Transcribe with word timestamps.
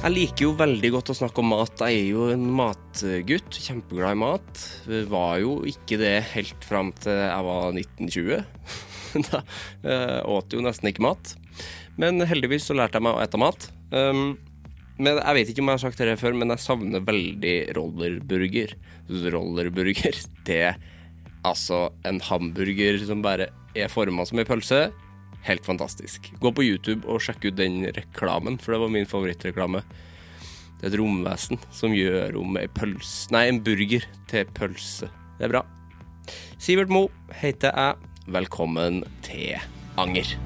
Jeg 0.00 0.14
liker 0.14 0.46
jo 0.46 0.52
veldig 0.56 0.88
godt 0.94 1.10
å 1.12 1.14
snakke 1.18 1.42
om 1.42 1.50
mat. 1.52 1.82
Jeg 1.84 1.98
er 1.98 2.06
jo 2.14 2.30
en 2.32 2.46
matgutt. 2.56 3.56
Kjempeglad 3.60 4.14
i 4.16 4.20
mat. 4.22 4.60
Var 4.88 5.34
jo 5.42 5.58
ikke 5.68 5.98
det 6.00 6.14
helt 6.30 6.64
fram 6.64 6.88
til 7.04 7.18
jeg 7.20 7.44
var 7.44 7.76
1920. 7.76 8.46
Da 9.26 9.40
eh, 9.84 10.20
åt 10.30 10.54
jo 10.56 10.62
nesten 10.64 10.88
ikke 10.88 11.04
mat. 11.04 11.34
Men 12.00 12.24
heldigvis 12.24 12.70
så 12.70 12.76
lærte 12.78 12.96
jeg 12.96 13.04
meg 13.04 13.18
å 13.18 13.20
ete 13.20 13.40
mat. 13.42 13.66
Um, 13.92 14.38
men 14.96 15.20
Jeg 15.20 15.36
vet 15.36 15.52
ikke 15.52 15.64
om 15.66 15.68
jeg 15.68 15.80
har 15.80 15.84
sagt 15.84 16.00
det 16.00 16.16
før, 16.22 16.38
men 16.38 16.54
jeg 16.54 16.64
savner 16.64 17.04
veldig 17.04 17.54
rollerburger. 17.76 18.72
Rollerburger, 19.36 20.22
det 20.48 20.60
er 20.70 20.80
altså 21.44 21.90
en 22.08 22.22
hamburger 22.24 23.02
som 23.04 23.20
bare 23.26 23.50
er 23.76 23.92
forma 23.92 24.24
som 24.24 24.40
ei 24.40 24.48
pølse. 24.48 24.86
Helt 25.46 25.64
fantastisk. 25.66 26.32
Gå 26.40 26.52
på 26.52 26.64
YouTube 26.64 27.08
og 27.08 27.22
sjekk 27.24 27.48
ut 27.48 27.58
den 27.58 27.82
reklamen, 27.96 28.58
for 28.60 28.74
det 28.74 28.80
var 28.82 28.92
min 28.92 29.08
favorittreklame. 29.08 29.82
Det 30.80 30.88
er 30.88 30.92
et 30.94 31.00
romvesen 31.00 31.60
som 31.76 31.92
gjør 31.96 32.38
om 32.40 32.56
ei 32.56 32.68
pølse 32.72 33.32
Nei, 33.34 33.46
en 33.50 33.60
burger 33.64 34.06
til 34.30 34.52
pølse. 34.56 35.10
Det 35.38 35.48
er 35.48 35.52
bra. 35.52 35.64
Sivert 36.60 36.92
Mo 36.92 37.08
heter 37.40 37.72
jeg. 37.72 38.10
Velkommen 38.30 39.02
til 39.24 39.56
Anger. 40.00 40.36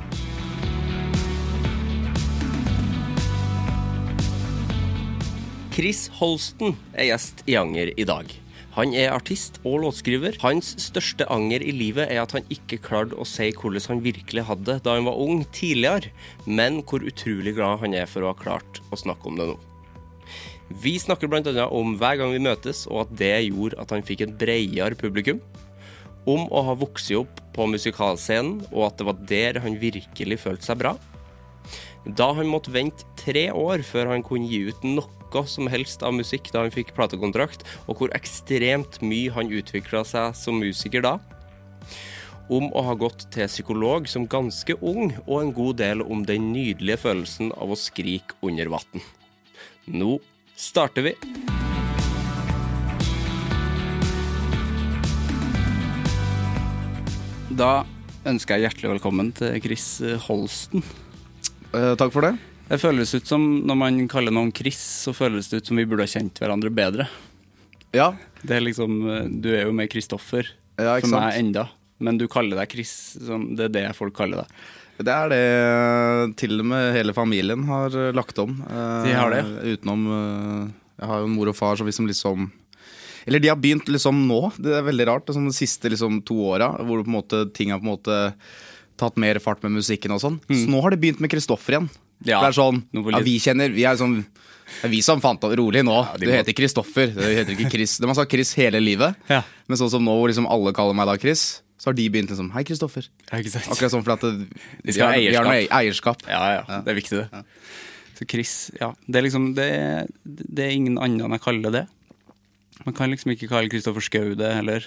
Chris 5.74 6.06
Holsten 6.20 6.76
er 6.94 7.10
gjest 7.10 7.42
i 7.50 7.58
Anger 7.58 7.90
i 7.98 8.06
dag. 8.06 8.30
Han 8.74 8.90
er 8.98 9.12
artist 9.14 9.60
og 9.62 9.84
låtskriver. 9.84 10.34
Hans 10.42 10.72
største 10.82 11.28
anger 11.30 11.62
i 11.62 11.70
livet 11.74 12.10
er 12.10 12.24
at 12.24 12.32
han 12.34 12.48
ikke 12.50 12.80
klarte 12.82 13.14
å 13.14 13.26
si 13.28 13.52
hvordan 13.54 13.86
han 13.86 14.02
virkelig 14.02 14.46
hadde 14.48 14.66
det 14.66 14.82
da 14.82 14.96
han 14.96 15.06
var 15.06 15.20
ung 15.22 15.44
tidligere, 15.54 16.10
men 16.46 16.80
hvor 16.82 17.06
utrolig 17.06 17.54
glad 17.54 17.84
han 17.84 17.94
er 17.94 18.10
for 18.10 18.24
å 18.24 18.32
ha 18.32 18.40
klart 18.40 18.82
å 18.90 18.98
snakke 18.98 19.30
om 19.30 19.38
det 19.38 19.46
nå. 19.52 19.56
Vi 20.82 20.96
snakker 20.98 21.30
bl.a. 21.30 21.68
om 21.68 21.94
hver 22.00 22.18
gang 22.18 22.34
vi 22.34 22.42
møtes, 22.42 22.88
og 22.90 23.04
at 23.04 23.16
det 23.20 23.34
gjorde 23.46 23.78
at 23.78 23.94
han 23.94 24.02
fikk 24.02 24.24
et 24.24 24.36
bredere 24.40 24.98
publikum. 24.98 25.38
Om 26.26 26.48
å 26.50 26.66
ha 26.66 26.74
vokst 26.80 27.12
opp 27.14 27.42
på 27.54 27.68
musikalscenen, 27.70 28.64
og 28.72 28.88
at 28.88 28.98
det 28.98 29.06
var 29.06 29.26
der 29.30 29.60
han 29.62 29.78
virkelig 29.78 30.40
følte 30.42 30.72
seg 30.72 30.80
bra. 30.82 30.96
Da 32.04 32.32
han 32.36 32.50
måtte 32.50 32.72
vente 32.74 33.06
tre 33.20 33.52
år 33.54 33.84
før 33.86 34.10
han 34.10 34.24
kunne 34.24 34.50
gi 34.50 34.64
ut 34.72 34.82
noe 34.88 35.23
som 35.42 35.66
helst 35.66 36.04
av 36.06 36.14
musikk 36.14 36.52
da 36.54 36.62
han 36.62 36.74
fikk 36.74 36.92
platekontrakt, 36.94 37.64
og 37.90 37.98
hvor 37.98 38.14
ekstremt 38.14 39.00
mye 39.02 39.32
han 39.34 39.50
utvikla 39.50 40.04
seg 40.06 40.36
som 40.38 40.60
musiker 40.62 41.02
da. 41.04 41.16
Om 42.52 42.70
å 42.76 42.84
ha 42.86 42.94
gått 43.00 43.26
til 43.34 43.48
psykolog 43.48 44.06
som 44.10 44.28
ganske 44.30 44.76
ung, 44.78 45.14
og 45.26 45.40
en 45.40 45.52
god 45.56 45.80
del 45.80 46.04
om 46.04 46.22
den 46.28 46.52
nydelige 46.52 47.02
følelsen 47.08 47.50
av 47.56 47.74
å 47.74 47.80
skrike 47.80 48.38
under 48.44 48.70
vann. 48.76 49.04
Nå 49.90 50.18
starter 50.54 51.08
vi. 51.08 51.16
Da 57.54 57.84
ønsker 58.26 58.56
jeg 58.56 58.68
hjertelig 58.68 58.96
velkommen 58.96 59.30
til 59.36 59.60
Chris 59.62 59.86
Holsten. 60.26 60.82
Eh, 61.74 61.94
takk 61.98 62.10
for 62.14 62.26
det. 62.26 62.53
Det 62.68 62.78
føles 62.80 63.10
ut 63.14 63.26
som 63.28 63.42
Når 63.68 63.76
man 63.76 63.98
kaller 64.08 64.32
noen 64.34 64.52
Chris, 64.56 64.78
så 65.04 65.12
føles 65.16 65.50
det 65.50 65.62
ut 65.62 65.66
som 65.70 65.76
vi 65.80 65.84
burde 65.88 66.06
ha 66.06 66.10
kjent 66.10 66.38
hverandre 66.40 66.70
bedre. 66.74 67.08
Ja, 67.94 68.14
Det 68.42 68.56
er 68.56 68.64
liksom, 68.64 68.94
eh, 69.10 69.26
Du 69.28 69.50
er 69.54 69.66
jo 69.66 69.72
med 69.76 69.90
Kristoffer 69.92 70.48
Ja, 70.78 70.96
for 71.00 71.12
meg 71.12 71.36
enda, 71.38 71.68
men 72.00 72.18
du 72.18 72.26
kaller 72.26 72.56
deg 72.58 72.72
Chris. 72.72 73.16
Sånn, 73.22 73.54
det 73.56 73.68
er 73.68 73.74
det 73.76 73.84
folk 73.96 74.14
kaller 74.16 74.42
deg. 74.42 74.48
det 75.04 75.12
er 75.12 75.28
det 75.28 76.36
til 76.36 76.58
og 76.60 76.66
med 76.66 76.94
hele 76.94 77.12
familien 77.14 77.64
har 77.68 77.90
eh, 77.94 78.12
lagt 78.12 78.38
om. 78.38 78.56
Eh, 78.66 79.04
De 79.06 79.12
har 79.14 79.30
det, 79.30 79.44
Utenom 79.76 80.06
eh, 80.10 80.72
Jeg 81.00 81.08
har 81.10 81.18
jo 81.20 81.24
en 81.28 81.34
mor 81.36 81.48
og 81.52 81.56
far 81.56 81.76
som 81.76 81.86
liksom 81.86 82.06
liksom 82.08 82.50
Eller 83.26 83.40
de 83.40 83.48
har 83.48 83.56
begynt 83.56 83.86
liksom 83.88 84.26
nå. 84.28 84.52
Det 84.58 84.72
er 84.74 84.82
veldig 84.84 85.06
rart. 85.08 85.26
Sånn 85.32 85.46
de 85.48 85.54
siste 85.56 85.88
liksom 85.90 86.22
to 86.26 86.34
åra 86.50 86.72
hvor 86.82 87.02
på 87.04 87.08
en 87.08 87.16
måte, 87.20 87.52
ting 87.54 87.70
har 87.70 87.78
på 87.80 87.86
en 87.86 87.94
måte 87.96 88.34
tatt 89.00 89.16
mer 89.16 89.38
fart 89.42 89.62
med 89.64 89.72
musikken 89.74 90.12
og 90.14 90.20
sånn. 90.20 90.36
Så 90.50 90.68
nå 90.70 90.80
har 90.82 90.90
de 90.92 90.96
begynt 91.00 91.20
med 91.20 91.30
Kristoffer 91.32 91.72
igjen. 91.78 91.88
Ja, 92.24 92.40
det 92.40 92.48
er 92.52 92.56
sånn, 92.56 92.82
ja, 92.94 93.18
Vi 93.24 93.38
kjenner 93.38 93.72
Vi 93.74 93.84
er 93.84 93.96
sånn 94.00 94.24
det 94.24 94.88
er 94.88 94.90
vi 94.94 95.00
som 95.04 95.20
fant 95.20 95.42
opp 95.44 95.52
rolig 95.60 95.82
nå. 95.84 95.92
Ja, 95.92 96.16
du 96.18 96.24
heter 96.32 96.54
Kristoffer. 96.56 97.10
Du 97.12 97.20
heter 97.20 97.52
ikke 97.52 97.68
Chris. 97.70 97.98
De 98.00 98.08
har 98.08 98.14
sagt 98.16 98.32
Chris 98.32 98.54
hele 98.56 98.80
livet. 98.80 99.14
Ja. 99.28 99.42
Men 99.68 99.76
sånn 99.78 99.90
som 99.92 100.02
nå 100.02 100.14
hvor 100.16 100.26
liksom 100.32 100.48
alle 100.50 100.72
kaller 100.74 100.96
meg 100.96 101.06
da 101.06 101.14
Chris, 101.20 101.60
så 101.78 101.90
har 101.90 101.94
de 101.98 102.06
begynt 102.08 102.30
liksom 102.32 102.48
Hei, 102.54 102.64
Kristoffer. 102.64 103.06
Ja. 103.30 103.38
Akkurat 103.44 103.92
sånn 103.92 104.02
fordi 104.06 104.16
at 104.16 104.82
De 104.82 104.92
skal 104.96 105.12
ha 105.12 105.18
vi 105.20 105.28
har- 105.36 105.44
vi 105.44 105.50
har 105.68 105.78
eierskap. 105.84 106.24
eierskap. 106.24 106.26
Ja, 106.26 106.40
ja, 106.64 106.80
det 106.80 106.90
er 106.94 106.98
viktig, 106.98 107.20
det. 107.30 107.44
Så 108.18 108.26
Chris, 108.30 108.70
ja. 108.80 108.92
Det 109.06 109.16
er 109.20 109.22
liksom 109.28 109.54
Det, 109.54 110.08
det 110.24 110.64
er 110.64 110.70
ingen 110.72 110.98
andre 110.98 111.26
enn 111.28 111.32
jeg 111.36 111.44
kaller 111.44 111.70
det. 111.70 111.86
Man 112.86 112.94
kan 112.94 113.10
liksom 113.12 113.30
ikke 113.36 113.48
kalle 113.52 113.68
Kristoffer 113.68 114.00
Schou 114.00 114.34
det 114.34 114.54
heller. 114.54 114.80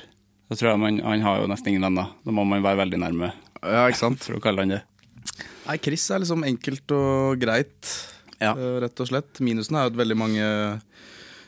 Da 0.50 0.56
tror 0.56 0.72
jeg 0.74 0.80
man, 0.80 1.00
Han 1.00 1.22
har 1.22 1.42
jo 1.42 1.48
nesten 1.48 1.68
ingen 1.70 1.82
venner. 1.86 2.10
Da 2.26 2.32
må 2.32 2.46
man 2.48 2.64
være 2.64 2.82
veldig 2.84 2.98
nærme 3.00 3.32
Ja, 3.64 3.88
ikke 3.88 3.98
sant? 4.02 4.20
for 4.26 4.34
å 4.34 4.42
kalle 4.42 4.60
han 4.66 4.70
det. 4.70 4.84
Nei, 5.68 5.78
Chris 5.84 6.06
er 6.14 6.24
liksom 6.24 6.46
enkelt 6.48 6.94
og 6.96 7.40
greit, 7.42 7.94
Ja. 8.40 8.54
eh, 8.54 8.80
rett 8.84 9.00
og 9.04 9.08
slett. 9.10 9.40
Minusen 9.44 9.76
er 9.76 9.88
jo 9.88 9.94
at 9.94 10.00
veldig 10.00 10.18
mange 10.18 10.82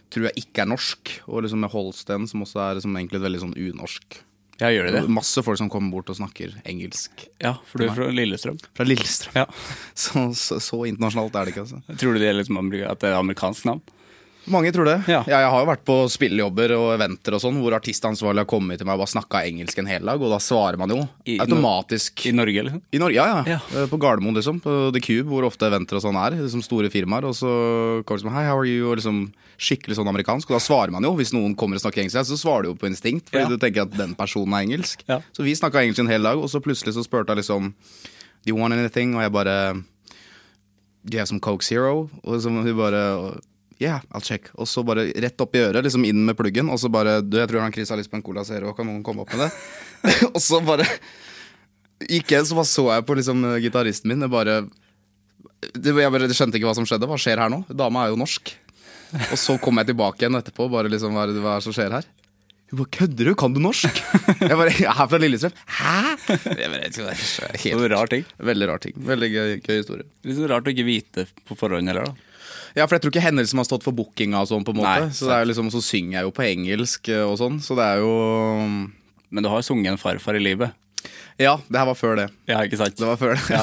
tror 0.10 0.26
jeg 0.30 0.42
ikke 0.44 0.64
er 0.64 0.72
norsk, 0.72 1.12
og 1.30 1.44
liksom 1.46 1.62
med 1.62 1.70
Holsten, 1.72 2.28
som 2.28 2.42
også 2.42 2.60
er 2.64 2.80
liksom 2.80 2.96
egentlig 2.98 3.22
veldig 3.22 3.42
sånn 3.44 3.56
unorsk. 3.56 4.18
Ja, 4.60 4.68
gjør 4.74 4.90
det 4.90 4.94
det? 4.98 5.04
Masse 5.16 5.40
folk 5.46 5.58
som 5.58 5.70
kommer 5.72 5.94
bort 5.94 6.10
og 6.12 6.18
snakker 6.18 6.52
engelsk. 6.68 7.28
Ja, 7.40 7.54
for 7.64 7.80
du 7.80 7.86
er 7.86 7.94
fra 7.96 8.10
Lillestrøm. 8.12 8.58
Fra 8.76 8.84
Lillestrøm. 8.84 9.38
Ja. 9.38 9.46
Så, 9.96 10.26
så, 10.36 10.58
så 10.60 10.82
internasjonalt 10.90 11.38
er 11.40 11.46
det 11.48 11.54
ikke, 11.54 11.64
altså. 11.64 11.80
Tror 12.02 12.18
du 12.18 12.20
det 12.20 12.28
er 12.28 12.36
liksom 12.42 12.60
at 12.60 13.00
det 13.00 13.14
er 13.14 13.20
amerikansk 13.22 13.70
navn? 13.70 13.82
Mange 14.48 14.72
tror 14.74 14.86
det. 14.88 15.04
Ja. 15.12 15.24
Jeg 15.28 15.46
har 15.52 15.60
jo 15.62 15.68
vært 15.68 15.84
på 15.86 15.96
spillejobber 16.10 16.72
og 16.78 16.94
eventer 16.96 17.36
og 17.36 17.42
sånn, 17.44 17.58
hvor 17.62 17.76
artistansvarlig 17.76 18.40
har 18.42 18.48
kommet 18.50 18.80
til 18.80 18.88
meg 18.88 18.96
og 18.96 19.04
bare 19.04 19.12
snakka 19.12 19.42
engelsk 19.46 19.78
en 19.78 19.86
hel 19.92 20.02
dag, 20.08 20.22
og 20.22 20.32
da 20.32 20.40
svarer 20.42 20.78
man 20.80 20.90
jo 20.90 21.02
I- 21.28 21.38
automatisk. 21.44 22.26
I 22.26 22.32
Norge, 22.32 22.64
liksom? 22.64 22.82
I 22.94 22.98
Norge, 23.04 23.14
ja, 23.20 23.26
ja. 23.28 23.44
Ja. 23.46 23.60
Eh, 23.84 23.86
På 23.92 24.00
Gardermoen, 24.00 24.34
liksom. 24.40 24.62
På 24.64 24.92
The 24.96 25.00
Cube, 25.04 25.28
hvor 25.30 25.46
ofte 25.46 25.68
eventer 25.68 26.00
og 26.00 26.02
sånn 26.02 26.16
er. 26.18 26.38
Liksom 26.42 26.64
store 26.64 26.90
firmaer. 26.90 27.26
Og 27.30 27.36
så 27.36 28.04
kommer 28.06 28.24
det 28.24 28.32
Hei, 28.32 28.46
how 28.48 28.58
are 28.58 28.66
you? 28.66 28.90
Og 28.90 28.98
liksom 28.98 29.34
skikkelig 29.60 29.98
sånn 30.00 30.08
amerikansk. 30.08 30.50
Og 30.50 30.56
da 30.58 30.64
svarer 30.64 30.92
man 30.92 31.04
jo. 31.04 31.14
Hvis 31.20 31.34
noen 31.36 31.54
kommer 31.56 31.76
og 31.76 31.82
snakker 31.84 32.02
engelsk, 32.02 32.24
så 32.32 32.40
svarer 32.40 32.64
du 32.64 32.70
jo 32.70 32.76
på 32.80 32.88
instinkt. 32.90 33.30
Fordi 33.30 33.44
Ja. 33.44 33.50
du 33.50 33.58
tenker 33.58 33.82
at 33.84 33.92
den 33.92 34.16
personen 34.16 34.54
er 34.56 34.64
engelsk. 34.66 35.04
Ja. 35.08 35.20
Så 35.36 35.44
vi 35.44 35.54
snakka 35.54 35.84
engelsk 35.84 36.00
en 36.00 36.08
hel 36.08 36.24
dag, 36.24 36.38
og 36.40 36.48
så 36.50 36.62
plutselig 36.64 36.94
så 36.96 37.04
spurte 37.04 37.28
jeg 37.36 37.44
liksom 37.44 37.74
Do 38.46 38.54
you 38.54 38.56
want 38.56 38.74
anything? 38.74 39.14
Og 39.16 39.22
jeg 39.22 39.32
bare 39.34 39.74
Do 41.06 41.14
you 41.16 41.20
have 41.20 41.28
some 41.28 41.40
Coke 41.40 41.62
Zero? 41.64 42.10
Og 42.24 42.34
liksom 42.40 42.64
hun 42.64 42.78
bare 42.78 43.40
Yeah, 43.80 44.04
I'll 44.12 44.24
check. 44.24 44.50
Og 44.60 44.68
så 44.68 44.84
bare 44.84 45.06
rett 45.24 45.40
opp 45.40 45.56
i 45.56 45.62
øret, 45.64 45.86
liksom 45.86 46.04
inn 46.08 46.26
med 46.28 46.36
pluggen. 46.36 46.68
Og 46.72 46.82
så 46.82 46.92
bare 46.92 47.22
Du, 47.24 47.38
jeg 47.40 47.48
tror 47.48 47.64
han 47.64 47.74
Chris 47.76 47.92
har 47.94 48.00
lyst 48.00 48.12
på 48.12 48.20
en 48.20 48.26
Cola 48.26 48.44
Zero, 48.48 48.74
kan 48.76 48.88
noen 48.90 49.04
komme 49.06 49.24
opp 49.24 49.32
med 49.36 49.46
det? 49.48 49.52
og 50.34 50.42
så 50.44 50.60
bare 50.66 50.88
gikk 52.04 52.36
jeg, 52.36 52.48
så 52.48 52.58
bare 52.60 52.68
så 52.68 52.86
jeg 52.92 53.06
på 53.08 53.16
liksom 53.20 53.46
gitaristen 53.64 54.12
min. 54.12 54.28
Jeg 54.28 54.34
bare, 54.34 54.62
det, 55.76 55.96
jeg 55.96 56.16
bare 56.16 56.32
skjønte 56.36 56.60
ikke 56.60 56.68
hva 56.68 56.76
som 56.76 56.88
skjedde. 56.88 57.08
Hva 57.08 57.20
skjer 57.20 57.40
her 57.46 57.52
nå? 57.54 57.64
Dama 57.72 58.04
er 58.04 58.14
jo 58.14 58.20
norsk. 58.20 58.52
Og 59.32 59.38
så 59.40 59.56
kom 59.64 59.80
jeg 59.82 59.94
tilbake 59.94 60.26
igjen 60.26 60.38
etterpå. 60.40 60.68
Bare 60.72 60.92
liksom, 60.92 61.16
hva 61.16 61.26
er 61.26 61.34
det 61.34 61.44
hva 61.44 61.56
er 61.56 61.64
det 61.64 61.70
som 61.70 61.76
skjer 61.80 61.96
her? 61.96 62.10
Hun 62.70 62.84
bare 62.84 62.92
'kødder 62.94 63.26
du, 63.26 63.34
kan 63.34 63.54
du 63.56 63.58
norsk?' 63.64 63.98
Jeg 64.46 64.58
bare, 64.60 64.74
jeg 64.78 64.86
er 64.92 65.08
fra 65.10 65.18
Lillestrøm. 65.18 65.56
Hæ?! 65.80 65.94
Det 66.28 66.66
er 66.68 66.76
Det 66.78 67.62
helt, 67.64 67.92
rar 67.92 68.12
ting. 68.12 68.26
Veldig 68.38 68.68
rar 68.70 68.78
ting. 68.84 68.94
Veldig 68.94 69.30
gøy, 69.34 69.54
gøy 69.64 69.78
historie. 69.80 70.06
Litt 70.24 70.44
rart 70.52 70.68
å 70.70 70.74
ikke 70.76 70.86
vite 70.86 71.26
på 71.48 71.58
forhånd 71.58 71.90
heller, 71.90 72.12
da. 72.12 72.29
Ja, 72.78 72.86
for 72.86 72.98
jeg 72.98 73.06
tror 73.06 73.14
ikke 73.14 73.26
henne 73.26 73.46
som 73.50 73.62
har 73.62 73.68
stått 73.70 73.86
for 73.88 73.96
bookinga 73.98 74.44
og 74.44 74.52
sånn, 74.52 74.66
på 74.68 74.76
en 74.76 74.82
måte. 74.82 75.08
Nei, 75.08 75.16
så, 75.16 75.30
det 75.30 75.40
er 75.40 75.50
liksom, 75.50 75.72
så 75.74 75.82
synger 75.86 76.20
jeg 76.20 76.28
jo 76.28 76.36
på 76.36 76.46
engelsk 76.46 77.10
eh, 77.14 77.26
og 77.26 77.40
sånn, 77.42 77.58
så 77.64 77.78
det 77.80 77.88
er 77.96 78.04
jo 78.04 78.14
Men 79.30 79.46
du 79.46 79.50
har 79.52 79.66
sunget 79.66 79.94
en 79.94 80.02
farfar 80.02 80.38
i 80.38 80.44
livet. 80.44 80.76
Ja, 81.40 81.54
det 81.72 81.80
her 81.80 81.86
var 81.88 81.96
før 81.96 82.18
det. 82.20 82.26
Ja, 82.50 82.58
ikke 82.68 82.76
sant? 82.82 82.98
Det 83.00 83.08
var 83.08 83.16
før 83.20 83.38
det. 83.38 83.44
Ja, 83.48 83.62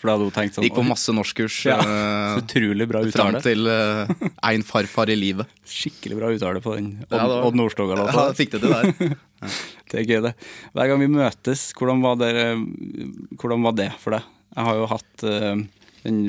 for 0.00 0.08
da 0.08 0.14
hadde 0.14 0.28
hun 0.30 0.32
tenkt 0.32 0.56
sånn 0.56 0.64
Gikk 0.64 0.78
på 0.78 0.84
masse 0.86 1.12
norskkurs. 1.12 1.58
Ja, 1.68 1.76
eh, 1.84 2.28
så 2.38 2.40
utrolig 2.40 2.86
bra 2.88 3.02
Fram 3.12 3.36
uttale. 3.36 3.42
til 3.44 3.68
uh, 3.68 4.30
ein 4.48 4.64
farfar 4.64 5.12
i 5.12 5.16
livet. 5.18 5.50
Skikkelig 5.68 6.16
bra 6.16 6.30
uttale 6.32 6.62
på 6.64 6.72
den 6.78 6.88
Odd, 7.04 7.12
Ja, 7.12 7.26
det 7.28 7.36
Odd 7.50 7.58
Nordstoga-låta. 7.60 8.14
Ja, 8.16 8.38
fikk 8.38 8.54
det 8.54 8.62
til 8.64 8.72
der. 8.72 9.12
Det 9.92 9.98
er 10.00 10.06
gøy, 10.08 10.20
det. 10.24 10.30
Hver 10.72 10.88
gang 10.88 11.00
vi 11.02 11.06
møtes, 11.12 11.66
hvordan 11.76 11.98
var 12.00 12.14
det, 12.16 12.30
hvordan 13.36 13.66
var 13.66 13.74
det 13.76 13.90
for 14.00 14.14
deg? 14.14 14.28
Jeg 14.54 14.64
har 14.70 14.78
jo 14.78 14.86
hatt 14.88 15.24
uh, 15.28 15.82
den 16.06 16.20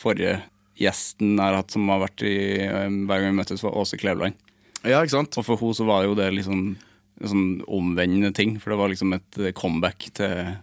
forrige 0.00 0.38
gjesten 0.80 1.36
jeg 1.36 1.42
har 1.44 1.58
hatt 1.60 1.74
som 1.74 1.88
har 1.92 2.00
vært 2.06 2.24
i 2.26 2.34
eh, 2.64 2.88
Hver 3.06 3.20
gang 3.22 3.30
vi 3.34 3.38
møttes, 3.42 3.62
var 3.64 3.76
Åse 3.78 3.98
Kleveland. 4.00 4.34
Ja, 4.82 4.98
ikke 5.04 5.14
sant? 5.18 5.36
Og 5.38 5.44
for 5.46 5.60
henne 5.60 5.76
så 5.78 5.86
var 5.86 6.04
jo 6.08 6.16
det 6.18 6.30
liksom 6.34 6.62
en 7.22 7.28
sånn 7.30 7.48
omvendende 7.70 8.32
ting, 8.34 8.56
for 8.58 8.72
det 8.74 8.78
var 8.80 8.90
liksom 8.90 9.12
et 9.14 9.40
comeback 9.54 10.08
til 10.16 10.56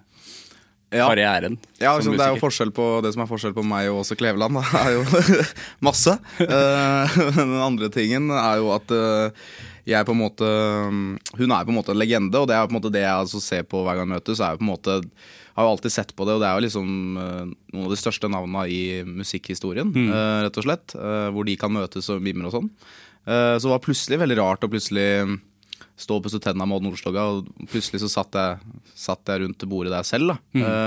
Ja. 0.91 1.05
karrieren. 1.05 1.59
Ja, 1.79 1.93
som 2.01 2.11
altså, 2.11 2.17
det 2.17 2.25
er 2.25 2.33
jo 2.33 2.41
forskjell 2.41 2.71
på 2.73 2.85
Det 3.05 3.11
som 3.13 3.21
er 3.21 3.29
forskjell 3.29 3.53
på 3.53 3.63
meg 3.63 3.91
og 3.91 3.99
Åse 4.01 4.17
Kleveland, 4.17 4.57
da, 4.57 4.63
er 4.81 4.95
jo 4.97 5.03
masse. 5.87 6.15
Eh, 6.41 7.17
Men 7.37 7.53
den 7.53 7.61
andre 7.61 7.89
tingen 7.93 8.31
er 8.33 8.57
jo 8.59 8.71
at 8.73 8.91
eh, 8.91 9.45
jeg 9.89 10.05
på 10.05 10.13
en 10.13 10.19
måte 10.21 10.45
Hun 11.37 11.51
er 11.53 11.63
på 11.65 11.71
en 11.71 11.77
måte 11.77 11.93
en 11.93 12.01
legende, 12.01 12.41
og 12.41 12.49
det 12.49 12.57
er 12.57 12.65
på 12.67 12.73
en 12.73 12.79
måte 12.81 12.91
det 12.93 13.05
jeg 13.05 13.13
altså 13.13 13.39
ser 13.41 13.63
på 13.69 13.83
hver 13.85 14.01
gang 14.01 14.09
vi 14.09 14.17
møtes. 14.17 14.41
Er 14.41 14.57
jo 14.57 14.59
på 14.59 14.65
en 14.67 14.73
måte 14.73 14.97
har 15.59 15.67
jo 15.67 15.73
alltid 15.75 15.91
sett 15.93 16.15
på 16.15 16.25
det, 16.27 16.37
og 16.37 16.41
det 16.41 16.47
er 16.49 16.55
jo 16.57 16.63
liksom 16.65 16.87
eh, 17.19 17.51
noen 17.75 17.85
av 17.89 17.91
de 17.93 17.99
største 17.99 18.29
navnene 18.31 18.63
i 18.71 18.81
musikkhistorien, 19.05 19.91
eh, 20.07 20.39
rett 20.47 20.57
og 20.61 20.65
slett. 20.65 20.95
eh, 20.95 21.27
Hvor 21.35 21.45
de 21.47 21.55
kan 21.59 21.73
møtes 21.75 22.09
og 22.13 22.23
mimre 22.25 22.47
og 22.49 22.55
sånn. 22.57 22.71
Så 23.29 23.61
det 23.67 23.69
var 23.75 23.81
plutselig 23.83 24.17
veldig 24.17 24.37
rart 24.39 24.63
å 24.65 24.69
plutselig 24.71 25.05
stå 25.99 26.15
og 26.17 26.23
pusse 26.23 26.39
tenna 26.41 26.65
med 26.65 26.79
Odd 26.79 26.85
Nordstoga, 26.87 27.25
og 27.29 27.49
plutselig 27.69 27.99
så 28.01 28.07
satt 28.09 28.33
jeg, 28.39 28.71
satt 28.97 29.27
jeg 29.29 29.41
rundt 29.43 29.65
bordet 29.69 29.91
der 29.91 30.07
selv. 30.07 30.31
da. 30.31 30.37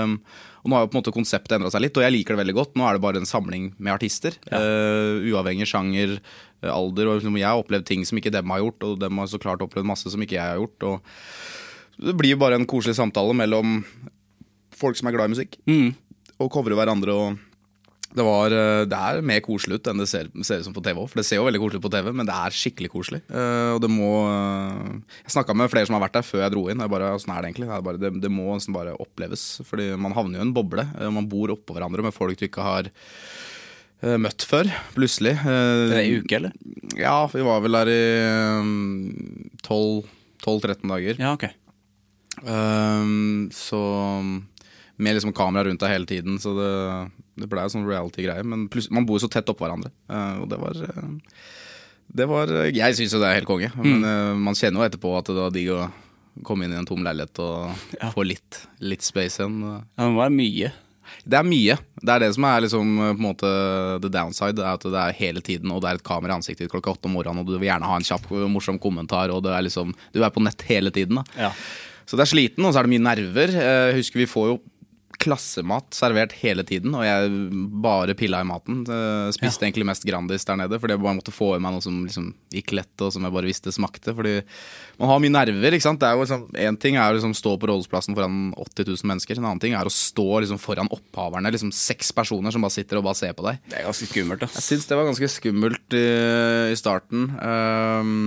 Um, 0.03 0.15
og 0.63 0.67
Nå 0.71 0.75
har 0.75 0.83
jo 0.83 0.89
på 0.89 0.97
en 0.97 1.01
måte 1.03 1.13
konseptet 1.13 1.55
endra 1.55 1.69
seg 1.71 1.85
litt, 1.85 1.95
og 1.95 2.03
jeg 2.03 2.15
liker 2.17 2.33
det 2.35 2.41
veldig 2.41 2.55
godt. 2.57 2.73
Nå 2.75 2.87
er 2.89 2.97
det 2.97 3.03
bare 3.05 3.21
en 3.21 3.29
samling 3.29 3.69
med 3.77 3.93
artister. 3.93 4.35
Uh, 4.49 5.21
uavhengig 5.29 5.69
sjanger, 5.69 6.17
alder. 6.65 7.07
og 7.13 7.21
liksom, 7.21 7.37
Jeg 7.39 7.47
har 7.47 7.61
opplevd 7.61 7.85
ting 7.85 8.03
som 8.09 8.17
ikke 8.19 8.33
dem 8.33 8.49
har 8.49 8.59
gjort, 8.65 8.83
og 8.89 8.99
dem 9.05 9.21
har 9.21 9.29
så 9.31 9.39
klart 9.39 9.61
opplevd 9.63 9.87
masse 9.93 10.09
som 10.11 10.25
ikke 10.25 10.35
jeg 10.39 10.43
har 10.49 10.59
gjort. 10.59 10.83
og 10.89 12.03
Det 12.09 12.17
blir 12.17 12.33
jo 12.33 12.41
bare 12.41 12.57
en 12.59 12.67
koselig 12.67 12.97
samtale 12.97 13.37
mellom 13.37 13.83
folk 14.83 14.99
som 14.99 15.09
er 15.09 15.17
glad 15.17 15.31
i 15.31 15.35
musikk, 15.37 15.57
og 16.39 16.53
covre 16.53 16.77
hverandre. 16.77 17.15
og 17.15 17.41
det, 18.13 18.21
var, 18.21 18.53
eh, 18.53 18.83
det 18.85 18.97
er 18.97 19.25
mer 19.25 19.41
koselig 19.43 19.79
ut 19.79 19.87
enn 19.89 20.01
det 20.03 20.07
ser, 20.09 20.27
ser 20.45 20.61
ut 20.61 20.67
som 20.67 20.75
på 20.75 20.83
TV 20.85 20.99
òg. 21.01 21.07
For 21.09 21.19
det 21.19 21.25
ser 21.27 21.39
jo 21.39 21.47
veldig 21.47 21.61
koselig 21.63 21.81
ut 21.81 21.85
på 21.87 21.93
TV, 21.95 22.11
men 22.13 22.29
det 22.29 22.35
er 22.35 22.57
skikkelig 22.57 22.91
koselig. 22.93 23.21
Uh, 23.25 23.73
og 23.73 23.79
det 23.83 23.89
må 23.91 24.11
uh, 24.29 24.91
Jeg 25.23 25.33
snakka 25.33 25.55
med 25.57 25.71
flere 25.73 25.89
som 25.89 25.97
har 25.97 26.03
vært 26.05 26.19
der 26.19 26.27
før 26.27 26.43
jeg 26.43 26.53
dro 26.53 26.67
inn. 26.69 26.83
Jeg 26.83 26.93
bare, 26.93 27.09
sånn 27.21 27.33
er 27.33 27.41
det 27.41 27.51
egentlig? 27.51 27.69
Det, 27.71 27.79
er 27.79 27.87
bare, 27.87 28.01
det, 28.01 28.13
det 28.23 28.31
må 28.33 28.45
nesten 28.51 28.75
bare 28.75 28.93
oppleves. 29.01 29.47
Fordi 29.65 29.89
man 29.97 30.13
havner 30.17 30.39
jo 30.39 30.45
i 30.45 30.47
en 30.49 30.53
boble. 30.55 30.85
Uh, 30.99 31.09
man 31.15 31.29
bor 31.31 31.55
oppå 31.55 31.77
hverandre 31.77 32.05
med 32.05 32.15
folk 32.15 32.37
du 32.37 32.47
ikke 32.49 32.65
har 32.65 32.93
møtt 34.19 34.43
før. 34.43 34.67
Plutselig. 34.91 35.37
Det 35.47 35.93
Er 35.95 36.01
ei 36.01 36.17
uke, 36.19 36.35
eller? 36.35 36.51
Ja, 36.99 37.21
vi 37.31 37.39
var 37.47 37.61
vel 37.63 37.77
der 37.77 37.87
i 37.87 38.01
eh, 38.19 38.65
12-13 39.63 40.91
dager. 40.91 41.21
Ja, 41.23 41.31
ok. 41.37 41.45
Så 43.55 43.79
med 44.97 45.15
liksom 45.17 45.33
kamera 45.33 45.67
rundt 45.67 45.81
deg 45.81 45.89
hele 45.89 46.05
tiden, 46.09 46.37
så 46.41 46.53
det, 46.57 46.69
det 47.41 47.49
ble 47.49 47.65
jo 47.65 47.73
sånn 47.73 47.87
reality-greie. 47.89 48.45
Men 48.45 48.67
pluss- 48.69 48.91
man 48.93 49.07
bor 49.09 49.17
jo 49.17 49.25
så 49.25 49.31
tett 49.33 49.49
oppå 49.49 49.65
hverandre, 49.65 49.89
uh, 50.11 50.43
og 50.43 50.49
det 50.51 50.59
var 50.61 50.77
uh, 50.77 51.41
Det 52.13 52.27
var 52.29 52.51
uh, 52.51 52.67
Jeg 52.69 52.97
syns 52.99 53.15
jo 53.15 53.21
det 53.23 53.31
er 53.31 53.39
helt 53.39 53.49
konge, 53.49 53.71
men 53.79 54.03
mm. 54.05 54.43
man 54.45 54.57
kjenner 54.59 54.83
jo 54.83 54.89
etterpå 54.91 55.15
at 55.17 55.31
det 55.31 55.39
var 55.39 55.53
digg 55.55 55.71
å 55.73 55.87
komme 56.45 56.65
inn 56.65 56.73
i 56.73 56.79
en 56.79 56.87
tom 56.89 57.03
leilighet 57.05 57.41
og 57.41 57.73
få 58.15 58.25
litt, 58.25 58.63
litt 58.81 59.05
space 59.05 59.37
igjen. 59.41 59.59
Ja, 59.61 59.83
det 60.01 60.15
var 60.17 60.33
mye. 60.33 60.71
Det 61.29 61.37
er 61.37 61.45
mye. 61.45 61.75
Det 62.01 62.09
er 62.09 62.23
det 62.23 62.29
som 62.35 62.45
er 62.49 62.63
liksom 62.65 62.93
på 62.97 63.09
en 63.11 63.21
måte 63.21 63.49
the 64.01 64.09
downside. 64.09 64.57
Det 64.57 64.65
er 64.65 64.79
at 64.79 64.87
det 64.95 65.01
er 65.03 65.17
hele 65.19 65.43
tiden, 65.45 65.69
og 65.71 65.83
det 65.83 65.91
er 65.91 65.99
et 65.99 66.05
kamera 66.07 66.33
i 66.33 66.39
ansiktet 66.41 66.65
ditt 66.65 66.73
klokka 66.73 66.95
åtte 66.95 67.09
om 67.09 67.13
morgenen, 67.17 67.43
og 67.43 67.51
du 67.51 67.57
vil 67.59 67.69
gjerne 67.69 67.89
ha 67.89 67.99
en 67.99 68.07
kjapp, 68.07 68.29
morsom 68.49 68.79
kommentar, 68.81 69.33
og 69.33 69.43
det 69.45 69.53
er 69.53 69.67
liksom 69.67 69.93
Du 70.15 70.23
er 70.23 70.33
på 70.33 70.41
nett 70.43 70.65
hele 70.69 70.93
tiden, 70.95 71.21
da. 71.21 71.25
Ja. 71.37 71.51
Så 72.09 72.17
det 72.19 72.25
er 72.25 72.33
sliten, 72.33 72.65
og 72.65 72.73
så 72.73 72.81
er 72.81 72.87
det 72.87 72.95
mye 72.95 73.05
nerver. 73.05 73.53
Eh, 73.53 73.87
Jeg 73.93 73.99
husker 74.01 74.23
vi 74.23 74.29
får 74.33 74.49
jo 74.49 74.57
klassemat 75.21 75.93
servert 75.95 76.33
hele 76.41 76.63
tiden, 76.67 76.93
og 76.97 77.03
jeg 77.05 77.29
bare 77.83 78.15
pilla 78.17 78.39
i 78.41 78.47
maten. 78.47 78.81
Spiste 78.87 79.37
Spiste 79.37 79.65
egentlig 79.67 79.85
mest 79.87 80.05
Grandis 80.07 80.45
der 80.47 80.57
nede, 80.59 80.79
fordi 80.81 80.95
jeg 80.95 81.03
bare 81.03 81.17
måtte 81.19 81.33
få 81.35 81.51
i 81.55 81.61
meg 81.63 81.75
noe 81.75 81.83
som 81.83 81.99
liksom 82.05 82.31
gikk 82.53 82.73
lett, 82.77 82.93
og 83.03 83.11
som 83.13 83.23
jeg 83.27 83.35
bare 83.35 83.49
visste 83.49 83.73
smakte. 83.75 84.13
Fordi 84.17 84.35
man 84.99 85.11
har 85.11 85.21
mye 85.23 85.33
nerver, 85.35 85.75
ikke 85.77 85.85
sant. 85.85 86.01
Det 86.01 86.09
er 86.09 86.15
jo 86.17 86.23
liksom, 86.25 86.45
en 86.65 86.79
ting 86.81 86.97
er 86.97 87.11
å 87.11 87.17
liksom 87.17 87.35
stå 87.37 87.55
på 87.61 87.69
Rådhusplassen 87.71 88.17
foran 88.17 88.39
80 88.57 88.89
000 88.93 89.09
mennesker, 89.13 89.37
en 89.41 89.49
annen 89.51 89.63
ting 89.63 89.75
er 89.77 89.89
å 89.89 89.93
stå 89.93 90.27
liksom 90.45 90.61
foran 90.63 90.89
opphaverne, 90.93 91.51
liksom 91.53 91.73
seks 91.75 92.11
personer 92.15 92.53
som 92.55 92.63
bare 92.65 92.75
sitter 92.77 92.99
og 93.01 93.07
bare 93.09 93.19
ser 93.19 93.35
på 93.37 93.45
deg. 93.47 93.59
Det 93.69 93.81
er 93.81 93.87
ganske 93.89 94.09
skummelt, 94.09 94.47
Jeg 94.47 94.51
ass. 94.53 94.69
syns 94.71 94.87
det 94.89 94.97
var 94.99 95.09
ganske 95.11 95.29
skummelt 95.35 95.97
i, 95.99 96.07
i 96.73 96.79
starten. 96.79 97.29
Ehm, 97.43 98.17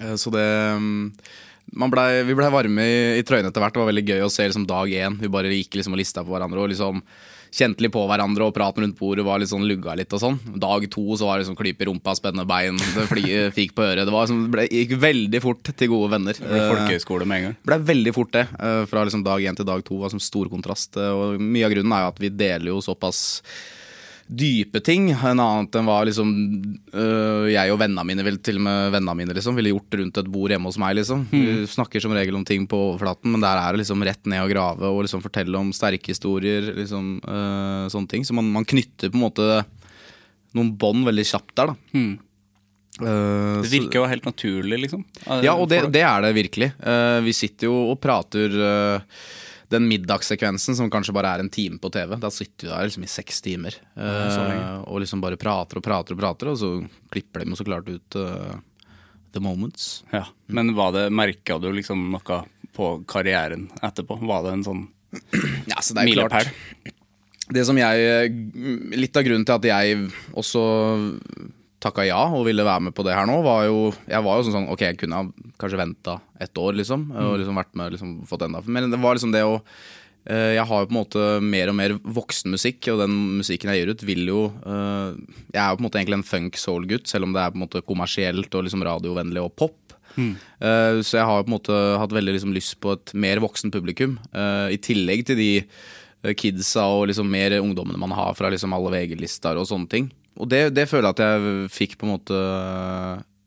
eh, 0.00 0.14
så 0.20 0.32
det 0.34 0.46
man 0.82 1.12
ble, 1.72 2.06
Vi 2.28 2.34
blei 2.38 2.50
varme 2.52 2.84
i, 2.86 2.96
i 3.18 3.26
trøyene 3.26 3.48
etter 3.52 3.62
hvert. 3.64 3.74
Det 3.76 3.80
var 3.84 3.92
veldig 3.92 4.08
gøy 4.08 4.24
å 4.26 4.32
se 4.32 4.46
liksom, 4.48 4.66
dag 4.68 4.90
én. 4.92 5.20
Vi 5.22 5.30
bare 5.32 5.52
gikk 5.52 5.78
liksom, 5.78 5.94
og 5.96 6.02
lista 6.02 6.24
på 6.24 6.34
hverandre 6.34 6.60
og 6.60 6.68
liksom 6.72 7.02
kjente 7.52 7.84
litt 7.84 7.92
på 7.92 8.02
hverandre. 8.08 8.46
Og 8.48 8.54
praten 8.56 8.84
rundt 8.84 8.96
bordet 8.96 9.24
var 9.26 9.40
litt 9.42 9.50
sånn 9.50 9.66
lugga 9.68 9.92
litt 9.98 10.12
og 10.16 10.20
sånn. 10.22 10.38
Dag 10.60 10.86
to 10.92 11.04
så 11.20 11.28
var 11.28 11.36
det 11.36 11.44
liksom 11.44 11.58
klype 11.58 11.84
i 11.84 11.88
rumpa, 11.90 12.14
spennende 12.16 12.46
bein, 12.48 12.78
det 12.96 13.04
fly, 13.10 13.24
fikk 13.56 13.74
på 13.76 13.84
øret. 13.84 14.06
Det 14.08 14.14
var, 14.14 14.24
liksom, 14.28 14.46
ble, 14.54 14.64
gikk 14.72 14.94
veldig 15.02 15.42
fort 15.44 15.72
til 15.76 15.92
gode 15.92 16.12
venner. 16.14 16.38
Det 16.38 16.48
ble 16.48 16.62
Eh, 16.62 16.70
folkehøyskole 16.72 17.28
med 17.28 17.38
en 17.42 17.48
gang. 17.50 17.58
ble 17.68 17.80
veldig 17.92 18.14
fort 18.16 18.32
det. 18.36 18.46
eh, 18.56 18.82
Fra 18.88 19.04
liksom 19.08 19.24
dag 19.26 19.44
én 19.44 19.56
til 19.60 19.68
dag 19.68 19.84
to 19.84 20.00
var 20.00 20.12
som 20.12 20.20
stor 20.22 20.48
kontrast. 20.52 20.96
eh, 20.96 21.12
Og 21.12 21.40
mye 21.40 21.68
av 21.68 21.76
grunnen 21.76 21.92
er 21.96 22.06
jo 22.06 22.12
at 22.14 22.24
vi 22.24 22.32
deler 22.32 22.72
jo 22.72 22.80
såpass 22.84 23.22
dype 24.38 24.80
ting. 24.84 25.10
En 25.12 25.40
annet 25.42 25.76
enn 25.78 25.86
hva 25.88 25.98
liksom 26.08 26.30
øh, 26.94 27.46
jeg 27.52 27.72
og 27.74 27.78
vennene 27.82 28.04
mine 28.08 28.24
vil, 28.26 28.38
til 28.44 28.58
og 28.60 28.64
med 28.66 28.90
vennene 28.94 29.14
mine 29.18 29.36
liksom, 29.36 29.56
ville 29.58 29.72
gjort 29.74 29.98
rundt 30.00 30.20
et 30.22 30.30
bord 30.32 30.54
hjemme 30.54 30.70
hos 30.70 30.78
meg. 30.82 30.96
liksom. 31.00 31.26
Vi 31.32 31.66
snakker 31.70 32.00
som 32.04 32.14
regel 32.16 32.38
om 32.38 32.44
ting 32.48 32.66
på 32.70 32.80
overflaten, 32.92 33.30
men 33.34 33.44
der 33.44 33.60
er 33.60 33.72
det 33.76 33.82
liksom 33.84 34.02
rett 34.08 34.26
ned 34.30 34.44
og 34.46 34.52
grave 34.54 34.90
og 34.90 35.02
liksom 35.06 35.22
fortelle 35.24 35.58
om 35.60 35.70
sterke 35.76 36.12
historier. 36.14 36.72
liksom 36.80 37.14
øh, 37.22 37.86
Sånne 37.92 38.08
ting. 38.12 38.24
Så 38.28 38.34
man, 38.36 38.50
man 38.54 38.64
knytter 38.68 39.12
på 39.12 39.18
en 39.20 39.26
måte 39.28 39.48
noen 40.56 40.74
bånd 40.76 41.06
veldig 41.08 41.24
kjapt 41.30 41.54
der, 41.56 41.72
da. 41.72 41.98
Eh, 43.00 43.62
Det 43.62 43.68
så- 43.70 43.72
virker 43.72 44.00
jo 44.02 44.06
helt 44.10 44.26
naturlig, 44.28 44.78
liksom. 44.84 45.04
ja, 45.42 45.54
og 45.56 45.68
det, 45.70 45.78
det 45.94 46.02
er 46.04 46.20
det 46.26 46.34
virkelig. 46.36 46.72
Uh, 46.84 47.20
vi 47.24 47.32
sitter 47.32 47.70
jo 47.70 47.78
og 47.94 48.00
prater 48.04 48.52
eh, 48.52 49.00
den 49.72 49.88
middagssekvensen 49.90 50.76
som 50.78 50.90
kanskje 50.92 51.14
bare 51.16 51.34
er 51.34 51.42
en 51.42 51.50
time 51.52 51.80
på 51.82 51.90
TV. 51.92 52.14
Da 52.20 52.30
sitter 52.32 52.68
vi 52.68 52.72
der 52.72 52.88
liksom 52.88 53.06
i 53.06 53.10
seks 53.10 53.40
timer 53.44 53.76
uh, 53.96 54.82
og 54.84 55.02
liksom 55.02 55.22
bare 55.24 55.40
prater 55.40 55.80
og 55.80 55.86
prater 55.86 56.16
og 56.16 56.20
prater, 56.20 56.52
og 56.52 56.58
så 56.60 56.72
klipper 57.12 57.42
de 57.42 57.52
jo 57.52 57.58
så 57.58 57.66
klart 57.66 57.88
ut 57.88 58.18
uh, 58.20 58.56
the 59.32 59.42
moments. 59.42 60.04
Ja. 60.12 60.26
Men 60.46 60.74
var 60.78 60.92
det, 60.96 61.08
merka 61.10 61.58
du 61.58 61.70
liksom 61.72 62.10
noe 62.12 62.42
på 62.76 62.92
karrieren 63.08 63.68
etterpå? 63.82 64.18
Var 64.20 64.44
det 64.46 64.56
en 64.58 64.66
sånn 64.68 64.84
Ja, 65.72 65.80
så 65.80 65.96
det 65.96 66.04
er 66.04 66.08
milepæl? 66.08 66.52
Det 67.52 67.64
som 67.68 67.76
jeg 67.76 68.30
Litt 68.96 69.18
av 69.18 69.26
grunnen 69.26 69.44
til 69.44 69.58
at 69.58 69.66
jeg 69.68 70.06
også 70.38 70.62
takka 71.82 72.04
ja 72.06 72.20
og 72.30 72.46
ville 72.46 72.66
være 72.66 72.88
med 72.88 72.94
på 72.96 73.04
det 73.06 73.16
her 73.16 73.26
nå, 73.28 73.40
var 73.44 73.66
jo 73.66 73.90
Jeg 74.06 74.24
var 74.24 74.38
jo 74.38 74.46
sånn 74.46 74.56
sånn 74.58 74.70
Ok, 74.72 74.84
jeg 74.86 75.00
kunne 75.00 75.18
ha 75.18 75.50
kanskje 75.60 75.80
venta 75.80 76.20
et 76.42 76.58
år, 76.58 76.76
liksom, 76.78 77.08
og 77.10 77.34
liksom 77.40 77.58
vært 77.58 77.74
med 77.78 77.96
liksom 77.96 78.14
fått 78.28 78.46
enda 78.46 78.62
Men 78.66 78.90
det 78.92 79.00
var 79.02 79.18
liksom 79.18 79.34
det 79.34 79.42
å 79.46 79.58
eh, 80.26 80.54
jeg 80.56 80.66
har 80.70 80.82
jo 80.82 80.88
på 80.90 80.94
en 80.94 81.00
måte 81.00 81.26
mer 81.42 81.72
og 81.72 81.78
mer 81.78 81.96
voksenmusikk, 82.02 82.92
og 82.94 83.02
den 83.04 83.16
musikken 83.40 83.72
jeg 83.72 83.82
gir 83.82 83.92
ut, 83.92 84.06
vil 84.06 84.24
jo 84.30 84.42
eh, 84.62 85.20
Jeg 85.52 85.62
er 85.62 85.70
jo 85.70 85.78
på 85.78 85.84
en 85.84 85.88
måte 85.88 86.02
egentlig 86.02 86.20
en 86.20 86.30
funk 86.32 86.60
soul-gutt, 86.60 87.10
selv 87.10 87.28
om 87.28 87.34
det 87.36 87.42
er 87.42 87.54
på 87.54 87.60
en 87.60 87.66
måte 87.66 87.84
kommersielt 87.86 88.54
og 88.54 88.68
liksom 88.68 88.86
radiovennlig 88.86 89.44
og 89.44 89.54
pop. 89.58 89.78
Mm. 90.12 90.34
så 91.00 91.16
jeg 91.16 91.24
har 91.24 91.38
jo 91.38 91.44
på 91.46 91.48
en 91.48 91.54
måte 91.54 91.76
hatt 91.96 92.12
veldig 92.12 92.34
liksom 92.36 92.50
lyst 92.52 92.74
på 92.84 92.90
et 92.92 93.12
mer 93.16 93.40
voksen 93.40 93.72
publikum, 93.72 94.18
eh, 94.36 94.74
i 94.74 94.76
tillegg 94.76 95.24
til 95.24 95.38
de 95.38 95.52
eh, 95.62 96.34
kidsa 96.36 96.84
og 96.84 97.06
liksom 97.08 97.30
mer 97.32 97.56
ungdommene 97.62 98.00
man 98.00 98.12
har 98.12 98.34
fra 98.36 98.50
liksom 98.52 98.74
alle 98.76 98.92
VG-lister 98.92 99.56
og 99.56 99.64
sånne 99.70 99.88
ting. 99.88 100.10
Og 100.40 100.48
det, 100.48 100.70
det 100.76 100.88
føler 100.88 101.10
jeg 101.10 101.18
at 101.18 101.22
jeg 101.24 101.72
fikk 101.72 101.98
på 102.00 102.08
en 102.08 102.14
måte 102.14 102.38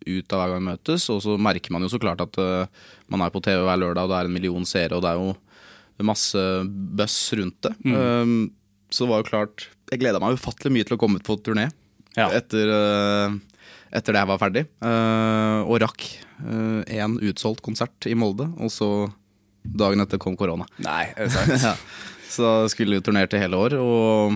ut 0.06 0.34
av 0.34 0.42
hver 0.42 0.54
gang 0.54 0.62
vi 0.62 0.70
møtes. 0.70 1.08
Og 1.13 1.22
så 1.24 1.38
merker 1.42 1.74
man 1.74 1.86
jo 1.86 1.92
så 1.92 2.01
klart 2.01 2.22
at 2.24 2.38
uh, 2.42 2.68
man 3.12 3.25
er 3.25 3.34
på 3.34 3.42
TV 3.44 3.63
hver 3.65 3.82
lørdag, 3.82 4.06
og 4.06 4.13
det 4.13 4.20
er 4.20 4.30
en 4.30 4.38
million 4.38 4.68
seere, 4.70 4.98
og 4.98 5.06
det 5.06 5.12
er 5.13 5.22
jo 5.22 6.06
masse 6.06 6.42
buzz 6.68 7.18
rundt 7.39 7.58
det. 7.65 7.74
Mm. 7.88 7.96
Um, 7.96 8.38
så 8.92 9.06
det 9.06 9.12
var 9.12 9.22
jo 9.22 9.27
klart 9.30 9.63
Jeg 9.89 10.00
gleda 10.01 10.20
meg 10.22 10.36
ufattelig 10.38 10.72
mye 10.75 10.86
til 10.88 10.96
å 10.96 11.00
komme 11.01 11.18
ut 11.20 11.25
på 11.25 11.38
turné 11.42 11.65
ja. 12.15 12.27
etter, 12.30 12.70
uh, 12.70 13.36
etter 13.96 14.15
det 14.15 14.22
jeg 14.22 14.32
var 14.34 14.42
ferdig. 14.42 14.65
Og 15.65 15.77
rakk 15.82 16.10
én 16.92 17.15
utsolgt 17.24 17.63
konsert 17.63 18.08
i 18.10 18.15
Molde, 18.18 18.50
og 18.60 18.72
så 18.74 18.89
dagen 19.63 20.04
etter 20.04 20.20
kom 20.22 20.36
korona. 20.38 20.68
Nei, 20.84 21.08
er 21.15 21.30
det 21.30 21.34
sant? 21.34 21.63
ja. 21.70 21.74
Så 22.36 22.50
skulle 22.74 22.98
vi 22.98 23.06
turnert 23.06 23.34
i 23.34 23.39
hele 23.39 23.58
år. 23.62 23.77
og 23.80 24.36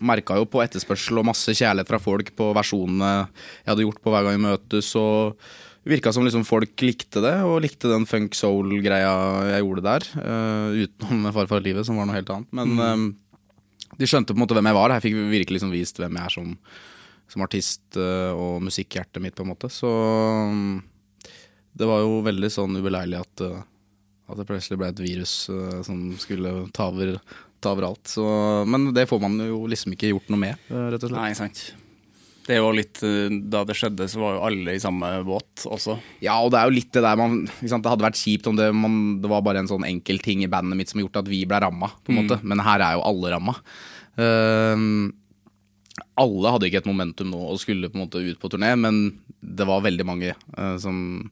merka 0.00 0.36
jo 0.38 0.46
på 0.48 0.62
etterspørsel 0.64 1.20
og 1.20 1.28
masse 1.28 1.52
kjærlighet 1.52 1.90
fra 1.90 2.00
folk 2.00 2.32
på 2.36 2.50
versjonene 2.56 3.10
jeg 3.20 3.68
hadde 3.68 3.84
gjort 3.84 4.00
på 4.00 4.14
hver 4.14 4.26
gang 4.26 4.38
vi 4.38 4.46
møtes. 4.48 4.94
og 4.98 5.40
Virka 5.88 6.12
som 6.12 6.26
liksom 6.26 6.44
folk 6.44 6.82
likte 6.84 7.22
det, 7.24 7.38
og 7.48 7.62
likte 7.64 7.88
den 7.88 8.04
funk 8.08 8.36
soul-greia 8.36 9.12
jeg 9.54 9.64
gjorde 9.64 9.84
der. 9.86 10.06
Uh, 10.20 10.84
utenom 10.84 11.30
Farfar 11.32 11.64
livet, 11.64 11.86
som 11.88 11.96
var 11.96 12.08
noe 12.08 12.18
helt 12.18 12.32
annet. 12.34 12.50
Men 12.52 12.74
mm. 12.76 12.82
um, 12.84 13.94
de 13.96 14.08
skjønte 14.08 14.34
på 14.34 14.38
en 14.38 14.44
måte 14.44 14.56
hvem 14.58 14.68
jeg 14.68 14.76
var. 14.76 14.92
Jeg 14.96 15.06
fikk 15.06 15.16
virkelig 15.32 15.56
liksom 15.56 15.72
vist 15.72 16.00
hvem 16.00 16.18
jeg 16.20 16.28
er 16.28 16.34
som, 16.36 16.52
som 17.32 17.46
artist 17.46 17.96
uh, 17.96 18.32
og 18.36 18.60
musikkhjertet 18.68 19.24
mitt, 19.24 19.36
på 19.38 19.46
en 19.46 19.52
måte. 19.54 19.72
Så 19.72 19.88
um, 19.88 20.82
det 21.72 21.88
var 21.88 22.04
jo 22.04 22.20
veldig 22.28 22.52
sånn 22.52 22.76
ubeleilig 22.76 23.22
at, 23.22 23.46
uh, 23.48 23.64
at 24.28 24.36
det 24.36 24.48
plutselig 24.52 24.82
ble 24.82 24.92
et 24.92 25.00
virus 25.00 25.32
som 25.86 26.10
skulle 26.20 26.68
ta 26.76 26.90
over 26.92 27.16
ta 27.62 27.74
overalt. 27.74 28.02
Så, 28.08 28.24
men 28.68 28.90
det 28.96 29.06
får 29.10 29.22
man 29.22 29.38
jo 29.44 29.62
liksom 29.70 29.94
ikke 29.96 30.12
gjort 30.14 30.32
noe 30.32 30.42
med, 30.48 30.66
eh, 30.70 30.88
rett 30.94 31.06
og 31.06 31.12
slett. 31.12 31.20
Nei, 31.20 31.36
sant. 31.38 31.62
Det 32.50 32.56
er 32.56 32.64
jo 32.64 32.72
litt, 32.74 32.98
eh, 33.06 33.30
Da 33.52 33.62
det 33.68 33.76
skjedde, 33.78 34.08
så 34.10 34.18
var 34.22 34.34
jo 34.34 34.44
alle 34.48 34.74
i 34.74 34.82
samme 34.82 35.12
båt 35.26 35.66
også. 35.68 35.98
Ja, 36.24 36.40
og 36.40 36.50
det 36.50 36.60
er 36.60 36.66
jo 36.66 36.76
litt 36.78 36.90
det 36.96 37.04
der 37.04 37.20
man 37.20 37.44
Det 37.46 37.70
hadde 37.70 38.06
vært 38.06 38.18
kjipt 38.18 38.48
om 38.50 38.56
det, 38.58 38.72
man, 38.74 39.20
det 39.22 39.30
var 39.30 39.44
bare 39.46 39.62
en 39.62 39.70
sånn 39.70 39.86
enkel 39.86 40.18
ting 40.24 40.42
i 40.42 40.50
bandet 40.50 40.78
mitt 40.78 40.90
som 40.90 40.98
har 40.98 41.06
gjort 41.06 41.22
at 41.22 41.30
vi 41.30 41.44
ble 41.46 41.60
ramma, 41.62 41.92
på 42.02 42.10
en 42.10 42.18
mm. 42.18 42.20
måte. 42.24 42.40
Men 42.42 42.64
her 42.66 42.80
er 42.80 42.98
jo 42.98 43.06
alle 43.06 43.32
ramma. 43.36 43.54
Uh, 44.20 45.12
alle 46.20 46.52
hadde 46.52 46.68
ikke 46.68 46.82
et 46.82 46.88
momentum 46.90 47.30
nå 47.30 47.38
og 47.52 47.60
skulle 47.62 47.88
på 47.88 47.96
en 47.96 48.04
måte 48.04 48.20
ut 48.20 48.40
på 48.40 48.50
turné, 48.52 48.74
men 48.76 49.20
det 49.40 49.66
var 49.68 49.84
veldig 49.84 50.06
mange 50.08 50.34
uh, 50.58 50.76
som 50.80 51.30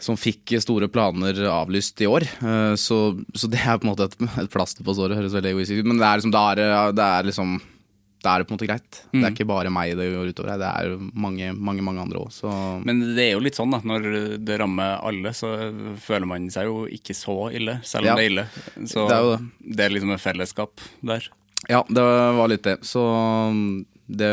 som 0.00 0.18
fikk 0.18 0.56
store 0.62 0.88
planer 0.92 1.42
avlyst 1.50 2.00
i 2.00 2.08
år. 2.08 2.26
Eh, 2.40 2.74
så, 2.80 3.00
så 3.34 3.50
det 3.50 3.60
er 3.60 3.80
på 3.80 3.86
en 3.86 3.92
måte 3.92 4.08
et, 4.08 4.16
et 4.44 4.52
plaster 4.52 4.86
på 4.86 4.96
såret. 4.96 5.18
Høres 5.18 5.36
veldig 5.36 5.52
egoistisk 5.54 5.82
ut, 5.82 5.90
men 5.92 6.00
det 6.00 6.08
er 6.08 6.22
liksom, 6.22 6.34
det 6.34 6.46
er, 6.46 6.96
det 6.96 7.10
er 7.10 7.30
liksom 7.30 7.60
da 8.20 8.34
er 8.34 8.42
det 8.42 8.48
på 8.48 8.52
en 8.52 8.58
måte 8.58 8.68
greit. 8.68 8.98
Mm. 9.00 9.12
Det 9.14 9.20
er 9.20 9.22
mm. 9.22 9.34
ikke 9.34 9.48
bare 9.48 9.72
meg 9.72 9.94
det 9.96 10.10
går 10.12 10.32
utover. 10.34 10.52
Det 10.60 10.68
er 10.68 10.90
mange 11.24 11.52
mange, 11.56 11.84
mange 11.84 12.02
andre 12.04 12.20
òg. 12.20 12.40
Men 12.84 13.00
det 13.16 13.26
er 13.26 13.30
jo 13.32 13.42
litt 13.44 13.56
sånn 13.56 13.72
da, 13.72 13.80
når 13.80 14.08
det 14.44 14.58
rammer 14.60 14.98
alle, 15.08 15.32
så 15.36 15.54
føler 16.00 16.28
man 16.28 16.50
seg 16.52 16.68
jo 16.68 16.82
ikke 17.00 17.16
så 17.16 17.38
ille, 17.56 17.78
selv 17.86 18.04
om 18.04 18.10
ja. 18.12 18.16
det 18.18 18.26
er 18.26 18.32
ille. 18.34 18.46
Så 18.84 19.06
det 19.08 19.16
er, 19.16 19.30
det. 19.30 19.76
det 19.78 19.86
er 19.86 19.94
liksom 19.96 20.12
et 20.16 20.24
fellesskap 20.24 20.84
der. 21.12 21.30
Ja, 21.68 21.82
det 21.88 22.04
var 22.36 22.48
litt 22.52 22.64
det. 22.64 22.78
Så 22.88 23.02
det, 24.10 24.30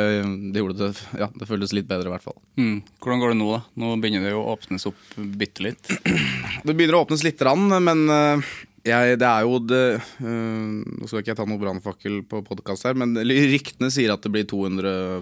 det, 0.53 0.61
gjorde 0.61 0.77
det 0.79 1.19
Ja, 1.19 1.27
det 1.33 1.47
føltes 1.49 1.73
litt 1.75 1.87
bedre, 1.89 2.09
i 2.09 2.13
hvert 2.15 2.25
fall. 2.25 2.37
Mm. 2.57 2.79
Hvordan 3.03 3.21
går 3.21 3.33
det 3.33 3.39
nå, 3.39 3.49
da? 3.53 3.59
Nå 3.77 3.91
begynner 4.01 4.25
det 4.25 4.33
jo 4.33 4.41
å 4.41 4.55
åpnes 4.55 4.87
opp 4.89 5.17
bitte 5.37 5.65
litt. 5.67 5.91
Det 6.67 6.73
begynner 6.73 6.97
å 6.97 7.03
åpnes 7.05 7.23
lite 7.23 7.45
grann, 7.45 7.69
men 7.85 8.01
uh, 8.09 8.47
jeg, 8.87 9.17
det 9.21 9.27
er 9.27 9.45
jo 9.45 9.59
det 9.61 9.83
uh, 9.99 10.25
Nå 10.25 11.07
skal 11.07 11.21
ikke 11.21 11.33
jeg 11.33 11.39
ta 11.39 11.45
noe 11.47 11.61
brannfakkel 11.61 12.21
på 12.27 12.41
podkast 12.47 12.87
her, 12.87 12.97
men 12.97 13.13
ryktene 13.21 13.91
sier 13.93 14.13
at 14.15 14.25
det 14.25 14.33
blir 14.33 14.47
200 14.49 15.21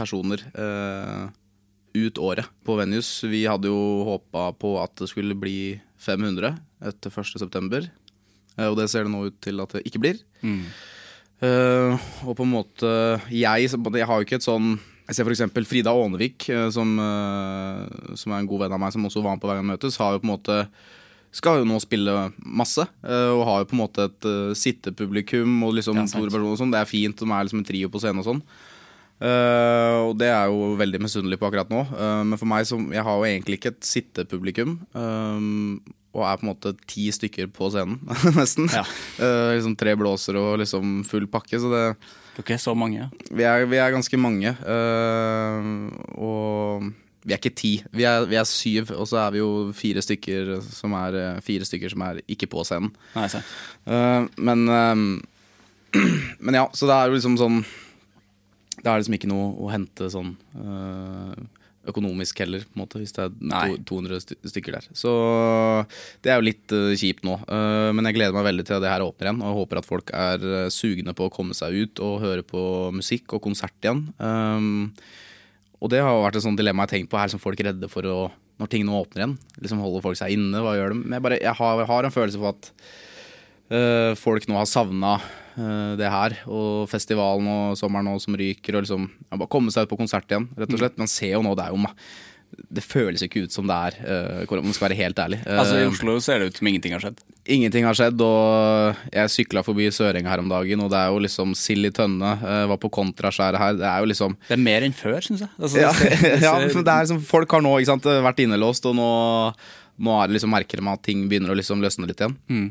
personer 0.00 0.42
uh, 0.56 1.30
ut 1.94 2.20
året 2.22 2.50
på 2.66 2.76
Venus. 2.80 3.12
Vi 3.30 3.44
hadde 3.46 3.70
jo 3.70 3.80
håpa 4.08 4.50
på 4.58 4.74
at 4.82 4.96
det 5.00 5.10
skulle 5.12 5.38
bli 5.38 5.78
500 6.02 6.58
etter 6.90 7.12
1.9., 7.12 7.84
og 8.60 8.74
det 8.76 8.90
ser 8.92 9.06
det 9.06 9.12
nå 9.12 9.22
ut 9.30 9.36
til 9.40 9.62
at 9.62 9.76
det 9.76 9.86
ikke 9.88 10.02
blir. 10.02 10.18
Mm. 10.44 10.66
Uh, 11.40 11.96
og 12.28 12.34
på 12.36 12.44
en 12.44 12.50
måte 12.52 12.88
Jeg, 13.32 13.70
jeg 13.72 14.04
har 14.04 14.18
jo 14.18 14.26
ikke 14.26 14.36
et 14.36 14.44
sånn 14.44 14.74
Jeg 15.06 15.16
ser 15.16 15.24
f.eks. 15.24 15.46
Frida 15.64 15.94
Aanevik, 15.96 16.44
uh, 16.52 16.66
som, 16.68 16.90
uh, 17.00 17.86
som, 18.12 18.34
er 18.34 18.42
en 18.42 18.48
god 18.50 18.66
venn 18.66 18.74
av 18.76 18.82
meg, 18.82 18.92
som 18.92 19.06
også 19.08 19.22
var 19.24 19.38
med 19.38 19.40
på 19.40 19.48
Hver 19.48 19.56
gang 19.56 19.70
møtes, 19.70 19.96
har 19.96 20.12
jo 20.12 20.20
på 20.20 20.28
en 20.28 20.34
måte 20.34 20.58
skal 21.30 21.60
jo 21.60 21.66
nå 21.70 21.76
spille 21.78 22.10
masse, 22.42 22.82
og 23.06 23.40
har 23.46 23.60
jo 23.60 23.66
på 23.70 23.76
en 23.76 23.80
måte 23.84 24.06
et 24.08 24.26
sittepublikum 24.58 25.60
og 25.62 25.76
liksom 25.76 26.00
ja, 26.00 26.08
store 26.10 26.26
personer 26.26 26.56
og 26.56 26.58
sånn. 26.58 26.72
Det 26.74 26.80
er 26.80 26.88
fint, 26.90 27.22
de 27.22 27.28
er 27.30 27.46
liksom 27.46 27.60
en 27.60 27.68
trio 27.68 27.86
på 27.86 28.00
scenen 28.02 28.18
og 28.18 28.26
sånn. 28.26 28.40
og 30.08 30.10
det 30.18 30.26
er 30.26 30.50
jo 30.50 30.72
veldig 30.80 31.00
misunnelig 31.04 31.38
på 31.38 31.46
akkurat 31.46 31.70
nå. 31.70 31.84
men 32.26 32.34
for 32.34 32.50
meg 32.50 32.66
så, 32.66 32.80
Jeg 32.82 33.06
har 33.06 33.14
jo 33.14 33.28
egentlig 33.28 33.60
ikke 33.60 33.70
et 33.76 33.86
sittepublikum. 33.86 34.74
Um, 34.90 35.78
og 36.10 36.24
er 36.26 36.38
på 36.38 36.44
en 36.44 36.50
måte 36.50 36.72
ti 36.90 37.06
stykker 37.14 37.50
på 37.54 37.68
scenen, 37.70 38.00
nesten. 38.38 38.66
Ja. 38.72 38.82
Uh, 39.20 39.52
liksom 39.54 39.76
tre 39.78 39.94
blåser 39.98 40.38
og 40.40 40.58
liksom 40.62 41.00
full 41.06 41.28
pakke. 41.30 41.60
Så 41.62 41.70
det 41.70 41.84
Dere 42.40 42.56
er 42.56 42.62
så 42.62 42.74
mange? 42.78 43.06
Vi 43.30 43.44
er, 43.46 43.66
vi 43.70 43.78
er 43.78 43.92
ganske 43.94 44.18
mange. 44.18 44.54
Uh, 44.64 45.90
og 46.18 46.88
vi 47.22 47.34
er 47.34 47.38
ikke 47.38 47.52
ti, 47.54 47.72
vi 47.92 48.06
er, 48.08 48.24
vi 48.26 48.38
er, 48.40 48.48
syv. 48.48 48.90
Og 48.96 49.06
så 49.10 49.20
er 49.22 49.36
vi 49.36 49.42
jo 49.42 49.50
fire 49.76 50.02
stykker 50.02 50.56
som 50.66 50.96
er, 50.98 51.20
fire 51.46 51.68
stykker 51.68 51.92
som 51.92 52.06
er 52.08 52.22
ikke 52.26 52.48
på 52.50 52.64
scenen. 52.66 52.90
Nei, 53.14 53.28
uh, 53.86 54.26
men, 54.40 54.66
men 56.44 56.58
ja, 56.58 56.66
så 56.74 56.90
det 56.90 56.96
er 56.96 57.10
jo 57.10 57.18
liksom 57.18 57.38
sånn 57.38 57.62
Det 58.80 58.88
er 58.88 59.00
liksom 59.02 59.16
ikke 59.18 59.30
noe 59.30 59.50
å 59.60 59.70
hente 59.70 60.10
sånn 60.10 60.34
økonomisk 61.88 62.42
heller, 62.42 62.64
på 62.66 62.76
en 62.76 62.82
måte, 62.82 63.00
hvis 63.00 63.14
det 63.16 63.22
er 63.24 63.36
Nei. 63.52 63.62
200 63.88 64.20
stykker 64.50 64.76
der. 64.76 64.88
Så 64.96 65.12
det 66.20 66.32
er 66.32 66.38
jo 66.40 66.46
litt 66.50 66.74
uh, 66.76 66.92
kjipt 66.98 67.24
nå. 67.26 67.38
Uh, 67.48 67.88
men 67.96 68.08
jeg 68.08 68.18
gleder 68.18 68.36
meg 68.36 68.46
veldig 68.50 68.66
til 68.68 68.76
at 68.76 68.84
det 68.84 68.92
her 68.92 69.04
åpner 69.04 69.30
igjen, 69.30 69.40
og 69.40 69.48
jeg 69.48 69.58
håper 69.62 69.80
at 69.80 69.88
folk 69.88 70.12
er 70.16 70.44
uh, 70.44 70.68
sugne 70.74 71.16
på 71.16 71.28
å 71.28 71.32
komme 71.32 71.56
seg 71.56 71.78
ut 71.80 72.04
og 72.04 72.20
høre 72.24 72.44
på 72.46 72.62
musikk 72.96 73.36
og 73.36 73.44
konsert 73.48 73.76
igjen. 73.80 74.06
Um, 74.20 74.92
og 75.80 75.92
det 75.92 76.04
har 76.04 76.20
vært 76.20 76.36
et 76.36 76.44
sånt 76.44 76.60
dilemma 76.60 76.84
jeg 76.84 76.90
har 76.90 76.96
tenkt 76.98 77.12
på 77.12 77.20
her, 77.22 77.32
som 77.32 77.42
folk 77.42 77.60
er 77.62 77.72
redde 77.72 77.88
for 77.92 78.04
å 78.04 78.20
Når 78.60 78.68
ting 78.68 78.82
nå 78.84 78.92
åpner 78.92 79.22
igjen, 79.22 79.38
liksom 79.64 79.78
holder 79.80 80.02
folk 80.04 80.18
seg 80.20 80.34
inne, 80.34 80.60
hva 80.60 80.74
gjør 80.76 80.92
de? 80.92 80.98
Men 81.00 81.16
jeg, 81.16 81.24
bare, 81.24 81.38
jeg 81.40 81.56
har, 81.56 81.78
har 81.88 82.04
en 82.04 82.12
følelse 82.12 82.40
på 82.42 82.50
at 82.50 82.74
folk 84.20 84.44
nå 84.50 84.56
har 84.58 84.66
savna 84.66 85.14
Eh, 85.49 85.49
det 86.00 86.10
her. 86.10 86.36
Og 86.50 86.88
festivalen 86.90 87.48
og 87.50 87.78
sommeren 87.80 88.10
nå 88.10 88.16
som 88.22 88.36
ryker. 88.38 88.78
Og 88.78 88.86
liksom 88.86 89.06
ja, 89.06 89.36
bare 89.36 89.50
komme 89.52 89.74
seg 89.74 89.86
ut 89.86 89.92
på 89.92 90.00
konsert 90.00 90.28
igjen, 90.30 90.50
rett 90.58 90.74
og 90.74 90.82
slett. 90.82 91.00
Man 91.00 91.10
ser 91.10 91.36
jo 91.36 91.44
nå, 91.46 91.54
det 91.58 91.68
er 91.68 91.76
jo 91.76 91.84
det 92.70 92.82
føles 92.84 93.22
ikke 93.24 93.44
ut 93.46 93.54
som 93.54 93.66
det 93.68 93.76
er, 93.88 93.96
uh, 94.42 94.54
om 94.58 94.66
man 94.66 94.74
skal 94.74 94.88
være 94.88 94.98
helt 94.98 95.18
ærlig. 95.22 95.38
Altså 95.46 95.80
I 95.80 95.86
Oslo 95.88 96.16
ser 96.22 96.40
det 96.40 96.50
ut 96.50 96.58
som 96.60 96.68
ingenting 96.70 96.94
har 96.94 97.02
skjedd? 97.02 97.20
Ingenting 97.50 97.86
har 97.86 97.96
skjedd, 97.96 98.22
og 98.24 99.04
jeg 99.14 99.32
sykla 99.32 99.62
forbi 99.66 99.88
Sørenga 99.94 100.32
her 100.32 100.42
om 100.42 100.50
dagen, 100.50 100.82
og 100.84 100.90
det 100.92 100.98
er 100.98 101.14
jo 101.14 101.22
liksom 101.24 101.54
sild 101.58 101.88
i 101.88 101.92
tønne. 101.94 102.32
Var 102.70 102.80
på 102.82 102.90
kontraskjæret 102.94 103.62
her. 103.62 103.78
Det 103.78 103.86
er 103.88 104.02
jo 104.02 104.10
liksom 104.10 104.36
Det 104.48 104.56
er 104.56 104.64
mer 104.64 104.86
enn 104.86 104.96
før, 104.96 105.18
syns 105.24 105.44
jeg. 105.46 105.52
Altså, 105.58 105.80
ja, 105.82 105.92
det, 105.94 106.10
ser... 106.20 106.44
ja, 106.46 106.56
det 106.60 106.82
er 106.82 107.06
liksom, 107.06 107.22
folk 107.30 107.56
har 107.56 107.64
nå 107.64 107.76
sant, 107.88 108.10
vært 108.26 108.42
innelåst, 108.44 108.90
og 108.90 108.98
nå, 108.98 109.08
nå 110.02 110.18
er 110.18 110.28
det 110.28 110.38
liksom 110.38 110.54
merker 110.54 110.82
de 110.82 110.92
at 110.92 111.06
ting 111.06 111.24
begynner 111.30 111.54
å 111.54 111.58
liksom 111.58 111.82
løsne 111.84 112.10
litt 112.10 112.20
igjen. 112.20 112.36
Mm. 112.50 112.68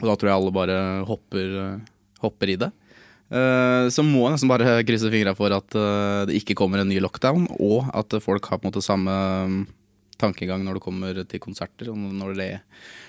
Og 0.00 0.10
da 0.10 0.16
tror 0.16 0.30
jeg 0.30 0.38
alle 0.38 0.54
bare 0.54 0.80
hopper 1.08 1.52
hopper 2.22 2.52
i 2.52 2.58
det. 2.60 2.70
Uh, 3.26 3.90
så 3.90 4.04
må 4.06 4.22
jeg 4.22 4.36
nesten 4.36 4.50
bare 4.50 4.76
krysse 4.86 5.10
fingra 5.10 5.32
for 5.34 5.50
at 5.54 5.74
uh, 5.74 6.22
det 6.28 6.38
ikke 6.38 6.54
kommer 6.58 6.82
en 6.82 6.90
ny 6.90 7.00
lockdown, 7.02 7.48
og 7.58 7.88
at 7.96 8.14
folk 8.22 8.46
har 8.46 8.60
på 8.60 8.68
en 8.68 8.70
måte 8.70 8.84
samme 8.86 9.14
mm, 9.50 9.62
tankegang 10.22 10.62
når 10.62 10.78
det 10.78 10.84
kommer 10.84 11.22
til 11.26 11.42
konserter, 11.42 11.90
og 11.90 11.98
når, 11.98 12.36
det, 12.38 12.50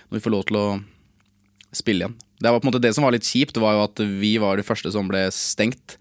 når 0.10 0.18
vi 0.18 0.24
får 0.26 0.34
lov 0.34 0.48
til 0.50 0.62
å 0.62 0.68
spille 1.76 2.08
igjen. 2.08 2.18
Det 2.42 2.50
var 2.50 2.62
på 2.62 2.68
en 2.68 2.72
måte 2.72 2.82
det 2.82 2.94
som 2.98 3.06
var 3.06 3.14
litt 3.14 3.28
kjipt, 3.30 3.60
var 3.62 3.78
jo 3.78 3.86
at 3.86 4.02
vi 4.24 4.34
var 4.42 4.58
de 4.58 4.66
første 4.66 4.90
som 4.94 5.10
ble 5.10 5.28
stengt, 5.36 6.00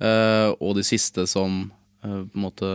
uh, 0.00 0.56
og 0.56 0.78
de 0.80 0.86
siste 0.86 1.28
som 1.28 1.66
på 2.00 2.08
en 2.08 2.40
måte 2.40 2.68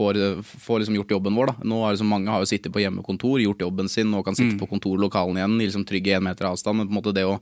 får, 0.00 0.42
får 0.42 0.80
liksom 0.80 0.96
gjort 0.96 1.10
jobben 1.10 1.36
vår. 1.36 1.52
Da. 1.52 1.68
Nå 1.68 1.82
har 1.84 1.96
så 1.96 2.06
Mange 2.08 2.32
har 2.32 2.42
jo 2.42 2.48
sittet 2.48 2.72
på 2.72 2.80
hjemmekontor, 2.82 3.40
gjort 3.42 3.64
jobben 3.66 3.90
sin 3.92 4.14
og 4.16 4.24
kan 4.26 4.38
sitte 4.38 4.56
mm. 4.56 4.60
på 4.62 4.70
kontorlokalen 4.70 5.40
igjen 5.40 5.58
i 5.58 5.66
liksom 5.68 5.84
trygge 5.88 6.16
én 6.16 6.24
meter 6.24 6.48
avstand. 6.48 6.80
Men 6.80 6.88
på 6.88 6.94
en 6.94 7.00
måte 7.00 7.16
det 7.16 7.26
å 7.28 7.38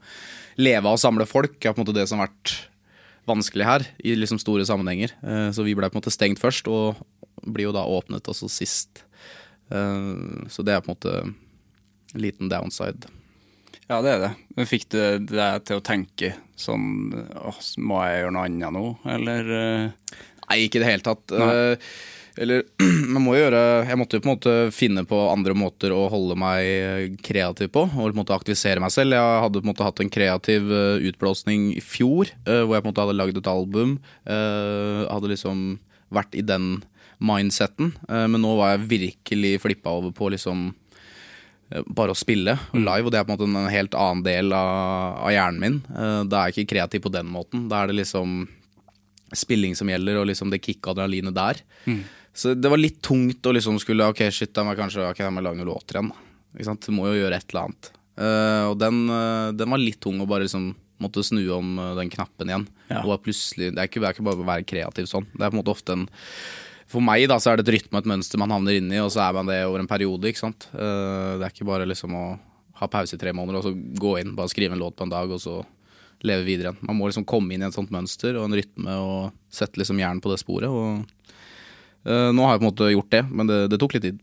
leve 0.59 0.85
av 0.88 0.99
å 0.99 1.00
samle 1.00 1.29
folk 1.29 1.57
er 1.62 1.75
på 1.75 1.81
en 1.81 1.87
måte 1.87 1.97
det 1.97 2.09
som 2.11 2.21
har 2.21 2.31
vært 2.33 2.57
vanskelig 3.29 3.67
her, 3.69 3.85
i 4.00 4.15
liksom 4.17 4.41
store 4.41 4.65
sammenhenger. 4.67 5.12
Eh, 5.23 5.50
så 5.55 5.65
vi 5.67 5.77
ble 5.77 5.91
på 5.91 5.99
en 5.99 6.03
måte 6.03 6.15
stengt 6.15 6.41
først, 6.41 6.69
og 6.73 6.99
blir 7.45 7.69
jo 7.69 7.77
da 7.77 7.85
åpnet 7.85 8.29
også 8.33 8.49
sist. 8.50 9.05
Eh, 9.71 10.49
så 10.50 10.65
det 10.65 10.75
er 10.75 10.83
på 10.83 10.91
en 10.91 10.97
måte 10.97 11.15
en 11.23 12.25
liten 12.25 12.50
downside. 12.50 13.11
Ja, 13.88 14.03
det 14.05 14.15
er 14.17 14.23
det. 14.27 14.33
Men 14.57 14.69
fikk 14.69 14.88
det 14.93 15.07
deg 15.31 15.65
til 15.69 15.79
å 15.79 15.85
tenke 15.85 16.35
sånn 16.59 16.83
Må 17.81 18.00
jeg 18.05 18.19
gjøre 18.19 18.33
noe 18.35 18.49
annet 18.49 18.75
nå, 18.75 18.83
eller? 19.09 19.53
Nei, 20.49 20.57
ikke 20.65 20.81
i 20.81 20.83
det 20.83 20.91
hele 20.91 21.07
tatt. 21.07 21.33
Nei. 21.33 21.77
Eller 22.38 22.62
man 23.14 23.23
må 23.25 23.33
jo 23.35 23.40
gjøre 23.42 23.61
Jeg 23.88 23.99
måtte 23.99 24.18
jo 24.18 24.23
på 24.23 24.28
en 24.30 24.35
måte 24.37 24.52
finne 24.75 25.02
på 25.09 25.18
andre 25.33 25.54
måter 25.59 25.90
å 25.95 26.04
holde 26.12 26.37
meg 26.38 27.16
kreativ 27.26 27.73
på. 27.75 27.83
Og 27.88 27.97
på 28.04 28.12
en 28.12 28.21
måte 28.21 28.37
aktivisere 28.37 28.83
meg 28.85 28.95
selv. 28.95 29.16
Jeg 29.18 29.40
hadde 29.45 29.59
på 29.61 29.66
en 29.66 29.73
måte 29.73 29.87
hatt 29.88 30.02
en 30.04 30.12
kreativ 30.14 30.71
eh, 30.71 31.09
utblåsning 31.11 31.73
i 31.76 31.83
fjor, 31.83 32.30
eh, 32.47 32.62
hvor 32.62 32.76
jeg 32.78 32.85
på 32.85 32.87
en 32.87 32.92
måte 32.95 33.04
hadde 33.07 33.18
lagd 33.18 33.40
et 33.42 33.50
album. 33.50 33.97
eh, 34.28 35.02
Hadde 35.11 35.33
liksom 35.35 35.64
vært 36.14 36.38
i 36.38 36.45
den 36.47 36.78
mindseten. 37.18 37.95
eh, 38.09 38.26
Men 38.30 38.45
nå 38.45 38.54
var 38.61 38.76
jeg 38.76 38.87
virkelig 38.92 39.57
flippa 39.64 39.97
over 39.99 40.14
på 40.14 40.30
liksom 40.33 40.68
eh, 41.73 41.83
bare 41.88 42.14
å 42.14 42.18
spille 42.18 42.54
live, 42.76 43.09
og 43.09 43.11
det 43.12 43.18
er 43.21 43.26
på 43.26 43.35
en 43.35 43.38
måte 43.40 43.49
en 43.50 43.73
helt 43.75 43.97
annen 43.99 44.23
del 44.25 44.54
av, 44.57 45.18
av 45.26 45.35
hjernen 45.35 45.61
min. 45.64 45.80
Eh, 45.90 46.23
Da 46.30 46.45
er 46.45 46.52
jeg 46.52 46.62
ikke 46.68 46.76
kreativ 46.76 47.02
på 47.09 47.12
den 47.18 47.26
måten. 47.35 47.66
Da 47.73 47.83
er 47.83 47.90
det 47.90 47.99
liksom 48.04 48.45
spilling 49.37 49.75
som 49.76 49.90
gjelder, 49.90 50.23
og 50.23 50.30
liksom 50.30 50.49
det 50.54 50.62
kick 50.64 50.87
adrenalinet 50.88 51.35
der. 51.37 51.59
Så 52.38 52.54
det 52.54 52.71
var 52.71 52.78
litt 52.78 53.00
tungt 53.02 53.47
å 53.47 53.52
liksom 53.54 53.80
skulle 53.83 54.07
Ok, 54.12 54.23
shit, 54.35 54.52
da 54.54 54.62
må 54.62 54.75
jeg 54.75 54.83
kanskje 54.83 55.07
okay, 55.09 55.26
da 55.26 55.33
må 55.35 55.42
jeg 55.42 55.49
lage 55.49 55.59
noen 55.59 55.73
låter 55.73 55.99
igjen. 55.99 56.12
Ikke 56.54 56.68
sant? 56.68 56.87
Du 56.87 56.95
må 56.95 57.09
jo 57.09 57.16
gjøre 57.18 57.38
et 57.38 57.49
eller 57.50 57.66
annet. 57.66 57.88
Uh, 58.18 58.64
og 58.73 58.76
den, 58.78 59.00
uh, 59.11 59.50
den 59.54 59.71
var 59.75 59.83
litt 59.83 60.00
tung 60.02 60.23
å 60.23 60.28
bare 60.28 60.47
liksom 60.47 60.73
måtte 61.02 61.23
snu 61.23 61.42
om 61.54 61.76
uh, 61.78 61.92
den 61.99 62.11
knappen 62.11 62.50
igjen. 62.50 62.64
Ja. 62.90 63.02
Og 63.04 63.21
plutselig, 63.23 63.73
det 63.75 63.83
er, 63.83 63.90
ikke, 63.90 64.02
det 64.02 64.09
er 64.09 64.16
ikke 64.16 64.26
bare 64.26 64.42
å 64.42 64.49
være 64.49 64.66
kreativ 64.66 65.11
sånn. 65.11 65.26
Det 65.35 65.42
er 65.42 65.52
på 65.52 65.59
en 65.59 65.61
måte 65.61 65.75
ofte 65.75 65.95
en 65.95 66.07
For 66.88 67.04
meg 67.04 67.26
da, 67.30 67.37
så 67.42 67.52
er 67.52 67.61
det 67.61 67.66
et 67.66 67.75
rytme 67.76 67.99
og 67.99 68.07
et 68.07 68.11
mønster 68.14 68.40
man 68.40 68.54
havner 68.54 68.78
inn 68.78 68.90
i, 68.95 69.00
og 69.02 69.11
så 69.12 69.26
er 69.26 69.35
man 69.37 69.50
det 69.50 69.59
over 69.66 69.83
en 69.83 69.90
periode. 69.90 70.30
ikke 70.30 70.40
sant? 70.40 70.71
Det 70.73 71.42
er 71.45 71.52
ikke 71.52 71.68
bare 71.68 71.85
liksom 71.90 72.14
å 72.16 72.23
ha 72.78 72.88
pause 72.88 73.18
i 73.18 73.21
tre 73.21 73.35
måneder 73.37 73.59
og 73.59 73.66
så 73.66 73.75
gå 73.75 74.14
inn, 74.23 74.33
bare 74.38 74.49
skrive 74.49 74.73
en 74.73 74.80
låt 74.80 74.97
på 74.97 75.04
en 75.04 75.12
dag, 75.12 75.28
og 75.28 75.42
så 75.42 75.59
leve 76.25 76.47
videre 76.47 76.71
igjen. 76.71 76.80
Man 76.88 76.97
må 76.97 77.11
liksom 77.11 77.26
komme 77.28 77.52
inn 77.54 77.62
i 77.62 77.68
et 77.68 77.76
sånt 77.76 77.92
mønster 77.92 78.38
og 78.38 78.49
en 78.49 78.57
rytme 78.57 78.95
og 79.04 79.37
sette 79.52 79.83
liksom 79.83 80.00
hjernen 80.00 80.23
på 80.25 80.33
det 80.33 80.40
sporet. 80.40 80.73
og 80.73 81.04
Nå 82.07 82.45
har 82.45 82.55
jeg 82.55 82.61
på 82.61 82.64
en 82.64 82.71
måte 82.71 82.90
gjort 82.93 83.11
det, 83.12 83.21
men 83.31 83.49
det, 83.50 83.57
det 83.73 83.78
tok 83.83 83.97
litt 83.97 84.05
tid. 84.07 84.21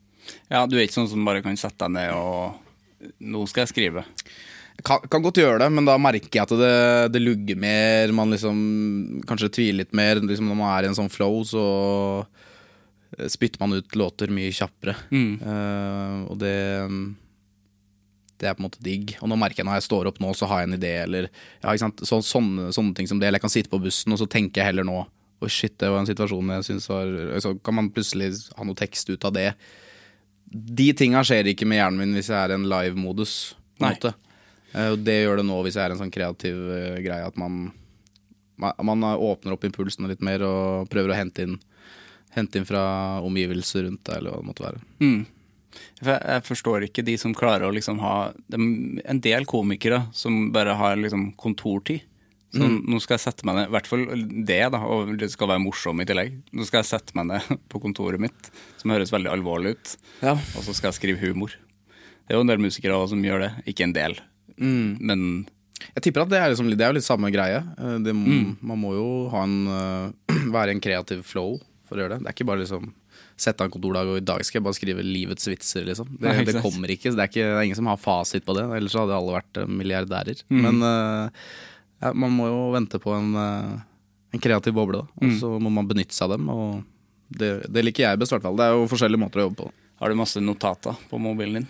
Ja, 0.50 0.66
du 0.66 0.78
er 0.78 0.86
ikke 0.86 0.98
sånn 1.00 1.12
som 1.12 1.26
bare 1.28 1.44
kan 1.46 1.58
sette 1.60 1.86
deg 1.86 1.98
ned 1.98 2.14
og 2.18 2.62
Nå 3.22 3.44
skal 3.46 3.66
jeg 3.66 3.74
skrive. 3.74 4.02
Kan, 4.84 5.04
kan 5.12 5.22
godt 5.22 5.38
gjøre 5.38 5.60
det, 5.62 5.68
men 5.72 5.86
da 5.88 5.94
merker 6.02 6.40
jeg 6.40 6.44
at 6.44 6.54
det, 6.58 6.78
det 7.14 7.22
lugger 7.22 7.60
mer. 7.60 8.12
Man 8.16 8.34
liksom 8.34 8.56
kanskje 9.30 9.52
tviler 9.60 9.84
litt 9.84 9.94
mer. 9.96 10.18
Liksom 10.24 10.50
når 10.50 10.58
man 10.58 10.72
er 10.74 10.88
i 10.88 10.90
en 10.90 10.98
sånn 10.98 11.12
flow, 11.14 11.38
så 11.46 11.66
eh, 13.16 13.28
spytter 13.30 13.62
man 13.62 13.78
ut 13.78 14.00
låter 14.00 14.34
mye 14.34 14.56
kjappere. 14.56 14.98
Eh, 15.14 16.18
og 16.26 16.42
det 16.42 16.56
det 18.42 18.50
er 18.50 18.58
på 18.58 18.64
en 18.64 18.68
måte 18.68 18.84
digg. 18.84 19.14
Og 19.22 19.30
nå 19.32 19.38
merker 19.40 19.62
jeg 19.62 19.70
når 19.70 19.80
jeg 19.80 19.88
står 19.88 20.10
opp 20.10 20.18
nå, 20.24 20.34
så 20.36 20.50
har 20.50 20.64
jeg 20.64 20.72
en 20.72 20.78
idé, 20.80 20.96
eller 21.06 21.30
ja? 21.30 21.76
Så, 21.80 22.20
sånne, 22.26 22.72
sånne 22.76 22.98
ting 22.98 23.08
som 23.08 23.22
det. 23.22 23.30
Eller 23.30 23.40
jeg 23.40 23.46
kan 23.46 23.54
sitte 23.54 23.72
på 23.72 23.80
bussen, 23.86 24.12
og 24.12 24.20
så 24.20 24.28
tenker 24.28 24.62
jeg 24.62 24.74
heller 24.74 24.88
nå 24.88 25.04
Oi, 25.44 25.50
shit, 25.52 25.76
det 25.82 25.90
var 25.92 26.00
en 26.00 26.08
situasjon 26.08 26.54
jeg 26.56 26.68
syns 26.70 26.88
var 26.90 27.10
Så 27.44 27.58
kan 27.60 27.76
man 27.76 27.92
plutselig 27.94 28.32
ha 28.56 28.68
noe 28.68 28.78
tekst 28.80 29.10
ut 29.12 29.26
av 29.28 29.34
det. 29.36 29.50
De 30.46 30.92
tinga 30.96 31.24
skjer 31.26 31.52
ikke 31.52 31.68
med 31.68 31.82
hjernen 31.82 32.00
min 32.00 32.16
hvis 32.16 32.30
jeg 32.32 32.38
er 32.40 32.54
i 32.54 32.58
en 32.60 32.70
live-modus. 32.72 33.36
Eh, 34.76 34.94
det 35.00 35.22
gjør 35.22 35.42
det 35.42 35.48
nå 35.48 35.60
hvis 35.66 35.78
jeg 35.78 35.88
er 35.88 35.96
en 35.96 36.02
sånn 36.04 36.14
kreativ 36.14 36.60
eh, 36.76 37.00
greie, 37.04 37.28
at 37.28 37.38
man, 37.40 37.70
man, 38.60 39.08
åpner 39.14 39.56
opp 39.56 39.68
impulsene 39.68 40.10
litt 40.12 40.24
mer 40.26 40.44
og 40.48 40.90
prøver 40.92 41.14
å 41.14 41.20
hente 41.20 41.48
inn, 41.48 41.56
hente 42.36 42.60
inn 42.60 42.68
fra 42.68 42.84
omgivelser 43.26 43.88
rundt 43.88 44.04
deg, 44.08 44.20
eller 44.20 44.34
hva 44.36 44.42
det 44.42 44.50
måtte 44.52 44.68
være. 44.68 44.84
Mm. 45.04 45.22
jeg, 46.08 46.44
forstår 46.48 46.88
ikke 46.88 47.06
de 47.08 47.18
som 47.20 47.36
klarer 47.36 47.68
å 47.68 47.76
liksom 47.76 48.00
ha 48.00 48.16
En 48.56 49.20
del 49.24 49.48
komikere 49.50 50.06
som 50.16 50.52
bare 50.56 50.76
har 50.80 51.00
liksom 51.00 51.34
kontortid. 51.40 52.04
Så 52.56 52.68
nå 52.88 53.00
skal 53.04 53.18
jeg 53.18 53.24
sette 53.26 53.46
meg 53.48 53.58
ned, 53.60 53.68
i 53.68 53.74
hvert 53.76 53.88
fall 53.92 54.06
det, 54.48 54.60
da, 54.72 54.80
og 54.88 55.12
det 55.20 55.28
skal 55.34 55.50
være 55.52 55.64
morsom 55.66 56.00
i 56.02 56.06
tillegg. 56.08 56.38
Nå 56.56 56.66
skal 56.68 56.82
jeg 56.84 56.90
sette 56.94 57.16
meg 57.20 57.28
ned 57.34 57.60
på 57.72 57.82
kontoret 57.84 58.22
mitt, 58.24 58.50
som 58.80 58.94
høres 58.96 59.12
veldig 59.12 59.32
alvorlig 59.34 59.76
ut, 59.76 59.96
Ja. 60.24 60.34
og 60.38 60.64
så 60.64 60.74
skal 60.78 60.92
jeg 60.94 61.00
skrive 61.02 61.20
humor. 61.26 61.52
Det 62.26 62.34
er 62.34 62.40
jo 62.40 62.46
en 62.46 62.54
del 62.54 62.64
musikere 62.64 62.96
også 62.98 63.14
som 63.14 63.22
gjør 63.28 63.44
det, 63.46 63.52
ikke 63.74 63.84
en 63.90 63.94
del. 63.94 64.16
Men 64.58 65.46
Jeg 65.96 66.02
tipper 66.08 66.24
at 66.24 66.30
det 66.32 66.40
er, 66.40 66.50
liksom, 66.54 66.70
det 66.72 66.82
er 66.82 66.94
jo 66.94 66.98
litt 66.98 67.06
samme 67.06 67.30
greie. 67.34 67.60
Eh, 67.78 67.98
Det, 68.00 68.14
må- 68.16 68.56
Man 68.64 68.80
må 68.80 68.94
jo 68.96 69.30
ha 69.30 69.44
en, 69.44 69.68
eh, 69.68 70.12
være 70.56 70.72
en 70.72 70.80
kreativ 70.82 71.22
flow 71.28 71.60
for 71.86 71.98
å 71.98 72.00
gjøre 72.02 72.16
det. 72.16 72.24
Det 72.24 72.28
er 72.32 72.34
ikke 72.34 72.48
bare 72.48 72.64
liksom 72.64 72.94
sette 73.38 73.60
av 73.62 73.68
en 73.68 73.72
kontordag 73.76 74.08
og 74.08 74.18
i 74.18 74.24
dag 74.26 74.40
skal 74.48 74.62
jeg 74.62 74.64
bare 74.64 74.78
skrive 74.80 75.04
livets 75.04 75.46
vitser, 75.46 75.84
liksom. 75.86 76.08
Det, 76.18 76.32
Nei, 76.32 76.46
det 76.48 76.62
kommer 76.64 76.88
ikke. 76.90 77.12
Det 77.14 77.20
er, 77.20 77.28
ikke. 77.30 77.44
det 77.52 77.60
er 77.60 77.68
ingen 77.68 77.76
som 77.76 77.86
har 77.92 77.98
fasit 78.02 78.46
på 78.48 78.56
det. 78.56 78.64
Ellers 78.80 78.96
hadde 78.96 79.14
alle 79.14 79.36
vært 79.36 79.60
milliardærer. 79.68 80.42
milliardærer. 80.48 80.64
Men 80.64 80.82
eh, 80.82 81.30
ja, 82.06 82.12
man 82.14 82.34
må 82.36 82.50
jo 82.52 82.60
vente 82.76 83.00
på 83.02 83.14
en, 83.16 83.32
eh, 83.42 83.72
en 84.36 84.44
kreativ 84.44 84.76
boble, 84.78 85.02
da. 85.02 85.26
Og 85.26 85.40
så 85.40 85.56
må 85.58 85.72
man 85.74 85.90
benytte 85.90 86.14
seg 86.14 86.30
av 86.30 86.38
dem. 86.38 86.52
Og 86.54 86.84
det, 87.34 87.52
det 87.72 87.84
liker 87.88 88.06
jeg 88.06 88.22
best, 88.22 88.34
i 88.34 88.38
hvert 88.38 88.46
fall. 88.46 88.60
Det 88.60 88.68
er 88.68 88.78
jo 88.78 88.86
forskjellige 88.92 89.24
måter 89.24 89.42
å 89.42 89.50
jobbe 89.50 89.66
på. 89.66 89.74
har 89.96 90.12
du 90.12 90.20
masse 90.20 90.42
notater 90.44 90.96
på 91.10 91.18
mobilen 91.24 91.62
din? 91.62 91.68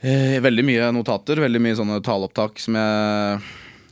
Eh, 0.00 0.38
veldig 0.40 0.64
mye 0.64 0.90
notater, 0.94 1.40
veldig 1.42 1.60
mye 1.62 1.78
sånne 1.78 2.02
taleopptak 2.06 2.60
som 2.62 2.76
jeg 2.78 3.40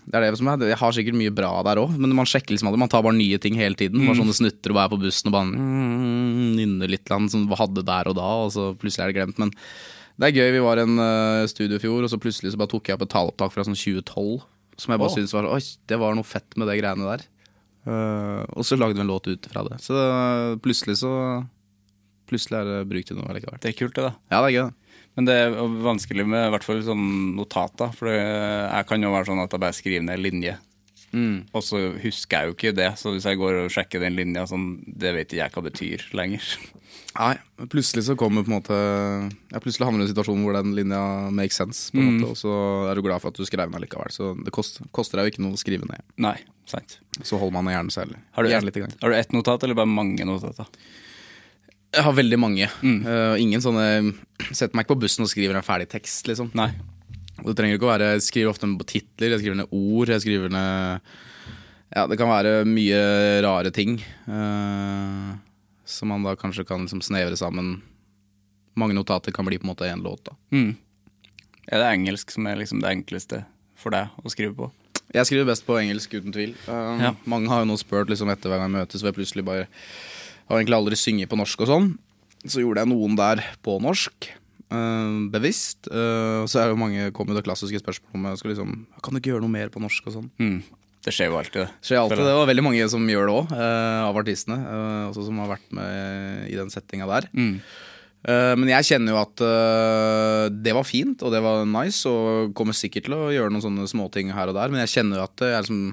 det 0.07 0.15
er 0.15 0.23
det 0.23 0.39
som 0.39 0.47
er, 0.47 0.63
Jeg 0.71 0.79
har 0.79 0.93
sikkert 0.95 1.19
mye 1.19 1.35
bra 1.35 1.51
der 1.67 1.81
òg, 1.83 1.97
men 1.99 2.15
man 2.15 2.29
sjekker 2.31 2.55
liksom 2.55 2.69
aldri. 2.71 2.79
Man 2.79 2.91
tar 2.93 3.03
bare 3.03 3.19
nye 3.19 3.41
ting 3.43 3.57
hele 3.59 3.75
tiden. 3.75 4.05
Bare 4.07 4.15
sånne 4.15 4.37
snutter 4.39 4.71
og 4.71 4.79
er 4.79 4.93
på 4.93 5.01
bussen 5.03 5.33
og 5.33 5.35
bare 5.35 5.51
mm, 5.51 6.53
nynner 6.55 6.93
litt 6.93 7.11
land 7.11 7.33
som 7.33 7.43
hadde 7.51 7.83
der 7.83 8.13
og 8.13 8.15
da, 8.15 8.29
og 8.45 8.53
så 8.55 8.69
plutselig 8.79 9.03
er 9.03 9.11
det 9.11 9.17
glemt. 9.19 9.41
Men 9.43 9.51
det 10.17 10.29
er 10.29 10.39
gøy. 10.39 10.53
Vi 10.55 10.63
var 10.63 10.79
i 10.79 10.85
en 10.87 11.03
uh, 11.03 11.49
studio 11.51 11.81
i 11.81 11.83
fjor, 11.83 12.07
og 12.07 12.13
så 12.13 12.21
plutselig 12.23 12.55
så 12.55 12.61
bare 12.61 12.71
tok 12.71 12.87
jeg 12.87 12.95
opp 12.95 13.03
et 13.03 13.13
taleopptak 13.17 13.57
fra 13.57 13.67
sånn 13.67 13.75
2012 13.75 14.47
som 14.77 14.93
jeg 14.93 15.01
bare 15.01 15.11
oh. 15.11 15.17
syntes 15.17 15.35
var 15.35 15.49
Oi, 15.51 15.61
det 15.89 15.99
var 16.01 16.17
noe 16.17 16.27
fett 16.27 16.57
med 16.61 16.69
det 16.71 16.79
greiene 16.81 17.09
der. 17.09 17.27
Uh, 17.87 18.43
og 18.59 18.67
så 18.67 18.79
lagde 18.79 18.99
vi 18.99 19.05
en 19.05 19.13
låt 19.13 19.29
ut 19.31 19.47
fra 19.53 19.63
det. 19.69 19.79
Så 19.85 19.95
eh, 19.95 20.57
plutselig 20.63 20.99
så 21.05 21.13
Plutselig 22.27 22.57
er 22.59 22.67
det 22.67 22.89
bruk 22.91 23.07
til 23.07 23.15
noe 23.21 23.35
likevel. 23.37 23.61
Det 23.63 23.69
er 23.71 23.75
kult, 23.79 23.95
det, 23.95 24.03
da. 24.03 24.17
Ja, 24.33 24.41
det 24.43 24.49
er 24.49 24.55
gøy. 24.57 24.65
det. 24.67 25.03
Men 25.15 25.29
det 25.29 25.35
er 25.39 25.53
vanskelig 25.85 26.25
med 26.27 26.49
i 26.49 26.49
hvert 26.51 26.65
fall 26.67 26.81
sånn 26.83 27.05
notater. 27.37 27.93
For 27.95 28.11
det, 28.11 28.17
jeg 28.19 28.89
kan 28.89 29.07
jo 29.07 29.13
være 29.15 29.29
sånn 29.29 29.43
at 29.45 29.55
jeg 29.55 29.63
bare 29.63 29.77
skriver 29.79 30.03
ned 30.03 30.19
en 30.19 30.25
linje. 30.25 30.57
Og 31.55 31.63
så 31.65 31.81
husker 32.03 32.37
jeg 32.37 32.51
jo 32.51 32.57
ikke 32.57 32.75
det, 32.77 32.91
så 33.01 33.15
hvis 33.15 33.29
jeg 33.29 33.39
går 33.41 33.63
og 33.63 33.73
sjekker 33.73 34.03
den 34.03 34.19
linja, 34.19 34.45
sånn, 34.51 34.67
det 34.85 35.15
vet 35.17 35.31
ikke 35.31 35.41
jeg 35.41 35.55
hva 35.55 35.65
betyr 35.69 36.05
lenger. 36.19 36.51
Nei, 37.17 37.67
plutselig 37.73 38.03
så 38.07 38.15
kommer 38.19 38.45
på 38.45 38.51
en 38.53 38.57
måte 38.59 38.77
ja, 38.77 39.61
Plutselig 39.63 39.87
havner 39.89 40.03
i 40.03 40.07
en 40.07 40.11
situasjon 40.13 40.43
hvor 40.45 40.57
den 40.59 40.75
linja 40.77 41.01
makes 41.33 41.57
sense, 41.61 41.87
på 41.95 42.01
en 42.03 42.11
måte, 42.19 42.29
og 42.35 42.37
så 42.41 42.53
er 42.91 42.99
du 42.99 43.03
glad 43.07 43.23
for 43.23 43.33
at 43.33 43.39
du 43.41 43.47
skrev 43.49 43.65
den 43.71 43.79
allikevel. 43.79 44.13
Så 44.13 44.35
det 44.45 44.53
koster, 44.55 44.85
koster 44.97 45.19
deg 45.21 45.29
jo 45.31 45.35
ikke 45.35 45.45
noe 45.47 45.57
å 45.57 45.61
skrive 45.61 45.89
ned. 45.89 46.05
Nei, 46.21 46.35
sant. 46.69 46.99
Så 47.23 47.39
holder 47.41 47.57
man 47.57 47.73
hjernen 47.73 47.95
selv. 47.95 48.19
Har 48.37 48.45
du, 48.45 48.51
Gjerne 48.53 48.69
litt 48.69 48.77
i 48.77 48.85
gang. 48.85 48.93
har 49.03 49.15
du 49.15 49.17
ett 49.17 49.33
notat, 49.33 49.65
eller 49.65 49.79
bare 49.79 49.89
mange 49.89 50.27
notater? 50.29 50.69
Jeg 51.97 52.05
har 52.05 52.13
veldig 52.19 52.39
mange. 52.43 52.67
Eh, 52.85 53.37
ingen 53.41 53.63
sånne 53.65 53.87
Setter 54.51 54.75
meg 54.77 54.85
ikke 54.85 54.97
på 54.97 55.01
bussen 55.07 55.25
og 55.25 55.31
skriver 55.33 55.57
en 55.57 55.65
ferdig 55.65 55.87
tekst, 55.89 56.27
liksom. 56.29 56.51
Nei. 56.59 56.69
Og 57.41 57.49
det 57.51 57.57
trenger 57.57 57.79
ikke 57.79 57.87
å 57.89 57.93
være 57.95 58.11
Jeg 58.17 58.25
skriver 58.27 58.51
ofte 58.53 58.69
på 58.81 58.85
titler, 58.91 59.33
jeg 59.33 59.41
skriver 59.43 59.59
ned 59.63 59.73
ord, 59.73 60.09
jeg 60.13 60.25
skriver 60.25 60.53
ned 60.53 61.11
Ja, 61.97 62.05
det 62.11 62.19
kan 62.21 62.29
være 62.29 62.53
mye 62.69 63.01
rare 63.47 63.71
ting. 63.73 63.97
eh, 64.29 65.33
som 65.87 66.11
man 66.11 66.27
da 66.27 66.35
kanskje 66.39 66.67
kan 66.69 66.85
liksom 66.85 67.03
snevre 67.05 67.39
sammen. 67.39 67.79
Mange 68.77 68.97
notater 68.97 69.33
kan 69.33 69.47
bli 69.49 69.59
på 69.61 69.65
en 69.69 69.73
måte 69.73 69.89
én 69.89 70.03
låt, 70.05 70.27
da. 70.27 70.35
Er 71.67 71.83
det 71.83 71.93
engelsk 71.95 72.31
som 72.35 72.47
er 72.47 72.59
liksom 72.61 72.83
det 72.83 72.91
enkleste 72.93 73.45
for 73.79 73.95
deg 73.95 74.13
å 74.23 74.31
skrive 74.33 74.55
på? 74.59 74.71
Jeg 75.15 75.29
skriver 75.29 75.47
best 75.49 75.65
på 75.67 75.79
engelsk, 75.79 76.13
uten 76.19 76.35
tvil. 76.35 76.57
Um, 76.67 77.01
Ja. 77.01 77.15
Mange 77.25 77.49
har 77.49 77.63
jo 77.63 77.71
nå 77.71 77.77
spurt 77.79 78.11
liksom, 78.11 78.31
etter 78.31 78.51
hver 78.51 78.61
gang 78.61 78.73
vi 78.75 78.81
møtes, 78.83 79.01
hvor 79.01 79.13
jeg 79.13 79.19
plutselig 79.21 79.47
bare 79.47 79.69
har 80.51 80.59
egentlig 80.59 80.77
aldri 80.77 80.99
synget 80.99 81.31
på 81.31 81.39
norsk 81.39 81.63
og 81.63 81.71
sånn. 81.71 81.87
Så 82.47 82.61
gjorde 82.63 82.83
jeg 82.83 82.91
noen 82.93 83.17
der 83.19 83.43
på 83.63 83.79
norsk, 83.83 84.35
Uh, 84.67 85.31
bevisst. 85.31 85.87
Uh, 85.87 86.43
så 86.51 86.59
er 86.59 86.73
jo 86.73 86.79
mange 86.81 87.13
kommet 87.15 87.39
av 87.39 87.45
klassiske 87.47 87.79
spørsmål 87.79 88.19
om 88.19 88.25
jeg 88.27 88.41
skal 88.41 88.51
liksom 88.51 88.73
Kan 88.99 89.15
du 89.15 89.21
ikke 89.21 89.31
gjøre 89.31 89.45
noe 89.45 89.53
mer 89.53 89.71
på 89.71 89.79
norsk 89.79 90.09
og 90.11 90.17
sånn? 90.17 90.27
Mm. 90.43 90.57
Det 91.07 91.15
skjer 91.15 91.31
jo 91.31 91.37
alltid, 91.39 91.61
det. 91.63 91.85
Skjer 91.87 92.01
alltid 92.01 92.23
det, 92.27 92.35
var 92.35 92.49
veldig 92.51 92.65
mange 92.67 92.87
som 92.91 93.05
gjør 93.07 93.29
det 93.29 93.35
òg, 93.39 93.53
av 93.57 94.17
artistene. 94.19 94.57
uh, 94.67 95.03
også 95.11 95.29
som 95.29 95.39
har 95.43 95.53
vært 95.53 95.69
med 95.79 96.49
i 96.51 96.57
den 96.59 96.73
settinga 96.73 97.07
der. 97.11 97.29
Uh, 97.37 98.55
men 98.59 98.73
jeg 98.73 98.89
kjenner 98.89 99.15
jo 99.15 99.21
at 99.21 99.45
det 100.67 100.75
var 100.75 100.89
fint, 100.89 101.23
og 101.23 101.31
det 101.35 101.45
var 101.45 101.63
nice, 101.71 102.03
og 102.11 102.51
kommer 102.59 102.75
sikkert 102.75 103.07
til 103.07 103.15
å 103.15 103.31
gjøre 103.31 103.55
noen 103.55 103.65
sånne 103.69 103.87
småting 103.91 104.35
her 104.35 104.51
og 104.51 104.59
der, 104.59 104.75
men 104.75 104.83
jeg 104.83 104.97
kjenner 104.97 105.23
jo 105.23 105.29
at 105.29 105.47
jeg 105.47 105.67
liksom 105.69 105.87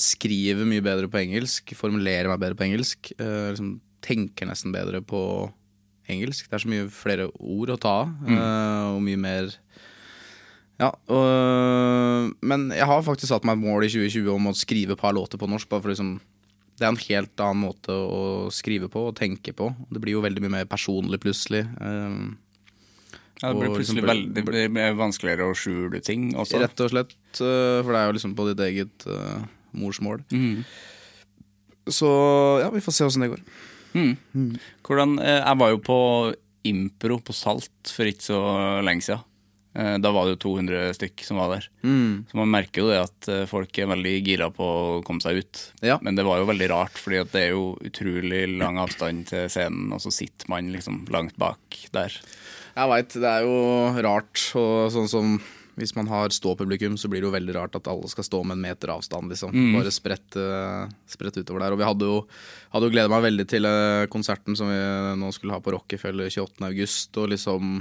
skriver 0.00 0.64
mye 0.64 0.80
bedre 0.80 1.08
på 1.12 1.18
engelsk, 1.20 1.74
formulerer 1.76 2.30
meg 2.30 2.38
bedre 2.40 2.56
på 2.56 2.64
engelsk, 2.64 3.10
liksom 3.18 3.74
tenker 4.00 4.48
nesten 4.48 4.72
bedre 4.72 5.02
på 5.04 5.20
engelsk. 6.10 6.48
Det 6.48 6.56
er 6.56 6.64
så 6.64 6.70
mye 6.70 6.88
flere 6.92 7.28
ord 7.38 7.74
å 7.74 7.78
ta 7.80 7.94
av, 8.04 8.14
uh, 8.28 8.94
og 8.94 9.02
mye 9.04 9.20
mer 9.20 9.52
ja, 10.80 10.88
og, 11.12 12.34
men 12.40 12.70
jeg 12.72 12.88
har 12.88 13.02
faktisk 13.04 13.28
satt 13.30 13.44
meg 13.44 13.58
et 13.58 13.66
mål 13.66 13.84
i 13.84 13.90
2020 13.92 14.30
om 14.32 14.50
å 14.50 14.56
skrive 14.56 14.96
et 14.96 15.02
par 15.02 15.12
låter 15.16 15.40
på 15.40 15.48
norsk. 15.50 15.68
Bare 15.68 15.84
for 15.84 15.92
liksom, 15.92 16.14
det 16.80 16.86
er 16.86 16.92
en 16.94 17.02
helt 17.04 17.42
annen 17.44 17.66
måte 17.66 17.92
å 17.92 18.22
skrive 18.54 18.88
på 18.92 19.10
og 19.10 19.18
tenke 19.18 19.52
på. 19.56 19.68
Det 19.92 20.00
blir 20.00 20.16
jo 20.16 20.24
veldig 20.24 20.44
mye 20.46 20.54
mer 20.60 20.70
personlig 20.70 21.20
plutselig. 21.22 21.66
Um, 21.80 22.38
Ja, 23.40 23.54
det 23.54 23.56
blir 23.56 23.72
plutselig 23.72 24.02
liksom- 24.04 24.34
veldig, 24.36 24.72
det 24.76 24.88
vanskeligere 24.98 25.46
å 25.48 25.56
skjule 25.56 26.02
ting 26.04 26.34
også. 26.36 26.58
rett 26.60 26.80
og 26.84 26.90
slett, 26.92 27.14
uh, 27.40 27.80
for 27.80 27.92
det 27.92 28.00
er 28.00 28.06
jo 28.10 28.16
liksom 28.18 28.34
på 28.36 28.44
ditt 28.50 28.60
eget 28.66 29.06
uh, 29.08 29.46
morsmål. 29.72 30.20
Mm. 30.28 30.64
Så 31.88 32.10
ja, 32.60 32.68
vi 32.68 32.82
får 32.84 32.92
se 32.92 33.04
åssen 33.04 33.24
det 33.24 33.30
går. 33.32 33.40
Hvordan, 34.84 35.18
eh, 35.18 35.40
jeg 35.40 35.58
var 35.58 35.70
jo 35.72 35.78
på 35.82 35.98
impro 36.68 37.18
på 37.24 37.34
Salt 37.34 37.90
for 37.90 38.04
ikke 38.04 38.26
så 38.28 38.40
lenge 38.84 39.02
siden. 39.02 39.24
Eh, 39.74 39.98
Da 40.02 40.10
var 40.10 40.26
det 40.26 40.34
jo 40.34 40.40
200 40.48 40.94
stykk 40.96 41.22
som 41.26 41.38
var 41.38 41.52
der. 41.54 41.68
Så 41.82 42.34
man 42.38 42.50
merker 42.50 42.82
jo 42.82 42.88
det 42.90 42.98
at 43.04 43.28
eh, 43.30 43.44
folk 43.50 43.78
er 43.78 43.90
veldig 43.92 44.14
gira 44.26 44.50
på 44.50 44.64
å 44.66 45.04
komme 45.06 45.22
seg 45.22 45.42
ut. 45.44 45.62
Ja. 45.86 45.98
Men 46.02 46.18
det 46.18 46.24
var 46.26 46.40
jo 46.42 46.48
veldig 46.50 46.70
rart, 46.72 46.98
fordi 46.98 47.22
det 47.30 47.44
er 47.44 47.52
jo 47.54 47.76
utrolig 47.86 48.42
lang 48.58 48.80
avstand 48.82 49.28
til 49.30 49.46
scenen, 49.52 49.92
og 49.94 50.02
så 50.02 50.10
sitter 50.14 50.50
man 50.50 50.72
liksom 50.74 51.04
langt 51.14 51.36
bak 51.38 51.78
der. 51.94 52.18
Jeg 52.76 52.88
veit, 52.90 53.14
det 53.22 53.30
er 53.30 53.46
jo 53.46 54.02
rart. 54.06 54.42
Og 54.58 54.90
sånn 54.94 55.08
som 55.10 55.40
hvis 55.80 55.94
man 55.96 56.10
har 56.12 56.28
ståpublikum, 56.34 56.98
så 57.00 57.08
blir 57.08 57.22
det 57.22 57.28
jo 57.30 57.32
veldig 57.32 57.54
rart 57.56 57.76
at 57.78 57.86
alle 57.88 58.08
skal 58.10 58.26
stå 58.26 58.40
med 58.44 58.58
en 58.58 58.64
meter 58.66 58.90
avstand, 58.92 59.30
liksom. 59.32 59.54
Bare 59.72 59.92
spredt, 59.94 60.36
eh, 60.36 60.90
spredt 61.08 61.38
utover 61.40 61.62
der. 61.62 61.72
Og 61.72 61.80
vi 61.80 61.86
hadde 61.88 62.04
jo, 62.10 62.18
hadde 62.74 62.90
jo 62.90 62.92
gleda 62.92 63.08
meg 63.08 63.22
veldig 63.30 63.46
til 63.48 63.68
konserten 64.12 64.58
som 64.58 64.68
vi 64.68 64.76
nå 65.22 65.30
skulle 65.32 65.54
ha 65.56 65.62
på 65.64 65.72
Rockefeller 65.72 66.28
28. 66.28 66.66
august, 66.68 67.16
og 67.16 67.30
liksom 67.32 67.78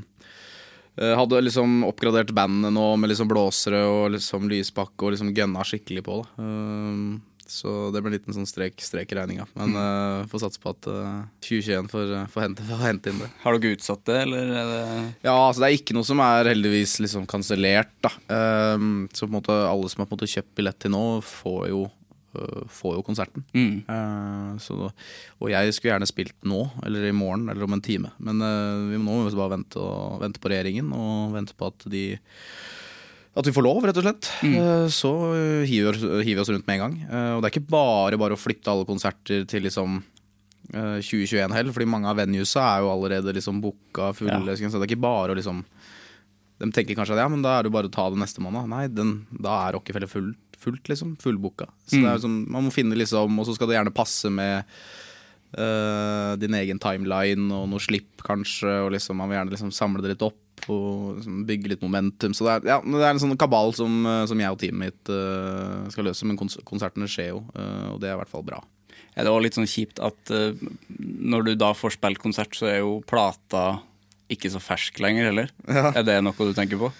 hadde 0.99 1.39
liksom 1.45 1.83
oppgradert 1.87 2.33
bandet 2.35 2.73
nå 2.75 2.85
med 2.99 3.13
liksom 3.13 3.29
blåsere 3.31 3.85
og 3.87 4.13
liksom 4.17 4.49
lyspakke 4.51 5.05
og 5.05 5.15
liksom 5.15 5.33
gønna 5.35 5.65
skikkelig 5.67 6.03
på. 6.05 6.21
Da. 6.21 6.43
Um, 6.43 7.19
så 7.49 7.89
det 7.89 8.03
ble 8.03 8.11
en 8.11 8.13
liten 8.13 8.35
sånn 8.35 8.47
strek, 8.47 8.77
strek 8.83 9.09
i 9.09 9.17
regninga. 9.17 9.47
Men 9.57 9.73
uh, 9.73 10.27
får 10.29 10.43
satse 10.43 10.61
på 10.61 10.69
at 10.69 10.89
uh, 10.91 11.23
2021 11.41 11.89
får, 11.89 12.11
får, 12.29 12.43
hente, 12.45 12.65
får 12.69 12.83
hente 12.83 13.11
inn 13.11 13.21
det. 13.23 13.29
Har 13.43 13.57
dere 13.57 13.77
utsatt 13.77 14.03
det, 14.09 14.17
eller 14.27 14.51
er 14.53 14.73
det 14.73 14.83
Ja, 15.25 15.35
altså 15.35 15.63
det 15.63 15.69
er 15.69 15.77
ikke 15.79 15.97
noe 15.97 16.07
som 16.07 16.21
er 16.23 16.51
heldigvis 16.51 16.99
liksom 17.01 17.25
kansellert, 17.29 17.95
da. 18.05 18.13
Um, 18.29 19.07
så 19.13 19.25
på 19.25 19.31
en 19.31 19.39
måte 19.39 19.57
alle 19.65 19.89
som 19.89 20.03
har 20.03 20.09
på 20.09 20.15
en 20.15 20.21
måte 20.21 20.33
kjøpt 20.35 20.53
billett 20.59 20.79
til 20.83 20.93
nå, 20.93 21.03
får 21.25 21.63
jo, 21.73 21.87
får 22.31 22.97
jo 22.97 23.05
konserten. 23.05 23.45
Uh, 23.89 24.57
så, 24.61 24.89
og 25.39 25.51
jeg 25.51 25.73
skulle 25.75 25.93
gjerne 25.95 26.09
spilt 26.09 26.35
nå, 26.47 26.65
eller 26.85 27.07
i 27.09 27.15
morgen, 27.15 27.47
eller 27.49 27.65
om 27.65 27.77
en 27.77 27.85
time. 27.85 28.11
Men 28.21 28.43
uh, 28.43 28.89
vi 28.91 28.99
må 29.01 29.19
nå 29.19 29.31
bare 29.33 29.55
vente, 29.57 29.81
og, 29.81 30.19
vente 30.23 30.41
på 30.41 30.51
regjeringen, 30.51 30.91
og 30.95 31.33
vente 31.35 31.57
på 31.57 31.71
at 31.71 31.89
de 31.91 32.05
at 33.39 33.45
vi 33.45 33.53
får 33.55 33.63
lov, 33.63 33.83
rett 33.85 33.97
og 34.01 34.03
slett. 34.03 34.29
Uh, 34.43 34.85
Så 34.91 35.11
hiver, 35.69 35.97
vi 36.25 36.37
oss 36.41 36.49
rundt 36.51 36.67
med 36.67 36.79
en 36.79 36.85
gang. 36.85 36.95
Og 37.37 37.41
det 37.41 37.49
er 37.49 37.53
ikke 37.53 37.71
bare 37.71 38.19
bare 38.19 38.35
å 38.35 38.39
flytte 38.39 38.71
alle 38.73 38.87
konserter 38.89 39.45
til 39.47 39.63
liksom 39.67 40.01
uh, 40.75 40.97
2021 41.01 41.55
heller, 41.55 41.73
fordi 41.75 41.89
mange 41.89 42.09
av 42.09 42.19
venuesa 42.19 42.65
er 42.73 42.83
jo 42.83 42.91
allerede 42.93 43.33
liksom 43.37 43.61
booka 43.63 44.11
fulle. 44.17 44.41
Ja. 44.45 44.57
Så 44.59 44.77
det 44.77 44.85
er 44.85 44.91
ikke 44.91 45.07
bare 45.07 45.33
å 45.33 45.39
liksom 45.39 45.63
De 46.59 46.67
tenker 46.75 46.97
kanskje 46.97 47.15
at 47.15 47.21
ja, 47.23 47.29
men 47.31 47.43
da 47.45 47.53
er 47.55 47.63
det 47.63 47.69
jo 47.69 47.75
bare 47.77 47.87
å 47.87 47.93
ta 47.93 48.09
det 48.11 48.19
neste 48.19 48.41
måned. 48.43 48.67
Nei, 48.67 48.87
den, 48.91 49.21
da 49.31 49.61
er 49.63 49.77
Rockefeller 49.77 50.09
fullt, 50.11 50.48
fullt 50.61 50.91
liksom. 50.91 51.15
Fullbooka. 51.21 51.69
Så 51.87 52.01
det 52.01 52.09
er 52.09 52.23
sånn, 52.23 52.41
man 52.51 52.67
må 52.67 52.73
finne 52.73 52.97
liksom 52.99 53.39
Og 53.39 53.47
så 53.47 53.55
skal 53.55 53.69
det 53.71 53.77
gjerne 53.77 53.95
passe 53.95 54.31
med 54.33 54.67
uh, 55.57 56.35
din 56.41 56.57
egen 56.59 56.81
timeline 56.81 57.49
og 57.55 57.69
noe 57.71 57.83
slipp, 57.83 58.21
kanskje. 58.25 58.81
Og 58.85 58.93
liksom 58.95 59.19
man 59.19 59.31
vil 59.31 59.39
gjerne 59.39 59.55
liksom 59.55 59.73
samle 59.75 60.03
det 60.05 60.15
litt 60.15 60.27
opp 60.27 60.37
og 60.67 61.19
liksom 61.19 61.43
bygge 61.47 61.71
litt 61.73 61.83
momentum. 61.85 62.33
Så 62.35 62.45
det 62.45 62.55
er, 62.57 62.65
ja, 62.73 62.79
det 62.83 63.03
er 63.03 63.13
en 63.13 63.21
sånn 63.21 63.37
kabal 63.39 63.71
som, 63.77 64.01
eh, 64.05 64.25
som 64.29 64.41
jeg 64.41 64.51
og 64.51 64.59
teamet 64.59 64.89
mitt 64.89 65.13
uh, 65.13 65.87
skal 65.93 66.09
løse. 66.09 66.27
Men 66.27 66.39
kons 66.39 66.59
konsertene 66.67 67.07
skjer 67.09 67.31
jo, 67.31 67.43
uh, 67.55 67.93
og 67.93 68.01
det 68.03 68.09
er 68.09 68.17
i 68.17 68.19
hvert 68.21 68.33
fall 68.33 68.45
bra. 68.47 68.59
Er 69.15 69.25
det 69.25 69.31
også 69.31 69.45
litt 69.45 69.57
sånn 69.57 69.69
kjipt 69.69 70.01
at 70.03 70.33
uh, 70.35 70.67
når 70.99 71.47
du 71.47 71.53
da 71.59 71.71
får 71.77 71.95
spilt 71.97 72.21
konsert, 72.23 72.57
så 72.57 72.69
er 72.71 72.81
jo 72.81 72.99
plata 73.07 73.79
ikke 74.29 74.51
så 74.53 74.61
fersk 74.61 74.99
lenger 75.01 75.31
heller? 75.31 75.53
Er 75.95 76.03
det 76.05 76.19
noe 76.25 76.35
du 76.35 76.53
tenker 76.57 76.81
på? 76.81 76.91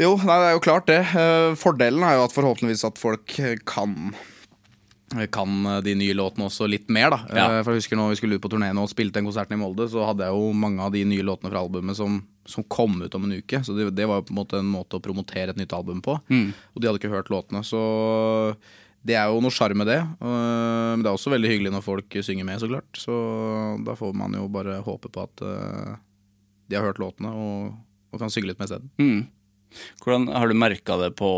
Jo, 0.00 0.14
nei, 0.24 0.36
det 0.40 0.46
er 0.50 0.54
jo 0.56 0.62
klart 0.64 0.86
det. 0.88 1.00
Eh, 1.12 1.52
Fordelen 1.60 2.02
er 2.06 2.16
jo 2.16 2.24
at 2.26 2.32
forhåpentligvis 2.34 2.84
at 2.88 2.98
folk 3.00 3.34
eh, 3.42 3.56
kan 3.68 4.14
kan 5.28 5.50
de 5.84 5.92
nye 5.92 6.14
låtene 6.16 6.46
også 6.48 6.64
litt 6.72 6.88
mer, 6.88 7.10
da. 7.12 7.18
Ja. 7.36 7.42
Eh, 7.58 7.62
For 7.66 7.74
jeg 7.74 7.82
husker 7.82 7.98
når 8.00 8.14
vi 8.14 8.16
skulle 8.16 8.38
ut 8.38 8.44
på 8.46 8.48
turné 8.48 8.70
og 8.80 8.88
spilte 8.88 9.18
den 9.20 9.26
konserten 9.28 9.58
i 9.58 9.60
Molde, 9.60 9.84
så 9.92 10.06
hadde 10.08 10.24
jeg 10.24 10.32
jo 10.32 10.54
mange 10.56 10.80
av 10.80 10.94
de 10.94 11.02
nye 11.04 11.26
låtene 11.28 11.50
fra 11.52 11.60
albumet 11.60 11.98
som, 11.98 12.14
som 12.48 12.64
kom 12.64 12.96
ut 13.04 13.12
om 13.18 13.26
en 13.28 13.34
uke. 13.36 13.60
Så 13.60 13.76
det, 13.76 13.90
det 13.92 14.06
var 14.08 14.22
jo 14.22 14.28
på 14.30 14.32
en 14.32 14.38
måte 14.40 14.62
en 14.62 14.70
måte 14.72 14.96
å 14.96 15.02
promotere 15.04 15.52
et 15.52 15.60
nytt 15.60 15.74
album 15.76 16.00
på. 16.00 16.14
Og 16.16 16.80
de 16.80 16.88
hadde 16.88 16.96
ikke 17.02 17.12
hørt 17.12 17.28
låtene. 17.28 17.60
Så 17.60 17.82
det 19.04 19.18
er 19.18 19.28
jo 19.28 19.42
noe 19.44 19.52
sjarm 19.52 19.82
med 19.82 19.90
det. 19.92 19.98
Eh, 20.00 20.88
Men 20.96 21.04
det 21.04 21.10
er 21.12 21.18
også 21.18 21.34
veldig 21.34 21.50
hyggelig 21.52 21.74
når 21.76 21.84
folk 21.84 22.18
synger 22.24 22.48
med, 22.48 22.62
så 22.64 22.72
klart. 22.72 22.88
Så 22.96 23.12
da 23.84 23.92
får 23.98 24.16
man 24.16 24.32
jo 24.40 24.48
bare 24.48 24.80
håpe 24.86 25.12
på 25.12 25.26
at 25.28 25.44
eh, 25.44 25.92
de 26.72 26.80
har 26.80 26.88
hørt 26.88 27.02
låtene 27.04 27.36
og, 27.36 27.76
og 28.14 28.22
kan 28.24 28.32
synge 28.32 28.48
litt 28.48 28.62
med 28.64 28.70
isteden. 28.72 28.88
Mm. 28.96 29.22
Hvordan, 30.02 30.28
har 30.34 30.48
du 30.50 30.56
merka 30.58 30.96
det 31.00 31.12
på 31.18 31.30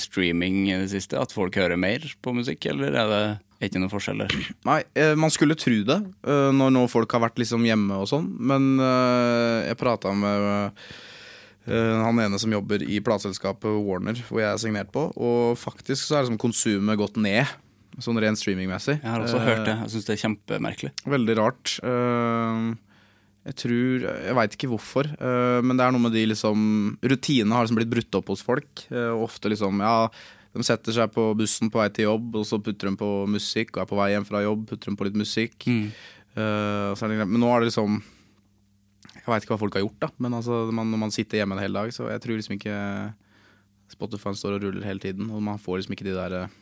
streaming 0.00 0.64
i 0.70 0.76
det 0.84 0.90
siste? 0.92 1.18
At 1.20 1.34
folk 1.34 1.56
hører 1.58 1.80
mer 1.80 2.04
på 2.24 2.34
musikk, 2.36 2.68
eller 2.72 2.94
er 2.94 3.10
det 3.12 3.24
ikke 3.68 3.80
noen 3.82 3.92
forskjeller? 3.92 4.36
Nei, 4.68 4.82
eh, 4.98 5.14
man 5.18 5.32
skulle 5.34 5.58
tro 5.58 5.80
det 5.88 5.98
eh, 6.26 6.50
når 6.54 6.76
nå 6.76 6.86
folk 6.92 7.16
har 7.16 7.24
vært 7.26 7.40
liksom 7.42 7.66
hjemme 7.68 7.98
og 8.02 8.10
sånn. 8.10 8.30
Men 8.38 8.74
eh, 8.82 9.70
jeg 9.70 9.80
prata 9.80 10.14
med 10.16 10.86
han 11.64 12.18
ene 12.20 12.36
som 12.36 12.52
jobber 12.52 12.82
i 12.84 12.98
plateselskapet 13.00 13.78
Warner, 13.86 14.18
hvor 14.28 14.42
jeg 14.42 14.50
er 14.50 14.58
signert 14.60 14.90
på, 14.92 15.06
og 15.16 15.54
faktisk 15.56 16.02
så 16.02 16.18
er 16.18 16.26
liksom 16.26 16.36
konsumet 16.42 17.00
gått 17.00 17.16
ned. 17.16 17.48
Sånn 18.02 18.18
rent 18.20 18.38
streamingmessig. 18.40 18.96
Jeg 18.98 19.06
har 19.06 19.22
også 19.22 19.40
hørt 19.42 19.62
det. 19.68 19.74
Jeg 19.84 19.92
syns 19.92 20.06
det 20.08 20.14
er 20.16 20.20
kjempemerkelig. 20.24 20.90
Veldig 21.14 21.36
rart. 21.38 21.76
Eh, 21.86 22.64
jeg 23.44 23.56
tror 23.60 24.04
Jeg 24.08 24.36
veit 24.38 24.54
ikke 24.56 24.70
hvorfor, 24.72 25.08
eh, 25.12 25.58
men 25.64 25.76
det 25.76 25.84
er 25.84 25.92
noe 25.92 26.06
med 26.06 26.14
de 26.16 26.24
liksom 26.30 26.62
Rutinene 27.04 27.56
har 27.56 27.66
liksom 27.66 27.80
blitt 27.80 27.92
brutt 27.92 28.18
opp 28.20 28.32
hos 28.32 28.44
folk. 28.44 28.86
eh, 28.90 29.10
og 29.12 29.26
ofte 29.28 29.52
liksom 29.52 29.82
Ja, 29.84 30.08
de 30.54 30.64
setter 30.64 30.96
seg 30.96 31.12
på 31.12 31.26
bussen 31.36 31.68
på 31.68 31.82
vei 31.82 31.90
til 31.92 32.08
jobb, 32.08 32.36
og 32.40 32.46
så 32.48 32.60
putter 32.62 32.88
de 32.88 32.96
på 32.96 33.10
musikk, 33.28 33.74
og 33.74 33.82
er 33.82 33.90
på 33.90 33.98
vei 33.98 34.10
hjem 34.14 34.26
fra 34.28 34.44
jobb, 34.44 34.68
putter 34.70 34.90
de 34.92 34.96
på 34.96 35.08
litt 35.08 35.18
musikk. 35.18 35.66
Mm. 35.66 35.88
det, 36.34 37.26
men 37.26 37.40
nå 37.42 37.50
er 37.50 37.60
det 37.62 37.68
liksom 37.68 38.00
Jeg 39.14 39.26
veit 39.26 39.44
ikke 39.44 39.54
hva 39.54 39.60
folk 39.60 39.74
har 39.74 39.84
gjort, 39.84 40.00
da, 40.00 40.08
men 40.18 40.34
altså, 40.38 40.64
man, 40.70 40.90
når 40.90 41.02
man 41.04 41.14
sitter 41.14 41.40
hjemme 41.42 41.58
en 41.58 41.62
hel 41.62 41.74
dag, 41.74 41.92
så 41.94 42.08
jeg 42.10 42.22
tror 42.22 42.38
liksom 42.38 42.56
ikke 42.56 42.78
Spotify 43.92 44.32
står 44.34 44.56
og 44.56 44.64
ruller 44.64 44.86
hele 44.86 45.02
tiden, 45.02 45.28
og 45.30 45.42
man 45.42 45.60
får 45.60 45.80
liksom 45.82 45.96
ikke 45.96 46.06
de 46.06 46.16
der 46.16 46.36
eh, 46.38 46.54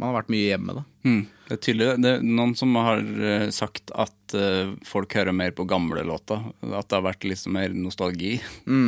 Man 0.00 0.08
har 0.08 0.22
vært 0.22 0.32
mye 0.32 0.48
hjemme, 0.48 0.74
da. 0.78 0.82
Mm. 1.04 1.20
Det 1.44 1.56
er 1.56 1.60
tydelig. 1.66 1.86
Det 2.00 2.10
er 2.14 2.22
noen 2.24 2.54
som 2.56 2.76
har 2.80 3.00
eh, 3.02 3.46
sagt 3.52 3.92
at 3.92 4.34
eh, 4.38 4.72
folk 4.88 5.12
hører 5.18 5.36
mer 5.36 5.52
på 5.56 5.66
gamle 5.68 6.04
låter. 6.08 6.40
At 6.64 6.88
det 6.88 6.96
har 6.96 7.04
vært 7.04 7.26
liksom 7.28 7.52
mer 7.58 7.74
nostalgi 7.76 8.38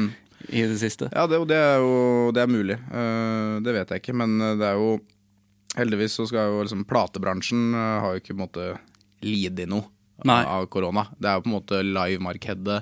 i 0.48 0.62
det 0.64 0.78
siste. 0.80 1.10
Ja, 1.12 1.26
det, 1.28 1.42
det 1.50 1.58
er 1.58 1.84
jo 1.84 2.30
det 2.32 2.44
er 2.44 2.52
mulig. 2.54 2.78
Eh, 2.80 3.56
det 3.66 3.76
vet 3.76 3.92
jeg 3.92 4.04
ikke, 4.04 4.16
men 4.22 4.38
det 4.40 4.68
er 4.72 4.80
jo 4.80 5.00
Heldigvis 5.72 6.18
så 6.18 6.26
skal 6.28 6.50
jo 6.52 6.64
liksom 6.66 6.82
platebransjen 6.84 7.72
har 7.72 8.12
jo 8.12 8.20
ikke 8.20 8.34
på 8.34 8.36
en 8.36 8.40
måte 8.42 8.64
lidd 9.24 9.62
i 9.62 9.64
noe 9.64 9.86
Nei. 10.28 10.42
av 10.44 10.66
korona. 10.68 11.06
Det 11.16 11.30
er 11.30 11.38
jo 11.38 11.44
på 11.46 11.48
en 11.48 11.54
måte 11.54 11.78
livemarkedet, 11.80 12.76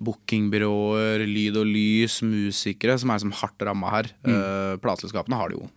bookingbyråer, 0.00 1.26
lyd 1.28 1.58
og 1.60 1.68
lys, 1.68 2.22
musikere 2.24 2.96
som 3.02 3.12
er 3.12 3.20
som 3.20 3.34
hardt 3.36 3.66
ramma 3.68 3.92
her. 3.98 4.08
Mm. 4.24 4.80
Plateselskapene 4.80 5.36
har 5.36 5.52
det 5.52 5.58
jo 5.58 5.68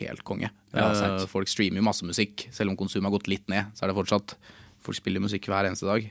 helt 0.00 0.24
konge. 0.26 0.50
Ja, 0.74 0.90
Eh, 0.90 1.26
folk 1.30 1.48
streamer 1.48 1.80
jo 1.80 1.86
masse 1.86 2.04
musikk, 2.06 2.48
selv 2.54 2.70
om 2.72 2.76
konsumet 2.76 3.08
har 3.10 3.16
gått 3.18 3.30
litt 3.30 3.48
ned. 3.48 3.70
Så 3.74 3.84
er 3.84 3.92
det 3.92 3.98
fortsatt 4.00 4.36
Folk 4.84 4.98
spiller 4.98 5.22
musikk 5.24 5.46
hver 5.48 5.64
eneste 5.64 5.86
dag. 5.88 6.04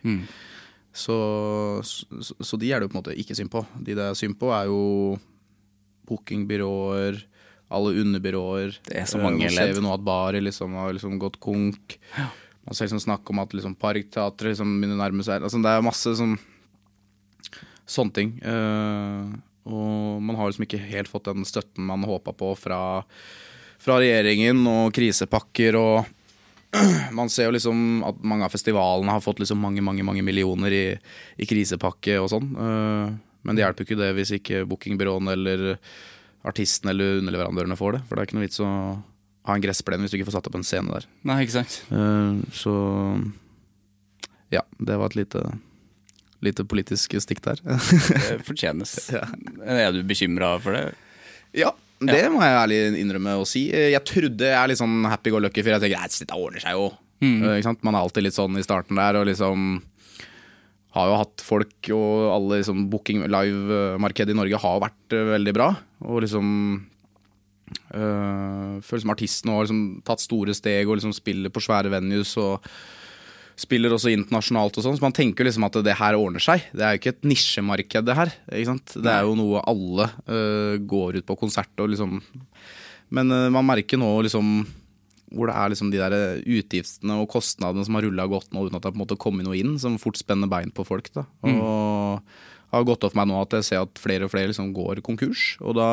Så, 0.97 1.15
så, 1.85 2.33
så 2.41 2.57
de 2.57 2.71
er 2.73 2.79
det 2.81 2.87
jo 2.87 2.89
på 2.89 2.97
en 2.97 3.01
måte 3.03 3.13
ikke 3.21 3.35
synd 3.37 3.51
på. 3.53 3.61
De 3.77 3.93
det 3.93 4.01
er 4.01 4.17
synd 4.17 4.33
på, 4.41 4.49
er 4.49 4.65
jo 4.65 5.19
bookingbyråer, 6.09 7.19
alle 7.73 7.93
underbyråer. 8.01 8.79
Det 8.85 8.97
er 8.97 9.05
så 9.05 9.19
Eh, 9.19 9.23
mange 9.23 9.45
Nå 9.45 9.53
ser 9.53 9.73
vi 9.77 9.83
nå 9.85 9.93
at 9.93 10.03
Bari 10.05 10.41
liksom 10.41 10.73
har 10.73 10.93
liksom 10.93 11.19
gått 11.21 11.39
konk. 11.39 11.99
Man 12.65 12.73
ser 12.73 12.87
liksom 12.87 13.03
snakk 13.05 13.29
om 13.29 13.39
at 13.43 13.53
liksom 13.53 13.75
Parkteatret 13.77 14.53
liksom 14.53 14.73
begynner 14.79 14.97
å 14.97 15.03
nærme 15.03 15.23
seg 15.25 15.43
altså 15.43 15.61
Det 15.61 15.69
er 15.69 15.85
masse 15.85 16.15
sånn 16.17 16.37
sånne 17.85 18.15
ting. 18.15 18.29
Uh, 18.41 19.33
og 19.67 20.21
man 20.23 20.37
har 20.39 20.49
liksom 20.49 20.65
ikke 20.65 20.79
helt 20.79 21.09
fått 21.11 21.27
den 21.29 21.45
støtten 21.47 21.85
man 21.87 22.05
håpa 22.07 22.33
på 22.35 22.53
fra, 22.59 23.03
fra 23.83 23.99
regjeringen 24.01 24.63
og 24.69 24.93
krisepakker 24.95 25.77
og 25.79 26.09
man 27.17 27.29
ser 27.29 27.49
jo 27.49 27.53
liksom 27.53 28.01
at 28.07 28.23
mange 28.25 28.47
av 28.47 28.53
festivalene 28.53 29.13
har 29.13 29.21
fått 29.21 29.43
liksom 29.43 29.59
mange 29.61 29.83
mange, 29.85 30.05
mange 30.05 30.23
millioner 30.25 30.73
i, 30.73 30.85
i 31.37 31.47
krisepakke 31.49 32.17
og 32.21 32.31
sånn. 32.33 32.49
Eh, 32.57 33.13
men 33.43 33.55
det 33.57 33.65
hjelper 33.65 33.85
ikke 33.85 33.99
det 33.99 34.11
hvis 34.17 34.33
ikke 34.39 34.63
bookingbyråene 34.71 35.35
eller 35.35 35.65
artistene 36.47 36.93
eller 36.95 37.19
underleverandørene 37.21 37.77
får 37.79 37.97
det. 37.97 38.01
For 38.07 38.15
det 38.15 38.23
er 38.23 38.29
ikke 38.29 38.39
noe 38.39 38.47
vits 38.47 38.63
å 38.63 38.69
ha 39.43 39.55
en 39.57 39.63
gressplen 39.63 40.03
hvis 40.03 40.13
du 40.13 40.17
ikke 40.17 40.29
får 40.31 40.37
satt 40.39 40.49
opp 40.49 40.57
en 40.59 40.65
scene 40.67 40.95
der. 40.95 41.07
Nei, 41.27 41.41
ikke 41.43 41.57
sant? 41.59 41.77
Eh, 41.93 42.41
så 42.55 42.73
ja, 44.53 44.63
det 44.79 44.97
var 44.99 45.11
et 45.11 45.19
lite, 45.19 45.43
lite 46.45 46.65
politisk 46.69 47.15
stikk 47.23 47.43
der. 47.45 47.61
Det 47.67 48.41
fortjenes. 48.47 48.95
Er 49.13 49.93
du 49.95 50.03
bekymra 50.07 50.55
for 50.63 50.77
det? 50.77 50.85
ja, 51.53 51.69
det 52.09 52.25
må 52.33 52.41
jeg 52.43 52.59
ærlig 52.59 52.79
innrømme 53.01 53.37
å 53.39 53.47
si. 53.47 53.67
Eh, 53.73 53.91
Jeg 53.93 54.03
trodde 54.09 54.49
jeg 54.49 54.57
er 54.59 54.69
litt 54.71 54.81
sånn 54.81 55.03
happy 55.09 55.33
go 55.33 55.41
lucky, 55.43 55.63
for 55.63 55.75
jeg 55.75 55.83
tenker 55.83 56.03
at 56.03 56.19
dette 56.19 56.37
ordner 56.37 56.63
seg 56.63 56.77
jo. 56.77 56.91
Mm. 57.23 57.37
ikke 57.55 57.67
sant? 57.69 57.83
Man 57.87 57.95
er 57.95 58.03
alltid 58.03 58.25
litt 58.25 58.35
sånn 58.35 58.57
i 58.59 58.63
starten 58.65 58.99
der, 58.99 59.15
og 59.21 59.27
liksom 59.29 59.81
har 60.93 61.09
jo 61.09 61.19
hatt 61.21 61.41
folk 61.41 61.89
og 61.95 62.25
alle 62.35 62.59
liksom 62.61 62.83
booking 62.91 63.23
live-markedet 63.25 64.35
i 64.35 64.37
Norge 64.37 64.59
har 64.61 64.81
vært 64.83 65.15
eh, 65.15 65.29
veldig 65.31 65.53
bra. 65.55 65.69
Og 66.05 66.21
liksom 66.25 66.49
øh, 67.95 68.81
Føler 68.85 69.01
som 69.05 69.13
artistene 69.15 69.55
har 69.55 69.65
liksom 69.65 69.85
tatt 70.05 70.23
store 70.23 70.53
steg 70.57 70.89
og 70.89 70.99
liksom 70.99 71.15
spiller 71.15 71.53
på 71.53 71.63
svære 71.63 71.89
venues 71.93 72.35
og 72.41 72.65
spiller 73.59 73.93
også 73.93 74.11
internasjonalt 74.13 74.77
og 74.79 74.85
sånn, 74.85 74.97
så 74.97 75.05
man 75.05 75.15
tenker 75.15 75.47
liksom 75.47 75.65
at 75.67 75.79
det 75.85 75.97
her 75.99 76.17
ordner 76.17 76.43
seg. 76.43 76.65
Det 76.73 76.85
er 76.85 76.95
jo 76.95 77.01
ikke 77.01 77.13
et 77.15 77.27
nisjemarked, 77.27 78.07
det 78.07 78.17
her. 78.17 78.31
Det 78.49 79.11
er 79.11 79.27
jo 79.27 79.35
noe 79.39 79.63
alle 79.69 80.07
uh, 80.27 80.77
går 80.79 81.19
ut 81.19 81.27
på 81.27 81.39
konsert 81.45 81.83
og 81.83 81.91
liksom 81.93 82.21
Men 83.13 83.29
uh, 83.29 83.51
man 83.53 83.67
merker 83.67 83.99
nå 84.01 84.09
liksom 84.25 84.63
hvor 85.33 85.49
det 85.49 85.57
er 85.57 85.71
liksom 85.73 85.89
de 85.89 85.97
der 85.97 86.13
utgiftene 86.45 87.15
og 87.17 87.31
kostnadene 87.31 87.81
som 87.87 87.95
har 87.97 88.05
rulla 88.05 88.27
godt 88.29 88.51
nå 88.53 88.67
uten 88.67 88.77
at 88.77 88.83
det 88.83 88.91
har 88.91 88.93
på 88.93 88.99
en 88.99 89.01
måte 89.01 89.17
kommet 89.17 89.47
noe 89.47 89.57
inn, 89.57 89.79
som 89.81 89.95
fort 89.97 90.19
spenner 90.19 90.49
bein 90.49 90.69
på 90.69 90.85
folk. 90.85 91.09
da. 91.15 91.23
Og 91.49 92.21
har 92.73 92.85
gått 92.87 93.05
opp 93.05 93.13
for 93.13 93.21
meg 93.21 93.29
nå 93.29 93.39
at 93.41 93.55
jeg 93.57 93.67
ser 93.69 93.83
at 93.85 94.01
flere 94.01 94.27
og 94.27 94.33
flere 94.33 94.51
liksom 94.51 94.71
går 94.75 95.03
konkurs. 95.05 95.55
Og 95.61 95.77
da 95.77 95.89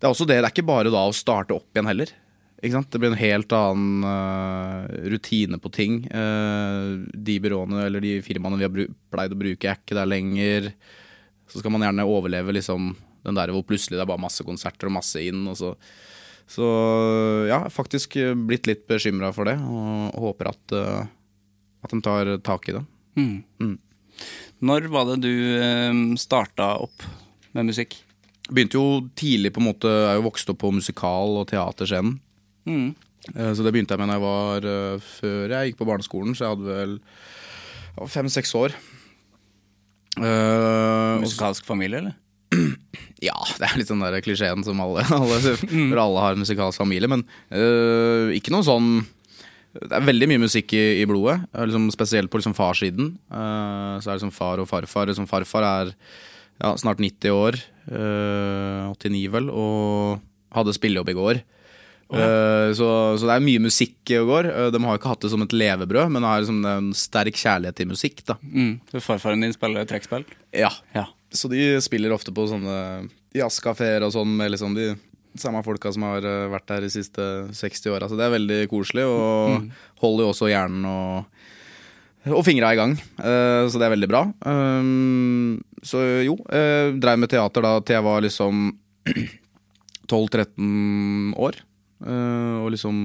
Det 0.00 0.08
er 0.08 0.12
også 0.14 0.24
det, 0.24 0.38
det 0.40 0.48
er 0.48 0.54
ikke 0.54 0.64
bare 0.64 0.92
da 0.92 1.04
å 1.04 1.12
starte 1.12 1.52
opp 1.52 1.68
igjen 1.74 1.88
heller. 1.90 2.12
Det 2.60 2.98
blir 2.98 3.10
en 3.10 3.16
helt 3.16 3.52
annen 3.56 4.04
uh, 4.04 4.84
rutine 5.08 5.58
på 5.58 5.70
ting. 5.72 6.02
Uh, 6.12 7.06
de 7.14 7.38
byråene 7.40 7.86
eller 7.86 8.04
de 8.04 8.18
firmaene 8.24 8.58
vi 8.60 8.66
har 8.66 8.90
pleid 9.12 9.32
å 9.32 9.38
bruke, 9.40 9.68
er 9.68 9.80
ikke 9.80 9.96
der 9.96 10.10
lenger. 10.10 10.68
Så 11.48 11.62
skal 11.62 11.72
man 11.72 11.86
gjerne 11.86 12.08
overleve 12.08 12.52
liksom 12.52 12.92
den 13.24 13.36
der 13.36 13.52
hvor 13.52 13.64
plutselig 13.68 13.96
det 13.96 14.04
er 14.04 14.12
bare 14.12 14.20
masse 14.20 14.44
konserter 14.44 14.90
og 14.90 14.96
masse 14.98 15.24
inn. 15.24 15.40
Og 15.48 15.56
så, 15.56 15.72
så 16.48 16.68
ja, 17.48 17.62
faktisk 17.72 18.18
blitt 18.44 18.68
litt 18.68 18.84
bekymra 18.90 19.32
for 19.36 19.48
det, 19.48 19.56
og, 19.56 20.20
håper 20.28 20.52
at, 20.52 20.76
uh, 20.76 21.02
at 21.80 21.96
de 21.96 22.04
tar 22.04 22.36
tak 22.44 22.68
i 22.68 22.76
det. 22.76 22.86
Når 24.60 24.92
var 24.92 25.08
det 25.08 25.22
du 25.24 26.16
starta 26.20 26.74
opp 26.84 27.08
med 27.56 27.72
musikk? 27.72 28.02
Begynte 28.50 28.76
jo 28.76 29.06
tidlig 29.16 29.54
på 29.54 29.62
en 29.62 29.70
måte, 29.70 29.88
jeg 29.88 30.10
er 30.10 30.18
jo 30.18 30.26
vokst 30.28 30.50
opp 30.52 30.58
på 30.60 30.74
musikal- 30.76 31.38
og 31.40 31.48
teaterscenen. 31.48 32.18
Eh, 33.34 33.52
Så 33.56 33.64
det 33.66 33.72
begynte 33.74 33.96
jeg 33.96 34.00
med 34.00 34.10
da 34.10 34.16
jeg 34.18 34.24
var 34.24 34.70
eh, 34.72 35.04
før 35.18 35.54
jeg 35.54 35.70
gikk 35.70 35.80
på 35.82 35.88
barneskolen, 35.90 36.34
så 36.36 36.46
jeg 36.46 36.56
hadde 36.56 36.80
vel 36.80 36.96
fem-seks 38.10 38.54
år. 38.56 38.74
Eh, 40.20 41.20
Musikalsk 41.22 41.66
familie, 41.68 42.00
eller? 42.00 42.16
ja, 43.28 43.36
det 43.60 43.68
er 43.68 43.78
litt 43.78 43.90
den 43.92 44.02
der 44.02 44.18
klisjeen 44.24 44.64
som 44.66 44.80
alle, 44.82 45.04
alle, 45.20 45.54
hvor 45.62 46.02
alle 46.02 46.24
har 46.26 46.36
en 46.36 46.42
musikalsk 46.42 46.80
familie, 46.82 47.10
men 47.10 47.26
eh, 47.52 48.36
ikke 48.38 48.54
noe 48.54 48.66
sånn 48.66 49.00
det 49.70 49.94
er 49.94 50.02
veldig 50.02 50.26
mye 50.32 50.40
musikk 50.42 50.72
i, 50.74 50.82
i 50.98 51.06
blodet, 51.06 51.44
liksom, 51.54 51.84
spesielt 51.94 52.26
på 52.26 52.40
liksom 52.40 52.56
farssiden. 52.58 53.12
Uh, 53.30 54.02
så 54.02 54.08
er 54.08 54.16
det 54.16 54.16
liksom 54.16 54.32
far 54.34 54.58
og 54.58 54.66
farfar. 54.66 55.06
Liksom 55.06 55.28
farfar 55.30 55.62
er 55.62 55.92
ja, 55.94 56.72
snart 56.80 57.02
90 57.02 57.36
år, 57.36 57.60
Uh, 57.90 58.92
89 58.92 59.30
vel, 59.34 59.48
og 59.50 60.20
hadde 60.54 60.74
spillejobb 60.76 61.08
i 61.10 61.14
går. 61.16 61.38
Eh, 62.10 62.72
så, 62.74 62.88
så 63.18 63.28
det 63.28 63.36
er 63.36 63.44
mye 63.44 63.62
musikk 63.62 64.10
i 64.10 64.18
går. 64.26 64.48
Eh, 64.50 64.68
de 64.74 64.82
har 64.82 64.98
ikke 64.98 65.12
hatt 65.12 65.22
det 65.24 65.30
som 65.32 65.44
et 65.44 65.54
levebrød, 65.54 66.10
men 66.14 66.26
har 66.26 66.42
liksom 66.42 66.64
en 66.66 66.90
sterk 66.96 67.38
kjærlighet 67.38 67.78
til 67.78 67.90
musikk. 67.92 68.24
da. 68.26 68.36
Mm. 68.42 68.72
Så 68.90 69.04
farfaren 69.04 69.46
din 69.46 69.54
spiller 69.54 69.86
trekkspill? 69.88 70.26
Ja. 70.56 70.72
Ja. 70.96 71.06
Så 71.30 71.50
de 71.52 71.62
spiller 71.84 72.14
ofte 72.14 72.34
på 72.34 72.48
sånne 72.50 73.06
jazzkafeer 73.36 74.02
og 74.02 74.14
sånn 74.16 74.34
med 74.40 74.50
liksom 74.56 74.74
de 74.74 74.92
samme 75.38 75.62
folka 75.62 75.92
som 75.94 76.08
har 76.08 76.26
eh, 76.26 76.48
vært 76.50 76.66
der 76.72 76.86
de 76.88 76.92
siste 76.92 77.30
60 77.54 77.94
åra. 77.94 78.10
Så 78.10 78.18
det 78.18 78.26
er 78.26 78.34
veldig 78.34 78.60
koselig, 78.72 79.06
og 79.06 79.70
holder 80.02 80.26
jo 80.26 80.32
også 80.34 80.50
hjernen 80.50 80.88
og, 80.90 81.46
og 82.34 82.42
fingra 82.46 82.74
i 82.74 82.80
gang. 82.80 82.98
Så 83.20 83.78
det 83.78 83.86
er 83.86 83.94
veldig 83.94 84.08
bra. 84.10 84.24
Så 85.86 86.02
jo, 86.26 86.34
dreiv 86.50 87.22
med 87.22 87.30
teater 87.32 87.64
da 87.64 87.78
til 87.80 87.96
jeg 87.96 88.04
var 88.04 88.24
liksom 88.26 88.66
12-13 90.10 91.38
år. 91.38 91.62
Eh, 92.06 92.56
og 92.60 92.70
liksom 92.74 92.98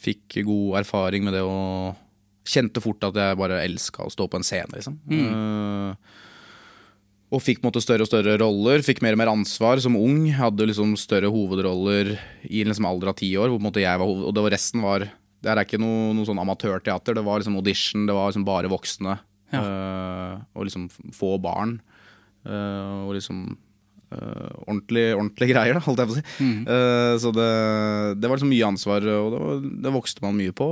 fikk 0.00 0.40
god 0.46 0.80
erfaring 0.80 1.26
med 1.26 1.36
det 1.36 1.42
og 1.44 1.98
kjente 2.50 2.82
fort 2.82 3.04
at 3.04 3.18
jeg 3.20 3.38
bare 3.38 3.60
elska 3.66 4.06
å 4.06 4.12
stå 4.12 4.26
på 4.30 4.40
en 4.40 4.46
scene, 4.46 4.72
liksom. 4.74 4.96
Eh, 5.12 6.16
og 7.30 7.42
fikk 7.44 7.60
på 7.60 7.66
en 7.66 7.70
måte 7.70 7.82
større 7.84 8.02
og 8.02 8.10
større 8.10 8.34
roller, 8.40 8.82
fikk 8.82 9.04
mer 9.04 9.14
og 9.14 9.20
mer 9.20 9.30
ansvar 9.30 9.78
som 9.82 9.94
ung. 9.94 10.24
Hadde 10.34 10.66
liksom 10.66 10.96
større 10.98 11.30
hovedroller 11.30 12.16
i 12.48 12.64
liksom 12.66 12.88
alder 12.88 13.12
av 13.12 13.20
ti 13.20 13.28
år, 13.38 13.52
hvor 13.52 13.60
på 13.60 13.62
en 13.62 13.68
måte 13.68 13.84
jeg 13.84 14.00
var 14.00 14.08
hoved... 14.08 14.24
Og 14.26 14.34
det 14.34 14.42
var 14.42 14.54
resten 14.56 14.82
var 14.82 15.04
Det 15.06 15.48
her 15.48 15.60
er 15.60 15.68
ikke 15.68 15.78
noe, 15.80 16.10
noe 16.16 16.26
sånn 16.26 16.40
amatørteater, 16.42 17.14
det 17.16 17.22
var 17.24 17.38
liksom 17.40 17.54
audition, 17.60 18.08
det 18.08 18.16
var 18.16 18.32
liksom 18.32 18.48
bare 18.48 18.72
voksne. 18.72 19.14
eh, 19.54 20.34
og 20.54 20.66
liksom 20.66 20.90
få 21.14 21.36
barn. 21.42 21.78
Uh, 22.40 23.04
og 23.04 23.14
liksom 23.18 23.44
eh, 24.14 24.50
ordentlig, 24.66 25.06
ordentlige 25.16 25.54
greier, 25.54 25.78
da, 25.78 25.84
holdt 25.86 26.02
jeg 26.02 26.10
på 26.10 26.16
å 26.16 26.18
si. 26.18 26.24
Eh, 26.74 27.14
så 27.22 27.32
det, 27.36 27.50
det 28.20 28.30
var 28.30 28.38
liksom 28.38 28.52
mye 28.52 28.70
ansvar, 28.72 29.08
og 29.16 29.32
det, 29.34 29.42
var, 29.44 29.64
det 29.86 29.94
vokste 29.96 30.24
man 30.26 30.38
mye 30.38 30.56
på. 30.56 30.68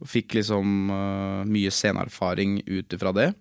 Og 0.00 0.08
fikk 0.10 0.36
liksom 0.40 0.92
eh, 0.92 1.40
mye 1.48 1.72
sceneerfaring 1.72 2.60
ut 2.66 2.96
ifra 2.96 3.14
det. 3.16 3.32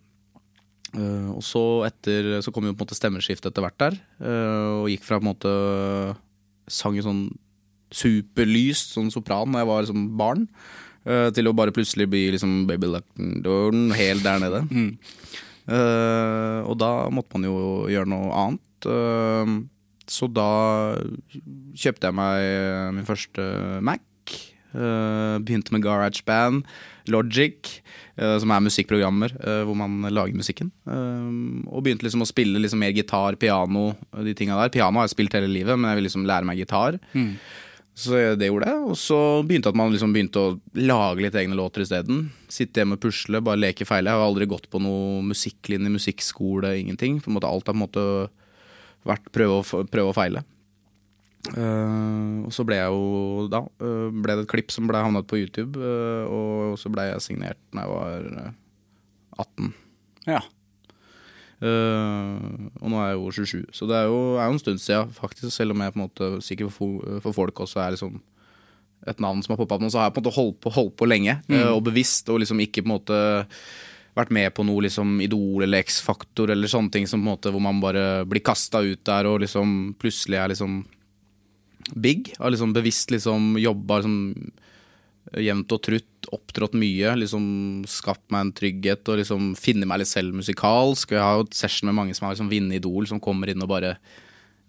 Uh, 0.93 1.33
og 1.33 1.41
så 1.41 1.61
etter 1.87 2.35
Så 2.45 2.51
kom 2.53 2.67
jo 2.67 2.73
på 2.75 2.83
en 2.83 2.85
måte 2.85 2.93
stemmeskiftet 2.93 3.49
etter 3.49 3.63
hvert 3.65 3.79
der. 3.81 3.95
uh, 4.21 4.83
og 4.83 4.91
gikk 4.91 5.07
fra 5.07 5.17
på 5.17 5.25
en 5.25 5.29
måte 5.31 5.53
Sang 6.69 6.93
jo 6.93 7.05
sånn 7.07 7.23
superlyst, 7.93 8.93
sånn 8.95 9.11
sopran, 9.13 9.53
da 9.53 9.63
jeg 9.63 9.69
var 9.69 9.83
liksom 9.83 10.05
barn. 10.17 10.45
uh, 11.05 11.29
til 11.35 11.49
å 11.49 11.55
bare 11.57 11.73
plutselig 11.75 12.07
bli 12.09 12.23
liksom 12.35 12.63
Baby 12.69 12.89
Luckendorn 12.93 13.91
helt 13.97 14.23
der 14.25 14.39
nede. 14.41 14.63
Eh, 14.69 15.41
og 15.63 16.73
da 16.75 16.91
måtte 17.13 17.37
man 17.37 17.47
jo 17.47 17.57
gjøre 17.91 18.09
noe 18.11 18.31
annet. 18.35 18.87
Eh, 18.89 19.53
så 20.11 20.27
da 20.27 20.49
kjøpte 21.79 22.09
jeg 22.09 22.17
meg 22.17 22.95
min 22.97 23.07
første 23.07 23.45
Mac. 23.85 24.03
Uh, 24.73 25.37
begynte 25.45 25.69
med 25.69 25.83
GarageBand, 25.85 26.63
Logic, 27.13 27.69
uh, 28.17 28.39
som 28.41 28.49
er 28.49 28.63
musikkprogrammer 28.65 29.35
uh, 29.37 29.59
hvor 29.67 29.77
man 29.77 30.07
lager 30.09 30.33
musikken. 30.33 30.71
Eh, 30.89 31.27
og 31.69 31.83
begynte 31.85 32.07
liksom 32.07 32.25
å 32.25 32.29
spille 32.29 32.57
liksom 32.57 32.81
mer 32.81 32.95
gitar, 32.95 33.37
piano, 33.37 33.91
de 34.25 34.33
tinga 34.33 34.57
der. 34.57 34.73
Piano 34.73 34.97
har 34.97 35.05
jeg 35.05 35.13
spilt 35.13 35.37
hele 35.37 35.51
livet, 35.51 35.77
men 35.77 35.91
jeg 35.91 35.99
vil 35.99 36.07
liksom 36.09 36.25
lære 36.25 36.49
meg 36.49 36.63
gitar. 36.63 36.97
Så 37.93 38.17
det 38.39 38.47
gjorde 38.49 38.71
jeg, 38.71 38.85
og 38.89 38.95
så 38.97 39.17
begynte 39.45 39.69
at 39.69 39.77
man 39.77 39.91
liksom 39.93 40.15
begynte 40.15 40.41
å 40.41 40.53
lage 40.79 41.21
litt 41.21 41.35
egne 41.37 41.57
låter 41.57 41.83
isteden. 41.83 42.23
Sitte 42.49 42.81
hjemme 42.81 42.97
og 42.97 43.03
pusle, 43.03 43.41
bare 43.45 43.61
leke 43.61 43.85
feil. 43.85 44.09
Jeg 44.09 44.17
har 44.17 44.25
aldri 44.25 44.47
gått 44.49 44.65
på 44.73 44.81
noe 44.81 45.21
musikklinje, 45.27 45.91
musikkskole, 45.93 46.73
ingenting. 46.79 47.19
På 47.21 47.29
en 47.29 47.37
måte 47.37 47.51
Alt 47.51 47.69
har 47.69 47.75
på 47.75 47.77
en 47.77 47.83
måte 47.83 48.07
vært 49.05 49.29
prøve 49.35 49.59
og, 49.61 49.91
prøve 49.93 50.09
og 50.09 50.17
feile. 50.17 50.41
Uh, 51.51 52.47
og 52.47 52.53
så 52.55 52.63
ble 52.63 52.77
jeg 52.77 52.87
jo 52.95 53.47
da 53.51 53.59
uh, 53.67 54.07
ble 54.15 54.37
det 54.37 54.45
et 54.45 54.51
klipp 54.53 54.71
som 54.71 54.87
ble 54.87 55.01
havnet 55.03 55.27
på 55.27 55.41
YouTube, 55.41 55.75
uh, 55.75 56.23
og 56.31 56.77
så 56.79 56.91
ble 56.93 57.09
jeg 57.09 57.25
signert 57.25 57.59
da 57.75 57.83
jeg 57.83 57.91
var 57.91 58.29
eh, 58.31 58.53
18. 59.43 59.73
Ja. 60.29 60.39
Eh, 61.63 62.67
og 62.81 62.91
nå 62.91 62.99
er 62.99 63.13
jeg 63.13 63.19
jo 63.19 63.31
27, 63.47 63.71
så 63.77 63.87
det 63.87 63.95
er 63.95 64.09
jo, 64.11 64.19
er 64.35 64.49
jo 64.49 64.57
en 64.57 64.61
stund 64.61 64.83
siden, 64.83 65.15
faktisk. 65.15 65.49
Selv 65.55 65.75
om 65.75 65.83
jeg 65.83 65.93
på 65.95 65.99
en 65.99 66.05
måte 66.05 66.29
sikkert 66.43 66.75
for, 66.75 67.19
for 67.23 67.35
folk 67.37 67.63
også 67.63 67.83
er 67.83 67.95
liksom 67.95 68.19
et 69.07 69.19
navn 69.23 69.41
som 69.43 69.53
har 69.53 69.59
poppa 69.59 69.77
opp 69.77 69.83
nå, 69.83 69.91
så 69.91 69.99
har 69.99 70.09
jeg 70.09 70.15
på 70.15 70.21
en 70.21 70.25
måte 70.27 70.37
holdt 70.37 70.59
på, 70.63 70.73
holdt 70.75 70.95
på 70.99 71.07
lenge. 71.07 71.37
eh, 71.51 71.71
og 71.71 71.83
bevisst, 71.87 72.29
og 72.31 72.41
liksom 72.43 72.59
ikke 72.63 72.83
på 72.83 72.89
en 72.89 72.95
måte 72.95 73.19
vært 74.13 74.33
med 74.35 74.51
på 74.53 74.65
noe 74.67 74.83
liksom 74.85 75.15
Idol 75.25 75.63
eller 75.65 75.81
X-Faktor 75.81 76.51
eller 76.53 76.69
sånne 76.69 76.93
ting 76.93 77.07
som 77.09 77.21
på 77.21 77.25
en 77.25 77.31
måte 77.31 77.53
hvor 77.53 77.63
man 77.63 77.79
bare 77.81 78.25
blir 78.29 78.43
kasta 78.45 78.83
ut 78.85 79.01
der 79.09 79.25
og 79.25 79.39
liksom 79.41 79.95
plutselig 79.97 80.37
er 80.37 80.51
liksom 80.53 80.83
big. 81.95 82.33
Har 82.37 82.53
liksom 82.53 82.75
bevisst 82.75 83.11
liksom 83.11 83.55
jobba 83.57 84.01
liksom 84.03 84.19
jevnt 85.41 85.73
og 85.73 85.81
trutt, 85.85 86.29
opptrådt 86.33 86.75
mye, 86.79 87.13
liksom 87.19 87.45
skapt 87.89 88.25
meg 88.33 88.45
en 88.45 88.53
trygghet 88.55 89.09
og 89.11 89.19
liksom 89.21 89.53
finne 89.59 89.87
meg 89.89 90.01
litt 90.01 90.11
selv 90.11 90.35
musikalsk. 90.37 91.11
Og 91.11 91.17
jeg 91.17 91.25
har 91.25 91.39
jo 91.39 91.47
et 91.47 91.57
session 91.57 91.89
med 91.89 91.97
mange 91.97 92.17
som 92.17 92.27
har 92.27 92.35
liksom 92.35 92.51
vunnet 92.51 92.79
Idol, 92.79 93.07
som 93.09 93.21
kommer 93.23 93.51
inn 93.51 93.63
og 93.63 93.71
bare 93.71 93.95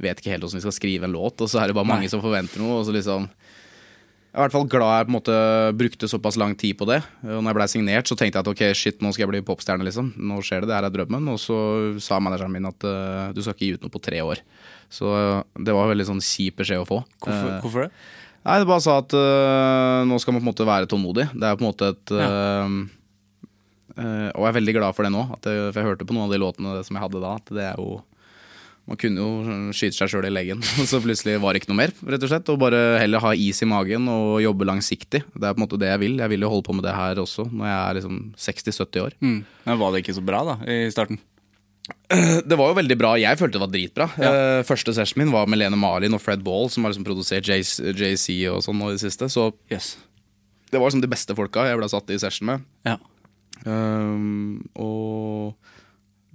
vet 0.03 0.19
ikke 0.19 0.33
helt 0.33 0.43
hvordan 0.43 0.59
vi 0.59 0.65
skal 0.67 0.75
skrive 0.75 1.07
en 1.07 1.15
låt, 1.15 1.39
og 1.39 1.51
så 1.51 1.61
er 1.63 1.71
det 1.71 1.77
bare 1.79 1.87
mange 1.87 2.09
som 2.11 2.23
forventer 2.23 2.63
noe, 2.63 2.81
og 2.81 2.89
så 2.89 2.95
liksom 2.97 3.29
jeg 4.35 4.41
er 4.41 4.43
i 4.43 4.47
hvert 4.49 4.55
fall 4.57 4.67
glad 4.67 4.97
jeg 4.99 5.07
på 5.07 5.13
en 5.13 5.15
måte 5.15 5.35
brukte 5.79 6.09
såpass 6.11 6.37
lang 6.43 6.57
tid 6.59 6.75
på 6.75 6.89
det. 6.91 6.97
Og 7.23 7.37
når 7.39 7.53
jeg 7.53 7.57
ble 7.61 7.67
signert, 7.71 8.09
så 8.11 8.17
tenkte 8.19 8.41
jeg 8.41 8.43
at 8.43 8.49
ok, 8.51 8.63
shit, 8.75 8.97
nå 8.99 9.13
skal 9.15 9.23
jeg 9.23 9.31
bli 9.31 9.43
popstjerne, 9.47 9.87
liksom. 9.87 10.09
Nå 10.19 10.41
skjer 10.43 10.65
det, 10.65 10.73
det 10.73 10.75
her 10.75 10.89
er 10.89 10.95
drømmen. 10.97 11.29
Og 11.31 11.39
så 11.39 11.59
sa 12.03 12.19
manageren 12.19 12.51
min 12.51 12.67
at 12.67 12.83
uh, 12.83 13.31
du 13.31 13.39
skal 13.45 13.55
ikke 13.55 13.69
gi 13.69 13.77
ut 13.77 13.87
noe 13.87 13.95
på 13.95 14.03
tre 14.03 14.25
år. 14.27 14.43
Så 14.91 15.07
eh, 15.07 15.63
det 15.63 15.75
var 15.75 15.87
veldig 15.91 16.09
sånn 16.09 16.23
kjip 16.23 16.59
beskjed 16.65 16.83
å 16.83 16.89
få. 16.89 16.99
Hvorfor, 17.23 17.53
Eh, 17.53 17.63
hvorfor 17.63 17.87
det? 17.87 17.93
Nei, 18.45 18.59
det 18.61 18.69
bare 18.69 18.85
sa 18.85 18.99
at 19.01 19.15
øh, 19.17 20.05
nå 20.05 20.19
skal 20.21 20.37
man 20.37 20.43
på 20.43 20.45
en 20.45 20.51
måte 20.53 20.69
være 20.69 20.89
tålmodig. 20.91 21.31
Det 21.33 21.47
er 21.49 21.57
på 21.57 21.65
en 21.65 21.71
måte 21.71 21.93
et 21.95 22.13
øh, 22.13 22.75
øh, 23.97 24.29
Og 24.35 24.43
jeg 24.45 24.51
er 24.51 24.59
veldig 24.59 24.75
glad 24.77 24.97
for 24.97 25.07
det 25.07 25.15
nå. 25.15 25.23
At 25.33 25.49
jeg, 25.49 25.71
for 25.71 25.81
jeg 25.81 25.89
hørte 25.89 26.09
på 26.09 26.17
noen 26.17 26.29
av 26.29 26.35
de 26.35 26.43
låtene 26.43 26.83
som 26.85 26.99
jeg 26.99 27.05
hadde 27.07 27.23
da. 27.25 27.39
At 27.41 27.55
det 27.57 27.65
er 27.71 27.81
jo 27.81 28.03
Man 28.85 29.01
kunne 29.01 29.17
jo 29.25 29.69
skyte 29.73 29.97
seg 29.97 30.11
sjøl 30.13 30.27
i 30.29 30.33
leggen, 30.35 30.61
og 30.61 30.89
så 30.91 30.99
plutselig 31.01 31.39
var 31.41 31.57
det 31.57 31.63
ikke 31.63 31.71
noe 31.73 31.79
mer. 31.81 31.95
rett 32.05 32.27
og 32.27 32.29
slett 32.29 32.51
Og 32.53 32.61
bare 32.61 32.83
heller 33.01 33.23
ha 33.25 33.31
is 33.33 33.65
i 33.65 33.69
magen 33.71 34.11
og 34.13 34.43
jobbe 34.45 34.69
langsiktig. 34.69 35.23
Det 35.25 35.41
er 35.41 35.57
på 35.57 35.63
en 35.63 35.65
måte 35.65 35.81
det 35.81 35.89
jeg 35.89 36.05
vil. 36.05 36.21
Jeg 36.21 36.35
vil 36.35 36.45
jo 36.45 36.53
holde 36.53 36.69
på 36.69 36.77
med 36.77 36.85
det 36.85 36.93
her 36.93 37.23
også 37.23 37.49
når 37.49 37.71
jeg 37.71 37.79
er 37.81 38.01
liksom 38.03 38.19
60-70 38.37 39.07
år. 39.07 39.17
Mm. 39.25 39.39
Men 39.65 39.81
var 39.81 39.95
det 39.95 40.05
ikke 40.05 40.21
så 40.21 40.27
bra 40.33 40.45
da, 40.53 40.61
i 40.69 40.93
starten? 40.93 41.17
Det 42.49 42.57
var 42.57 42.71
jo 42.71 42.77
veldig 42.79 42.97
bra. 42.97 43.11
Jeg 43.21 43.37
følte 43.37 43.59
det 43.59 43.65
var 43.65 43.73
dritbra. 43.73 44.07
Ja. 44.21 44.33
første 44.65 44.95
session 44.97 45.21
min 45.21 45.33
var 45.35 45.49
med 45.51 45.61
Lene 45.61 45.77
Marlin 45.77 46.17
og 46.17 46.23
Fred 46.23 46.41
Ball, 46.47 46.71
som 46.73 46.87
har 46.87 46.95
liksom 46.95 47.05
produsert 47.05 47.49
JC 47.49 48.39
og 48.49 48.63
sånn 48.65 48.79
nå 48.81 48.89
i 48.89 48.97
det 48.97 49.03
siste. 49.05 49.29
Så 49.33 49.51
Yes. 49.73 49.95
Det 50.75 50.81
var 50.81 50.89
liksom 50.89 51.05
de 51.05 51.11
beste 51.13 51.35
folka 51.39 51.69
jeg 51.69 51.79
ble 51.79 51.87
satt 51.93 52.09
i 52.11 52.17
session 52.19 52.49
med. 52.49 52.65
Ja. 52.83 52.97
Um, 53.63 54.65
og 54.75 55.55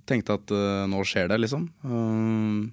tenkte 0.07 0.37
at 0.39 0.53
uh, 0.55 0.85
nå 0.87 1.01
skjer 1.03 1.27
det, 1.27 1.41
liksom. 1.43 1.65
Um, 1.83 2.69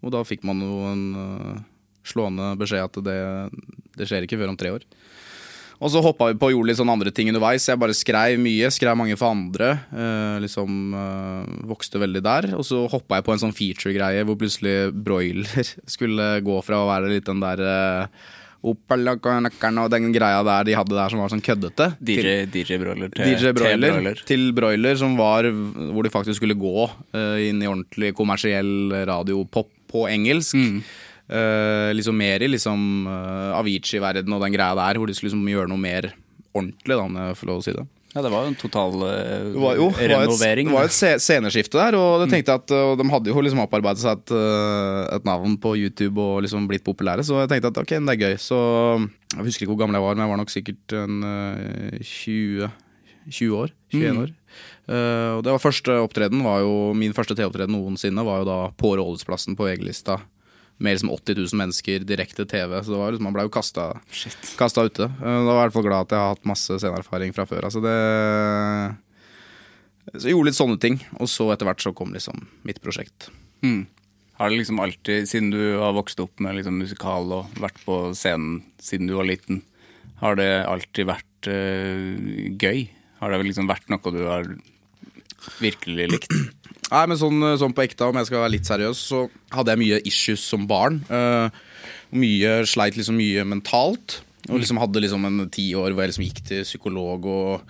og 0.00 0.14
da 0.14 0.22
fikk 0.24 0.46
man 0.48 0.62
jo 0.64 0.78
en 0.88 1.04
uh, 1.12 1.60
slående 2.08 2.54
beskjed 2.58 2.86
at 2.86 2.98
det, 3.04 3.18
det 3.98 4.08
skjer 4.08 4.24
ikke 4.24 4.40
før 4.40 4.54
om 4.54 4.58
tre 4.58 4.72
år. 4.78 4.86
Og 5.78 5.92
så 5.94 6.02
hoppa 6.02 6.32
vi 6.32 6.38
på 6.38 6.48
og 6.48 6.56
gjorde 6.56 6.72
litt 6.72 6.80
sånn 6.80 6.90
andre 6.90 7.12
ting 7.14 7.28
underveis. 7.30 7.68
Jeg 7.70 7.78
bare 7.78 7.94
skrev 7.94 8.40
mye. 8.42 8.70
Skrev 8.74 8.98
mange 8.98 9.14
for 9.18 9.30
andre. 9.30 9.70
Eh, 9.94 10.40
liksom 10.42 10.96
vokste 11.70 12.02
veldig 12.02 12.22
der. 12.24 12.50
Og 12.58 12.66
så 12.66 12.82
hoppa 12.90 13.20
jeg 13.20 13.28
på 13.28 13.34
en 13.36 13.44
sånn 13.44 13.54
feature-greie 13.54 14.26
hvor 14.26 14.38
plutselig 14.40 14.90
broiler 14.92 15.70
skulle 15.94 16.32
gå 16.42 16.58
fra 16.66 16.82
å 16.82 16.90
være 16.90 17.12
litt 17.14 17.30
den 17.30 17.44
der 17.44 17.62
eh, 17.62 18.26
og 18.66 18.76
den 19.92 20.12
greia 20.12 20.42
der 20.42 20.64
de 20.66 20.74
hadde 20.74 20.96
der 20.96 21.12
som 21.12 21.20
var 21.22 21.30
sånn 21.30 21.44
køddete. 21.44 21.92
DJ, 22.02 22.46
DJ 22.50 22.80
Broiler 22.82 23.12
til, 23.14 23.30
DJ 23.30 23.52
broiler, 23.54 23.92
Broiler. 23.94 24.22
til 24.26 24.52
Broiler, 24.52 24.96
som 24.98 25.14
var 25.16 25.46
hvor 25.46 26.02
de 26.02 26.10
faktisk 26.10 26.40
skulle 26.40 26.58
gå 26.58 26.88
eh, 27.14 27.48
inn 27.48 27.62
i 27.62 27.70
ordentlig 27.70 28.10
kommersiell 28.18 28.90
radiopop 29.06 29.70
på 29.88 30.08
engelsk. 30.10 30.58
Mm. 30.58 30.82
Eh, 31.28 31.90
liksom 31.92 32.16
mer 32.16 32.40
i 32.40 32.48
liksom 32.48 33.04
uh, 33.04 33.58
Avicii-verden 33.58 34.32
og 34.32 34.40
den 34.40 34.54
greia 34.54 34.72
der, 34.78 34.96
hvor 34.96 35.06
de 35.10 35.12
skulle 35.14 35.28
liksom 35.28 35.44
gjøre 35.50 35.68
noe 35.68 35.76
mer 35.82 36.06
ordentlig, 36.56 36.94
da, 36.96 37.02
om 37.04 37.16
jeg 37.20 37.36
får 37.36 37.50
lov 37.50 37.58
å 37.60 37.64
si 37.66 37.74
det. 37.76 37.84
Ja, 38.14 38.22
det 38.24 38.30
var 38.32 38.46
jo 38.46 38.48
en 38.48 38.56
total 38.56 38.94
uh, 39.04 39.10
Det 39.52 39.60
var 39.60 39.74
jo 39.76 39.90
det 39.92 40.06
var 40.08 40.22
et, 40.24 40.30
renovering. 40.32 40.70
det 40.70 40.74
var 40.78 40.88
et 40.88 41.20
sceneskifte 41.20 41.76
der, 41.76 41.98
og 42.00 42.14
Mm. 42.16 42.22
det 42.24 42.28
tenkte 42.32 42.54
jeg 42.54 42.62
at 42.64 42.72
og 42.78 42.94
de 43.02 43.06
hadde 43.12 43.28
jo 43.34 43.42
liksom 43.44 43.60
opparbeidet 43.66 44.00
seg 44.00 44.22
et, 44.22 44.32
et 45.18 45.28
navn 45.28 45.58
på 45.60 45.74
YouTube 45.76 46.16
og 46.24 46.40
liksom 46.46 46.64
blitt 46.70 46.86
populære, 46.88 47.20
så 47.28 47.42
jeg 47.44 47.52
tenkte 47.52 47.68
at 47.74 47.82
ok, 47.84 47.92
det 48.08 48.14
er 48.16 48.22
gøy. 48.24 48.38
Så 48.40 48.56
jeg 49.36 49.44
husker 49.44 49.66
ikke 49.66 49.74
hvor 49.74 49.82
gammel 49.84 50.00
jeg 50.00 50.06
var, 50.08 50.16
men 50.16 50.24
jeg 50.24 50.32
var 50.32 50.40
nok 50.40 50.54
sikkert 50.56 50.96
en 50.96 51.20
øh, 51.28 52.00
20, 52.00 52.70
20 53.28 53.60
år. 53.60 53.76
21 53.92 54.08
Mm. 54.16 54.22
år. 54.24 54.32
Eh, 54.88 55.30
og 55.36 55.42
det 55.44 55.52
var 55.52 55.60
første 55.60 55.92
opptreden, 56.00 56.40
var 56.42 56.62
jo 56.64 56.94
min 56.96 57.12
første 57.12 57.36
TV-opptreden 57.36 57.76
noensinne, 57.76 58.24
var 58.24 58.40
jo 58.40 58.48
da 58.48 58.58
på 58.72 58.96
Rådhusplassen 58.96 59.52
på 59.54 59.68
VG-lista. 59.68 60.16
Med 60.78 60.94
liksom 60.94 61.10
80 61.10 61.34
000 61.40 61.58
mennesker, 61.58 62.04
direkte 62.06 62.44
TV, 62.46 62.76
så 62.86 62.94
var 63.00 63.10
liksom, 63.10 63.26
man 63.26 63.34
ble 63.34 63.48
jo 63.48 63.50
kasta 63.50 63.88
Kasta 64.60 64.84
ute. 64.86 65.08
Eh, 65.10 65.38
Da 65.42 65.50
var 65.50 65.56
jeg 65.56 65.58
i 65.58 65.66
hvert 65.66 65.76
fall 65.76 65.88
glad 65.88 66.06
at 66.06 66.14
jeg 66.14 66.22
har 66.22 66.34
hatt 66.36 66.46
masse 66.46 66.78
sceneerfaring 66.78 67.34
fra 67.34 67.46
før. 67.50 67.66
Altså 67.66 67.82
det 67.82 67.96
Så 70.14 70.28
jeg 70.28 70.36
gjorde 70.36 70.48
litt 70.52 70.60
sånne 70.60 70.78
ting, 70.80 71.00
og 71.18 71.28
så 71.28 71.50
etter 71.52 71.66
hvert 71.68 71.82
så 71.82 71.92
kom 71.96 72.14
liksom 72.14 72.46
mitt 72.64 72.78
prosjekt. 72.84 73.28
Mm. 73.66 73.88
Har 74.38 74.52
det 74.52 74.60
liksom 74.60 74.78
alltid, 74.80 75.26
siden 75.28 75.50
du 75.50 75.60
har 75.82 75.96
vokst 75.96 76.20
opp 76.22 76.38
med 76.40 76.60
liksom 76.60 76.78
musikal 76.78 77.26
og 77.40 77.58
vært 77.58 77.80
på 77.82 77.98
scenen 78.14 78.62
siden 78.78 79.10
du 79.10 79.16
var 79.18 79.26
liten, 79.26 79.64
har 80.22 80.38
det 80.38 80.48
alltid 80.66 81.08
vært 81.10 81.48
uh, 81.50 82.54
gøy? 82.54 82.86
Har 83.18 83.34
det 83.34 83.42
liksom 83.48 83.66
vært 83.70 83.90
noe 83.90 84.14
du 84.14 84.22
har 84.30 84.46
virkelig 85.58 86.06
likt? 86.14 86.32
Nei, 86.88 87.02
men 87.10 87.18
sånn, 87.20 87.42
sånn 87.60 87.74
på 87.76 87.84
ekte, 87.84 88.06
om 88.08 88.16
jeg 88.16 88.30
skal 88.30 88.40
være 88.40 88.54
litt 88.54 88.68
seriøs, 88.68 89.00
så 89.10 89.26
hadde 89.52 89.74
jeg 89.74 89.82
mye 89.82 90.00
issues 90.08 90.40
som 90.40 90.64
barn. 90.70 91.02
Uh, 91.12 91.52
mye, 92.16 92.62
sleit 92.68 92.96
liksom 92.96 93.18
mye 93.20 93.44
mentalt. 93.44 94.22
Og 94.48 94.62
liksom 94.62 94.80
hadde 94.80 95.02
liksom 95.04 95.26
en 95.28 95.44
ti 95.52 95.66
år 95.76 95.92
hvor 95.92 96.04
jeg 96.04 96.14
liksom 96.14 96.24
gikk 96.24 96.38
til 96.48 96.62
psykolog 96.64 97.26
og 97.28 97.66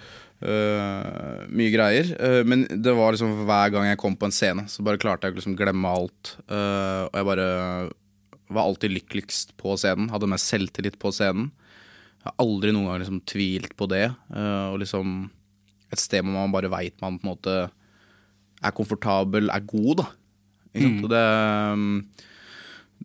uh, 0.46 1.46
mye 1.50 1.72
greier. 1.74 2.12
Uh, 2.20 2.42
men 2.46 2.66
det 2.70 2.94
var 2.94 3.16
liksom 3.16 3.40
hver 3.48 3.72
gang 3.74 3.88
jeg 3.88 4.00
kom 4.00 4.14
på 4.18 4.28
en 4.28 4.34
scene, 4.34 4.68
så 4.70 4.84
bare 4.86 5.00
klarte 5.02 5.26
jeg 5.26 5.34
å 5.34 5.40
liksom 5.40 5.56
glemme 5.58 5.90
alt. 5.90 6.36
Eh, 6.46 7.02
og 7.08 7.18
jeg 7.18 7.28
bare 7.32 7.48
var 8.48 8.64
alltid 8.64 8.94
lykkeligst 8.94 9.56
på 9.60 9.74
scenen. 9.80 10.12
Hadde 10.12 10.30
mest 10.30 10.48
selvtillit 10.48 10.98
på 11.00 11.10
scenen. 11.14 11.50
Jeg 12.22 12.30
har 12.30 12.38
aldri 12.44 12.72
noen 12.74 12.88
gang 12.90 13.02
liksom 13.02 13.24
tvilt 13.28 13.74
på 13.78 13.88
det. 13.90 14.06
eh, 14.34 14.66
og 14.70 14.78
liksom 14.82 15.18
et 15.90 16.00
sted 16.00 16.22
hvor 16.22 16.34
man 16.34 16.52
bare 16.52 16.70
veit 16.70 16.96
man 17.00 17.18
på 17.18 17.26
en 17.26 17.32
måte 17.32 17.56
er 18.64 18.74
komfortabel, 18.74 19.50
er 19.54 19.66
god, 19.68 20.02
da. 20.02 20.08
Og 20.78 21.06
det, 21.10 21.22
um, 21.74 22.02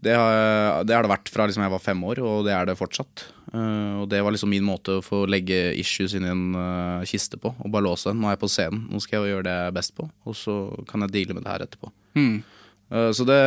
det, 0.04 0.14
har, 0.18 0.84
det 0.86 0.94
har 0.96 1.06
det 1.06 1.12
vært 1.14 1.30
fra 1.34 1.46
liksom 1.48 1.64
jeg 1.66 1.74
var 1.74 1.82
fem 1.82 2.02
år, 2.06 2.20
og 2.26 2.44
det 2.46 2.54
er 2.54 2.68
det 2.70 2.76
fortsatt. 2.78 3.24
Uh, 3.54 4.02
og 4.04 4.08
det 4.10 4.20
var 4.26 4.34
liksom 4.34 4.50
min 4.50 4.66
måte 4.66 4.98
å 5.00 5.04
få 5.06 5.24
legge 5.30 5.72
issues 5.80 6.14
inn 6.18 6.26
i 6.26 6.32
en 6.34 6.44
uh, 6.58 7.06
kiste 7.08 7.38
på, 7.42 7.54
og 7.54 7.72
bare 7.74 7.86
låse. 7.86 8.10
den. 8.10 8.22
Nå 8.22 8.30
er 8.30 8.36
jeg 8.36 8.44
på 8.44 8.50
scenen, 8.52 8.88
nå 8.92 9.02
skal 9.02 9.22
jeg 9.24 9.36
gjøre 9.36 9.46
det 9.48 9.54
jeg 9.60 9.72
er 9.72 9.78
best 9.78 9.94
på, 9.98 10.08
og 10.26 10.38
så 10.38 10.58
kan 10.90 11.06
jeg 11.06 11.14
deale 11.16 11.38
med 11.38 11.46
det 11.46 11.54
her 11.54 11.66
etterpå. 11.68 11.92
Eh, 12.18 13.10
så 13.16 13.26
det 13.26 13.40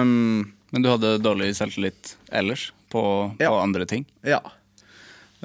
um, 0.00 0.44
Men 0.72 0.84
du 0.84 0.88
hadde 0.88 1.16
dårlig 1.20 1.50
selvtillit 1.58 2.14
ellers 2.32 2.70
på, 2.92 3.02
Ja. 3.40 3.50
på 3.50 3.58
andre 3.60 3.84
ting? 3.90 4.06
Ja. 4.24 4.38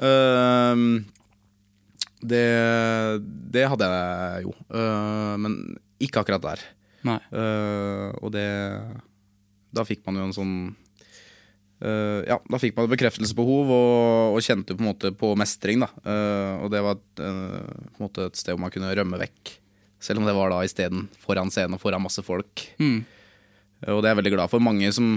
Ehm, 0.00 1.04
det, 2.24 2.44
det 3.52 3.66
hadde 3.68 3.88
jeg 3.90 4.46
jo, 4.46 4.54
men 5.40 5.54
ikke 6.02 6.22
akkurat 6.22 6.44
der. 6.44 6.62
Eh, 7.06 8.08
og 8.20 8.28
det 8.34 8.44
Da 9.72 9.86
fikk 9.88 10.02
man 10.04 10.18
jo 10.18 10.24
en 10.26 10.34
sånn 10.36 10.54
uh, 11.80 12.20
Ja, 12.28 12.36
da 12.44 12.58
fikk 12.60 12.74
man 12.76 12.84
et 12.84 12.92
bekreftelsesbehov 12.92 13.70
og, 13.72 14.34
og 14.36 14.44
kjente 14.44 14.76
på 14.76 14.84
en 14.84 14.90
måte 14.90 15.12
på 15.16 15.30
mestring, 15.38 15.80
da. 15.80 15.88
Uh, 16.04 16.66
og 16.66 16.74
det 16.74 16.82
var 16.84 16.98
et, 16.98 17.22
på 17.22 17.96
en 17.96 18.04
måte 18.04 18.28
et 18.28 18.36
sted 18.40 18.52
hvor 18.52 18.64
man 18.66 18.74
kunne 18.74 18.92
rømme 18.92 19.20
vekk. 19.22 19.54
Selv 20.00 20.20
om 20.20 20.28
det 20.28 20.36
var 20.36 20.52
da 20.52 20.60
isteden 20.64 21.08
foran 21.22 21.52
scenen 21.52 21.76
og 21.76 21.82
foran 21.82 22.02
masse 22.04 22.24
folk. 22.24 22.66
Mm. 22.80 23.04
Og 23.88 24.00
det 24.00 24.08
er 24.08 24.14
jeg 24.14 24.20
veldig 24.20 24.34
glad 24.36 24.52
for. 24.52 24.64
Mange 24.64 24.88
som 24.92 25.14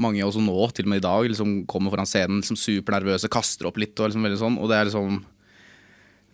mange 0.00 0.24
også 0.26 0.42
nå, 0.42 0.56
til 0.74 0.88
og 0.88 0.90
med 0.90 1.02
i 1.02 1.04
dag, 1.04 1.28
liksom 1.30 1.52
kommer 1.70 1.92
foran 1.94 2.08
scenen 2.08 2.40
liksom 2.40 2.58
supernervøse, 2.58 3.30
kaster 3.30 3.68
opp 3.68 3.78
litt 3.78 3.98
og 4.00 4.10
liksom 4.10 4.26
veldig 4.26 4.40
sånn. 4.40 4.56
Og 4.58 4.70
det 4.70 4.78
er 4.78 4.88
liksom 4.88 5.20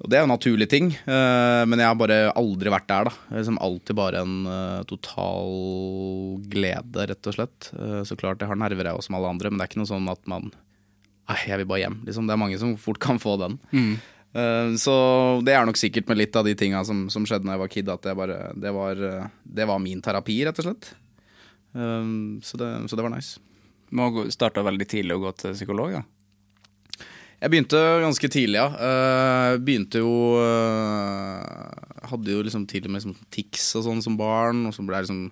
og 0.01 0.09
det 0.09 0.17
er 0.17 0.23
jo 0.23 0.29
en 0.31 0.33
naturlig 0.33 0.67
ting, 0.73 0.87
eh, 0.97 1.63
men 1.69 1.81
jeg 1.81 1.91
har 1.91 1.99
bare 2.01 2.19
aldri 2.39 2.73
vært 2.73 2.89
der. 2.89 3.11
da. 3.11 3.37
Liksom 3.37 3.59
alltid 3.61 3.99
bare 3.99 4.23
en 4.25 4.37
eh, 4.49 4.79
total 4.89 6.41
glede, 6.49 7.05
rett 7.11 7.29
og 7.29 7.37
slett. 7.37 7.69
Eh, 7.77 8.01
så 8.09 8.17
klart 8.17 8.41
jeg 8.41 8.49
har 8.49 8.57
nerver, 8.57 8.89
jeg 8.89 8.97
også, 8.97 9.11
som 9.11 9.19
alle 9.19 9.35
andre, 9.35 9.51
men 9.51 9.61
det 9.61 9.67
er 9.67 9.73
ikke 9.73 9.83
noe 9.83 9.93
sånn 9.93 10.11
at 10.13 10.25
man 10.31 10.53
Nei, 11.31 11.37
jeg 11.47 11.61
vil 11.61 11.67
bare 11.71 11.79
hjem. 11.85 12.01
Liksom. 12.09 12.27
Det 12.27 12.33
er 12.35 12.39
mange 12.43 12.57
som 12.59 12.73
fort 12.81 12.99
kan 12.99 13.21
få 13.23 13.37
den. 13.39 13.53
Mm. 13.71 13.93
så 14.83 14.95
det 15.47 15.53
er 15.55 15.69
nok 15.69 15.79
sikkert 15.79 16.09
med 16.11 16.19
litt 16.19 16.35
av 16.35 16.43
de 16.43 16.57
tinga 16.59 16.81
som, 16.83 17.05
som 17.07 17.23
skjedde 17.23 17.47
da 17.47 17.55
jeg 17.55 17.61
var 17.61 17.71
kid, 17.71 17.93
at 17.93 18.09
bare, 18.19 18.39
det, 18.59 18.73
var, 18.75 19.05
det 19.47 19.67
var 19.71 19.79
min 19.79 20.03
terapi, 20.03 20.41
rett 20.49 20.59
og 20.59 20.67
slett. 20.67 20.89
Så, 21.71 22.59
det, 22.59 22.73
så 22.91 22.99
det 22.99 23.07
var 23.07 23.15
nice. 23.15 23.39
Må 23.95 24.09
starta 24.35 24.67
veldig 24.67 24.89
tidlig 24.91 25.21
å 25.21 25.23
gå 25.23 25.33
til 25.39 25.55
psykolog, 25.55 25.95
da. 26.01 26.03
Jeg 27.41 27.53
begynte 27.55 27.79
ganske 28.03 28.29
tidlig, 28.29 28.59
ja. 28.61 28.69
Jeg 28.77 29.61
begynte 29.65 30.03
jo 30.03 30.13
eh, 30.43 32.11
Hadde 32.11 32.35
jo 32.35 32.43
liksom 32.45 32.67
tidlig 32.69 32.91
med 32.91 33.01
liksom 33.01 33.17
tics 33.33 33.71
og 33.81 33.87
sånn 33.87 34.03
som 34.05 34.19
barn, 34.19 34.67
og 34.69 34.75
så 34.77 34.85
ble 34.85 35.01
liksom, 35.01 35.23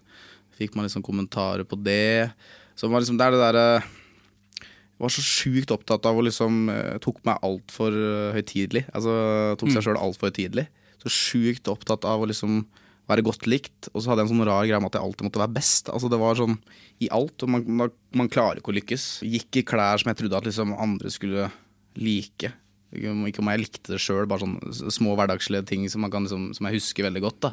fikk 0.56 0.76
man 0.78 0.88
liksom 0.88 1.04
kommentarer 1.04 1.68
på 1.68 1.76
det. 1.84 2.30
Så 2.78 2.88
var 2.88 3.04
liksom, 3.04 3.18
det 3.20 3.26
er 3.26 3.36
det 3.36 3.42
derre 3.42 3.66
Jeg 3.82 5.04
var 5.04 5.12
så 5.12 5.26
sjukt 5.26 5.74
opptatt 5.74 6.08
av 6.08 6.16
å 6.16 6.24
liksom 6.24 6.72
eh, 6.72 6.96
Tok 7.04 7.20
meg 7.28 7.44
altfor 7.44 8.00
høytidelig. 8.38 8.86
Altså 8.96 9.54
tok 9.60 9.76
seg 9.76 9.84
sjøl 9.90 10.00
altfor 10.00 10.32
høytidelig. 10.32 10.68
Så 11.04 11.12
sjukt 11.12 11.68
opptatt 11.68 12.08
av 12.08 12.24
å 12.24 12.32
liksom 12.32 12.62
være 13.08 13.24
godt 13.24 13.44
likt. 13.48 13.92
Og 13.92 14.00
så 14.00 14.10
hadde 14.10 14.24
jeg 14.24 14.30
en 14.30 14.36
sånn 14.38 14.48
rar 14.48 14.64
greie 14.64 14.80
med 14.80 14.94
at 14.94 14.96
jeg 14.96 15.04
alltid 15.04 15.28
måtte 15.28 15.44
være 15.44 15.56
best. 15.60 15.92
Altså 15.92 16.08
Det 16.08 16.24
var 16.24 16.40
sånn 16.40 16.56
i 17.04 17.12
alt. 17.12 17.36
Og 17.44 17.52
man, 17.52 17.68
man, 17.84 17.96
man 18.16 18.32
klarer 18.32 18.62
ikke 18.62 18.72
å 18.72 18.80
lykkes. 18.80 19.08
Gikk 19.28 19.60
i 19.60 19.68
klær 19.76 20.00
som 20.00 20.08
jeg 20.08 20.24
trodde 20.24 20.40
at 20.40 20.48
liksom 20.48 20.72
andre 20.72 21.12
skulle 21.12 21.50
like. 21.98 22.52
Ikke 22.94 23.42
om 23.42 23.50
jeg 23.52 23.60
likte 23.60 23.94
det 23.94 24.00
sjøl, 24.00 24.26
bare 24.30 24.46
sånne 24.46 24.92
små 24.94 25.16
hverdagslige 25.18 25.66
ting 25.68 25.88
som, 25.92 26.00
man 26.04 26.12
kan, 26.12 26.24
liksom, 26.24 26.50
som 26.56 26.68
jeg 26.68 26.80
husker 26.80 27.08
veldig 27.08 27.24
godt. 27.26 27.48
da 27.48 27.50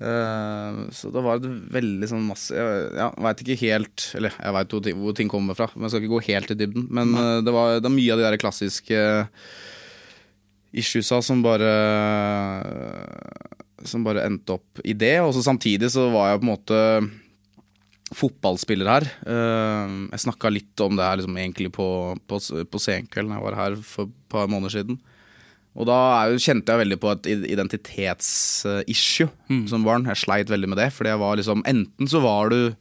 Eh, 0.00 0.76
Så 0.96 1.10
det 1.12 1.20
var 1.20 1.36
et 1.36 1.48
veldig 1.74 2.06
sånn 2.08 2.22
masse 2.24 2.56
Jeg 2.56 2.84
ja, 2.96 3.10
veit 3.20 3.42
ikke 3.44 3.56
helt 3.66 4.06
Eller 4.16 4.32
jeg 4.32 4.54
veit 4.56 4.72
hvor, 4.72 4.86
hvor 4.96 5.16
ting 5.18 5.28
kommer 5.28 5.58
fra, 5.58 5.66
men 5.74 5.84
jeg 5.84 5.92
skal 5.92 6.00
ikke 6.00 6.14
gå 6.14 6.22
helt 6.30 6.54
i 6.54 6.56
dybden. 6.56 6.86
Men 6.88 7.12
uh, 7.12 7.40
det 7.44 7.52
var, 7.52 7.74
det 7.76 7.84
var, 7.84 7.92
mye 7.92 8.14
av 8.14 8.22
de 8.22 8.24
der 8.24 8.40
klassiske 8.40 9.02
issuesa 10.70 11.20
som 11.26 11.42
bare 11.44 11.72
Som 13.84 14.06
bare 14.06 14.24
endte 14.24 14.56
opp 14.56 14.80
i 14.84 14.96
det. 14.96 15.18
Og 15.20 15.34
så 15.36 15.44
samtidig 15.44 15.92
så 15.92 16.08
var 16.14 16.30
jeg 16.30 16.40
på 16.40 16.46
en 16.46 16.52
måte 16.54 16.80
fotballspiller 18.16 18.88
her. 18.90 19.06
Eh, 19.26 19.94
Jeg 20.10 20.24
snakka 20.24 20.50
litt 20.52 20.82
om 20.84 20.96
det 20.98 21.06
her 21.06 21.20
liksom 21.20 21.36
egentlig 21.38 21.70
på, 21.76 21.86
på, 22.26 22.40
på 22.66 22.82
Senkvelden 22.82 23.36
jeg 23.36 23.44
var 23.44 23.58
her 23.58 23.76
for 23.86 24.08
et 24.08 24.16
par 24.32 24.50
måneder 24.50 24.74
siden. 24.80 24.98
Og 25.78 25.86
da 25.86 26.26
kjente 26.34 26.66
jeg 26.72 26.82
veldig 26.82 26.98
på 26.98 27.12
et 27.14 27.28
identitetsissue 27.30 29.28
identitetsissue 29.30 29.68
som 29.70 29.84
barn. 29.86 30.08
Jeg 30.10 30.18
sleit 30.18 30.50
veldig 30.50 30.68
med 30.72 30.80
det, 30.82 30.88
fordi 30.92 31.12
jeg 31.12 31.20
var 31.22 31.38
liksom 31.38 31.62
Enten 31.70 32.10
så 32.10 32.20
var 32.24 32.50
du 32.50 32.74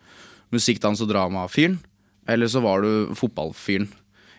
musikk, 0.49 0.80
dans 0.82 1.01
og 1.05 1.11
drama-fyren, 1.11 1.77
eller 2.27 2.49
så 2.49 2.61
var 2.65 2.82
du 2.82 3.13
fotballfyren. 3.17 3.86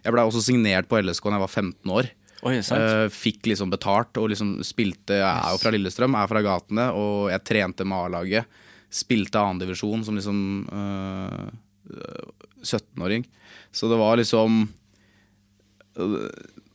Jeg 0.03 0.15
blei 0.15 0.25
også 0.27 0.43
signert 0.43 0.89
på 0.91 0.99
LSK 0.99 1.29
da 1.29 1.37
jeg 1.37 1.45
var 1.45 1.53
15 1.55 1.95
år. 1.95 2.09
Oi. 2.49 2.57
Eh, 2.59 3.07
fikk 3.13 3.47
liksom 3.53 3.71
betalt 3.71 4.17
og 4.17 4.31
liksom 4.33 4.57
spilte 4.65 5.19
Jeg 5.21 5.29
er 5.29 5.53
jo 5.53 5.61
fra 5.61 5.73
Lillestrøm, 5.75 6.17
er 6.17 6.31
fra 6.31 6.43
gatene, 6.43 6.87
og 6.97 7.29
jeg 7.31 7.45
trente 7.45 7.85
med 7.87 7.99
A-laget. 8.07 8.61
Spilte 8.91 9.39
annendivisjon 9.39 10.03
som 10.07 10.17
liksom 10.19 10.39
eh, 10.75 11.51
17-åring. 12.63 13.25
Så 13.71 13.89
det 13.91 13.99
var 13.99 14.17
liksom 14.17 14.69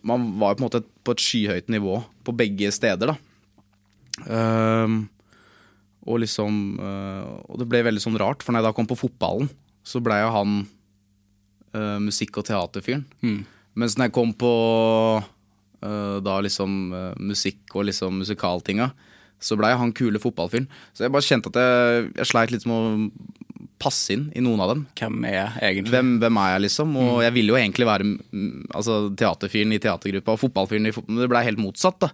Man 0.01 0.39
var 0.39 0.55
på 0.55 0.59
en 0.59 0.66
måte 0.68 0.84
på 1.05 1.16
et 1.16 1.24
skyhøyt 1.24 1.70
nivå 1.72 1.97
på 2.26 2.34
begge 2.36 2.72
steder, 2.74 3.13
da. 3.13 3.16
Uh, 4.26 5.03
og 6.07 6.22
liksom 6.24 6.78
uh, 6.80 7.26
Og 7.51 7.59
det 7.59 7.68
ble 7.68 7.82
veldig 7.84 8.03
sånn 8.03 8.20
rart, 8.22 8.43
for 8.43 8.53
når 8.53 8.61
jeg 8.61 8.68
da 8.70 8.76
kom 8.78 8.89
på 8.89 8.99
fotballen, 8.99 9.49
så 9.86 10.01
blei 10.03 10.22
jo 10.22 10.32
han 10.34 10.53
uh, 11.76 11.97
musikk- 12.01 12.39
og 12.41 12.47
teaterfyren. 12.47 13.05
Mens 13.76 13.97
når 13.97 14.09
jeg 14.09 14.16
kom 14.16 14.32
på 14.34 14.53
da 15.86 16.39
liksom 16.41 16.72
musikk 17.22 17.76
og 17.78 17.84
liksom 17.86 18.16
musikaltinga, 18.18 18.88
så 19.41 19.57
blei 19.59 19.73
han 19.77 19.93
kule 19.95 20.21
fotballfyren. 20.21 20.67
Så 20.95 21.05
jeg 21.05 21.13
bare 21.13 21.27
kjente 21.27 21.51
at 21.51 21.59
jeg, 21.61 22.07
jeg 22.21 22.29
sleit 22.31 22.53
litt 22.53 22.67
med 22.69 22.75
å 22.75 23.43
passe 23.81 24.15
inn 24.15 24.29
i 24.33 24.41
noen 24.43 24.63
av 24.63 24.71
dem. 24.71 24.83
Hvem 24.97 25.19
er 25.27 25.36
jeg 25.36 25.69
egentlig? 25.69 25.93
Hvem, 25.93 26.11
hvem 26.23 26.41
er 26.41 26.51
jeg, 26.53 26.65
liksom? 26.69 26.97
Og 27.03 27.21
jeg 27.25 27.36
ville 27.36 27.53
jo 27.53 27.59
egentlig 27.59 27.88
være 27.89 28.07
mm, 28.07 28.51
altså, 28.71 28.99
teaterfyren 29.19 29.75
i 29.75 29.81
teatergruppa 29.83 30.36
og 30.36 30.43
fotballfyren 30.45 30.89
i 30.89 30.93
fotball, 30.95 31.17
men 31.17 31.25
det 31.25 31.31
blei 31.33 31.47
helt 31.49 31.61
motsatt. 31.61 32.07
da 32.07 32.13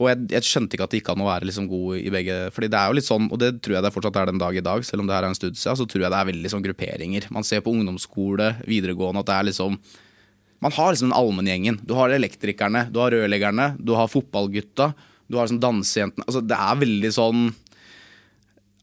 og 0.00 0.08
jeg, 0.08 0.22
jeg 0.32 0.48
skjønte 0.48 0.76
ikke 0.76 0.86
at 0.86 0.94
det 0.94 1.00
gikk 1.02 1.10
an 1.12 1.20
å 1.20 1.28
være 1.28 1.46
liksom 1.48 1.66
god 1.68 1.98
i 2.00 2.12
begge. 2.12 2.36
Fordi 2.56 2.68
det 2.72 2.78
er 2.78 2.88
jo 2.88 2.96
litt 2.96 3.06
sånn, 3.08 3.26
og 3.28 3.40
det 3.42 3.50
tror 3.60 3.76
jeg 3.76 3.84
det 3.84 3.92
fortsatt 3.92 4.18
er 4.22 4.30
den 4.30 4.40
dag 4.40 4.56
i 4.56 4.64
dag, 4.64 4.86
selv 4.88 5.04
om 5.04 5.08
det 5.08 5.16
her 5.16 5.26
er 5.26 5.32
en 5.32 5.36
stund 5.36 5.58
siden, 5.58 5.78
så 5.78 5.86
tror 5.88 6.06
jeg 6.06 6.14
det 6.14 6.20
er 6.20 6.30
veldig 6.30 6.52
sånn 6.54 6.64
grupperinger. 6.64 7.26
Man 7.34 7.44
ser 7.44 7.60
på 7.64 7.74
ungdomsskole, 7.74 8.54
videregående, 8.64 9.20
at 9.20 9.28
det 9.28 9.36
er 9.36 9.48
liksom 9.50 9.76
Man 10.62 10.70
har 10.70 10.92
liksom 10.92 11.08
den 11.10 11.18
allmenngjengen. 11.18 11.80
Du 11.82 11.96
har 11.98 12.12
elektrikerne, 12.14 12.84
du 12.94 13.00
har 13.02 13.10
rørleggerne, 13.10 13.72
du 13.82 13.96
har 13.98 14.06
fotballgutta, 14.06 14.92
du 15.32 15.38
har 15.40 15.46
liksom 15.48 15.62
dansejentene. 15.64 16.26
Altså 16.28 16.42
det 16.44 16.58
er 16.60 16.80
veldig 16.84 17.12
sånn 17.16 17.46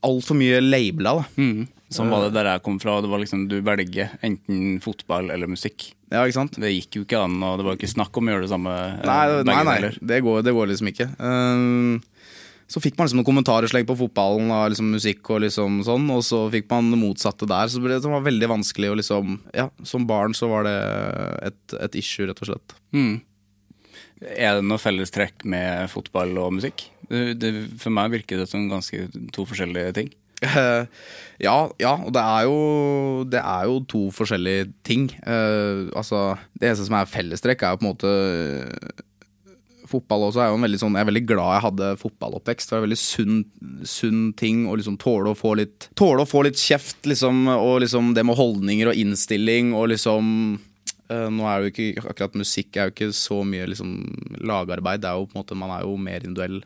Altfor 0.08 0.38
mye 0.39 0.62
labela, 0.64 1.12
da. 1.20 1.45
Sånn 1.91 2.08
var 2.14 2.22
det 2.24 2.36
der 2.38 2.47
jeg 2.54 2.62
kom 2.64 2.78
fra. 2.80 3.00
Det 3.04 3.10
var 3.12 3.20
liksom 3.20 3.47
Du 3.52 3.58
velger 3.66 4.14
enten 4.24 4.78
fotball 4.84 5.32
eller 5.34 5.50
musikk. 5.52 5.89
Ja, 6.10 6.22
ikke 6.24 6.38
sant? 6.38 6.56
Det 6.62 6.70
gikk 6.72 7.00
jo 7.00 7.04
ikke 7.04 7.20
an, 7.26 7.36
og 7.43 7.58
det 7.60 7.66
var 7.68 7.76
ikke 7.76 7.89
snakk 7.91 8.16
om 8.18 8.30
å 8.30 8.32
gjøre 8.36 8.45
det 8.47 8.52
samme. 8.54 8.76
eh, 9.04 9.04
Nei, 9.10 9.41
nei, 9.50 9.64
nei 9.68 9.91
det, 10.00 10.22
går, 10.26 10.39
det 10.47 10.54
går 10.56 10.72
liksom 10.72 10.89
ikke. 10.93 11.10
Ehm, 11.20 12.00
så 12.70 12.82
fikk 12.82 12.95
man 12.97 13.10
liksom 13.10 13.20
noen 13.20 13.28
kommentarer 13.28 13.86
på 13.86 13.97
fotballen 13.97 14.50
og 14.54 14.70
liksom 14.72 14.89
musikk 14.93 15.30
og 15.34 15.43
liksom 15.43 15.82
sånn, 15.86 16.08
og 16.14 16.24
så 16.26 16.43
fikk 16.54 16.70
man 16.72 16.91
det 16.93 17.02
motsatte 17.02 17.50
der. 17.50 17.68
Så 17.68 17.82
det, 17.84 18.00
var 18.06 18.26
veldig 18.26 18.50
vanskelig 18.56 18.93
å 18.93 18.97
liksom 19.02 19.39
Ja, 19.58 19.68
som 19.84 20.08
barn 20.10 20.34
så 20.38 20.50
var 20.54 20.70
det 20.70 20.78
et, 21.52 21.78
et 21.82 22.00
issue, 22.02 22.30
rett 22.30 22.39
og 22.45 22.54
slett. 22.54 22.78
Er 24.20 24.58
det 24.60 24.68
noe 24.68 24.82
fellestrekk 24.82 25.46
med 25.48 25.88
fotball 25.92 26.36
og 26.42 26.58
musikk? 26.58 26.90
Det, 27.10 27.38
det, 27.40 27.54
for 27.82 27.94
meg 27.96 28.12
virker 28.18 28.42
det 28.42 28.50
som 28.52 28.68
ganske 28.70 29.08
to 29.34 29.46
forskjellige 29.48 29.94
ting. 29.96 30.10
Uh, 30.40 30.88
ja, 31.44 31.56
ja, 31.82 31.94
og 32.00 32.14
det 32.16 32.22
er 32.24 32.46
jo, 32.48 32.60
det 33.28 33.42
er 33.42 33.68
jo 33.68 33.82
to 33.92 34.06
forskjellige 34.16 34.70
ting. 34.88 35.10
Uh, 35.26 35.92
altså, 35.98 36.38
det 36.56 36.70
eneste 36.70 36.88
som 36.88 36.96
er 37.00 37.12
fellestrekk, 37.12 37.64
er 37.64 37.76
jo 37.76 37.82
på 37.82 37.88
en 37.88 37.92
måte 37.92 38.16
eh, 38.16 39.06
Fotball 39.90 40.28
også 40.28 40.44
er 40.44 40.52
jo 40.52 40.58
en 40.60 40.66
veldig 40.68 40.78
sånn 40.78 40.94
Jeg 40.94 41.02
er 41.02 41.08
veldig 41.10 41.22
glad 41.32 41.54
jeg 41.56 41.64
hadde 41.64 41.86
fotballoppvekst. 41.98 42.70
Det 42.70 42.76
var 42.76 42.84
en 42.84 42.86
veldig 42.86 43.00
sunn, 43.02 43.40
sunn 43.90 44.20
ting 44.38 44.68
å 44.70 44.76
liksom 44.78 45.00
tåle 45.02 45.32
å 45.34 45.38
få 45.38 45.56
litt 45.58 45.88
Tåle 45.98 46.22
å 46.22 46.30
få 46.30 46.44
litt 46.46 46.62
kjeft, 46.62 47.02
liksom, 47.10 47.48
og 47.56 47.80
liksom 47.82 48.12
det 48.14 48.22
med 48.30 48.38
holdninger 48.38 48.92
og 48.92 49.02
innstilling 49.02 49.74
og 49.74 49.90
liksom 49.96 50.30
Nå 51.10 51.45
er 51.49 51.60
det 51.60 51.70
jo 51.70 51.74
ikke 51.74 52.05
akkurat 52.14 52.38
musikk 52.38 52.78
er 52.78 52.89
jo 52.89 52.95
ikke 52.95 53.10
så 53.18 53.41
mye 53.47 53.66
liksom 53.72 53.95
lagarbeid. 54.45 55.01
Det 55.01 55.10
er 55.10 55.18
jo 55.18 55.28
på 55.30 55.38
en 55.38 55.41
måte 55.41 55.57
Man 55.57 55.74
er 55.74 55.86
jo 55.88 55.97
mer 55.97 56.22
individuell. 56.22 56.62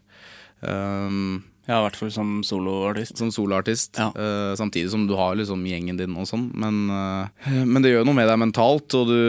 Um, 0.63 1.43
Ja, 1.63 1.77
i 1.79 1.83
hvert 1.85 1.95
fall 1.95 2.09
som 2.11 2.41
soloartist. 2.43 3.15
som 3.17 3.29
soloartist. 3.31 3.95
Ja. 3.95 4.09
Uh, 4.11 4.51
samtidig 4.59 4.91
som 4.91 5.05
du 5.07 5.15
har 5.15 5.37
liksom 5.39 5.63
gjengen 5.63 5.95
din 5.99 6.17
og 6.19 6.27
sånn. 6.27 6.49
Men, 6.59 6.89
uh, 6.91 7.53
men 7.63 7.79
det 7.83 7.93
gjør 7.93 8.03
noe 8.09 8.17
med 8.17 8.27
deg 8.27 8.41
mentalt, 8.41 8.95
og 8.99 9.07
du 9.07 9.21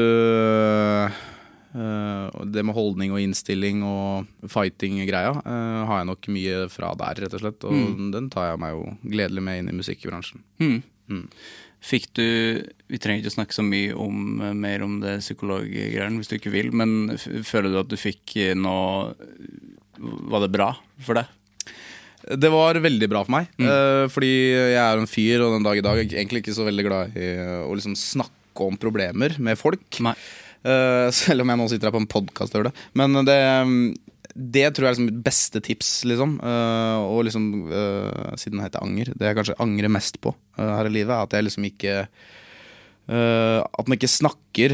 uh, 1.78 2.40
Det 2.54 2.62
med 2.66 2.74
holdning 2.74 3.14
og 3.14 3.22
innstilling 3.22 3.82
og 3.86 4.26
fighting-greia 4.46 5.32
eh, 5.42 5.80
har 5.88 5.98
jeg 5.98 6.06
nok 6.06 6.28
mye 6.30 6.58
fra 6.70 6.92
der, 7.00 7.18
rett 7.24 7.34
og 7.34 7.42
slett. 7.42 7.66
Og 7.66 8.04
den 8.14 8.28
tar 8.30 8.52
jeg 8.52 8.60
meg 8.62 8.76
jo 8.76 8.84
gledelig 9.02 9.42
med 9.42 9.58
inn 9.58 9.70
i 9.72 9.74
musikkbransjen. 9.80 10.44
Fikk 11.84 12.06
du 12.16 12.24
Vi 12.88 12.98
trenger 13.02 13.20
ikke 13.24 13.34
snakke 13.34 13.52
så 13.56 13.64
mye 13.66 13.92
om, 14.00 14.38
mer 14.56 14.84
om 14.86 14.98
det 15.02 15.18
psykologgreiene 15.20 16.16
hvis 16.20 16.30
du 16.30 16.36
ikke 16.38 16.52
vil, 16.54 16.70
men 16.72 17.12
føler 17.44 17.70
du 17.74 17.80
at 17.82 17.90
du 17.92 17.96
fikk 18.00 18.36
noe 18.56 19.12
Var 20.32 20.44
det 20.46 20.52
bra 20.54 20.70
for 21.04 21.20
deg? 21.20 21.28
Det 22.40 22.48
var 22.48 22.78
veldig 22.80 23.08
bra 23.12 23.20
for 23.26 23.34
meg, 23.36 23.50
Mm. 23.60 24.08
fordi 24.08 24.30
jeg 24.56 24.80
er 24.80 24.96
en 24.96 25.10
fyr, 25.10 25.42
og 25.44 25.58
den 25.58 25.66
dag 25.66 25.76
i 25.76 25.82
dag 25.84 25.98
er 25.98 26.06
jeg 26.06 26.16
egentlig 26.24 26.40
ikke 26.40 26.54
så 26.56 26.64
veldig 26.64 26.84
glad 26.86 27.18
i 27.20 27.26
eh, 27.36 27.60
å 27.68 27.74
liksom 27.76 27.92
snakke 28.00 28.64
om 28.64 28.78
problemer 28.80 29.34
med 29.44 29.58
folk. 29.60 29.84
Nei. 30.00 30.14
Eh, 30.64 31.10
selv 31.12 31.44
om 31.44 31.52
jeg 31.52 31.60
nå 31.60 31.66
sitter 31.68 31.90
her 31.90 31.92
på 31.92 32.00
en 32.00 32.08
podkast 32.08 32.54
og 32.56 32.62
gjør 32.62 32.70
det. 32.70 32.74
Men 32.96 33.18
det, 33.28 33.36
det 34.34 34.66
tror 34.74 34.88
jeg 34.88 34.90
er 34.90 34.96
liksom 34.96 35.22
beste 35.22 35.60
tips, 35.62 35.90
liksom. 36.10 36.38
Uh, 36.42 37.06
og 37.06 37.22
liksom, 37.28 37.44
uh, 37.70 38.32
siden 38.40 38.58
det 38.58 38.66
heter 38.66 38.82
anger, 38.82 39.12
det 39.14 39.28
jeg 39.28 39.38
kanskje 39.38 39.60
angrer 39.62 39.92
mest 39.94 40.18
på 40.22 40.32
uh, 40.58 40.72
her 40.80 40.90
i 40.90 40.94
livet, 40.96 41.14
er 41.14 41.28
at 41.28 41.36
jeg 41.36 41.46
liksom 41.48 41.70
ikke 41.70 42.00
At 43.04 43.84
man 43.84 43.98
ikke 43.98 44.08
snakker 44.08 44.72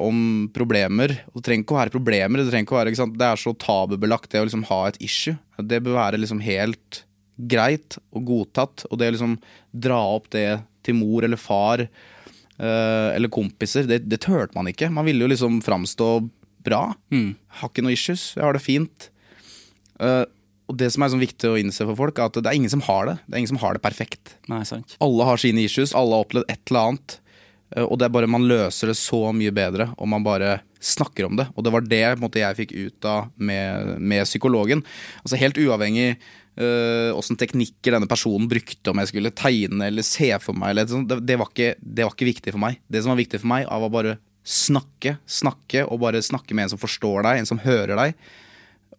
om 0.00 0.46
problemer. 0.56 1.12
Og 1.28 1.34
det 1.36 1.42
trenger 1.44 1.66
ikke 1.66 1.74
å 1.74 1.76
være 1.76 1.92
problemer, 1.92 2.40
det 2.40 2.46
trenger 2.48 2.64
ikke 2.64 2.72
å 2.72 2.78
være? 2.78 2.94
Det 3.20 3.26
er 3.26 3.40
så 3.42 3.52
tabubelagt, 3.60 4.30
det 4.32 4.40
å 4.40 4.46
liksom 4.46 4.62
ha 4.70 4.78
et 4.88 4.96
issue. 5.04 5.36
Det 5.60 5.82
bør 5.84 5.98
være 5.98 6.20
liksom 6.22 6.40
helt 6.40 7.02
greit 7.36 7.98
og 8.08 8.24
godtatt. 8.30 8.86
Og 8.88 8.96
det 8.96 9.10
å 9.10 9.16
liksom 9.18 9.36
dra 9.84 10.00
opp 10.14 10.30
det 10.32 10.46
til 10.80 10.96
mor 10.96 11.28
eller 11.28 11.36
far 11.36 11.84
eller 12.56 13.30
kompiser, 13.30 13.84
det, 13.84 14.00
det 14.08 14.22
tørte 14.24 14.56
man 14.56 14.72
ikke. 14.72 14.88
Man 14.88 15.04
ville 15.04 15.28
jo 15.28 15.30
liksom 15.34 15.60
framstå 15.60 16.08
bra. 16.68 16.82
Har 17.60 17.70
ikke 17.72 17.84
noe 17.84 17.96
issues, 17.96 18.30
jeg 18.36 18.44
har 18.46 18.56
det 18.56 18.64
fint. 18.64 19.08
Uh, 19.98 20.24
og 20.68 20.76
det 20.78 20.90
som 20.92 21.02
er 21.02 21.12
sånn 21.14 21.22
viktig 21.24 21.48
å 21.48 21.56
innse 21.58 21.86
for 21.88 21.96
folk, 21.96 22.18
er 22.20 22.28
at 22.28 22.36
det 22.42 22.50
er 22.50 22.58
ingen 22.58 22.72
som 22.72 22.84
har 22.84 23.08
det. 23.08 23.16
Det 23.24 23.34
er 23.34 23.42
ingen 23.42 23.54
som 23.54 23.62
har 23.62 23.76
det 23.76 23.84
perfekt. 23.84 24.34
Nei, 24.52 24.60
sant. 24.68 24.98
Alle 25.04 25.24
har 25.24 25.40
sine 25.40 25.64
issues, 25.64 25.94
alle 25.96 26.18
har 26.18 26.26
opplevd 26.26 26.52
et 26.52 26.60
eller 26.68 26.90
annet. 26.92 27.14
Eh, 27.74 27.84
Og 27.86 27.96
det 27.98 28.08
er 28.08 28.12
bare 28.14 28.28
man 28.30 28.44
løser 28.48 28.92
det 28.92 28.98
så 29.00 29.30
mye 29.32 29.54
bedre 29.54 29.90
om 29.96 30.12
man 30.12 30.26
bare 30.26 30.58
snakker 30.84 31.26
om 31.26 31.40
det. 31.40 31.48
Og 31.56 31.64
det 31.64 31.72
var 31.74 31.88
det 31.88 32.04
måte, 32.20 32.42
jeg 32.42 32.58
fikk 32.60 32.76
ut 32.76 33.08
av 33.08 33.32
med, 33.36 33.96
med 33.98 34.28
psykologen. 34.28 34.84
Altså 35.24 35.40
Helt 35.40 35.58
uavhengig 35.58 36.12
åssen 36.58 37.14
åssen 37.14 37.36
teknikker 37.38 37.94
denne 37.94 38.08
personen 38.10 38.48
brukte, 38.50 38.90
om 38.90 38.98
jeg 38.98 39.12
skulle 39.12 39.30
tegne 39.30 39.86
eller 39.86 40.02
se 40.02 40.32
for 40.42 40.58
meg, 40.58 40.72
eller, 40.72 40.88
det, 41.06 41.20
det, 41.22 41.36
var 41.38 41.52
ikke, 41.52 41.76
det 41.78 42.02
var 42.02 42.16
ikke 42.16 42.26
viktig 42.32 42.54
for 42.54 42.62
meg. 42.64 42.80
Det 42.90 43.02
som 43.04 43.12
var 43.12 43.20
viktig 43.20 43.38
for 43.38 43.50
meg, 43.52 43.68
var 43.70 43.92
bare 43.94 44.16
snakke, 44.48 45.18
snakke, 45.28 45.84
og 45.84 46.00
bare 46.02 46.24
snakke 46.24 46.56
med 46.56 46.66
en 46.66 46.74
som 46.74 46.80
forstår 46.80 47.26
deg, 47.26 47.40
en 47.40 47.48
som 47.48 47.60
hører 47.60 47.98
deg. 47.98 48.28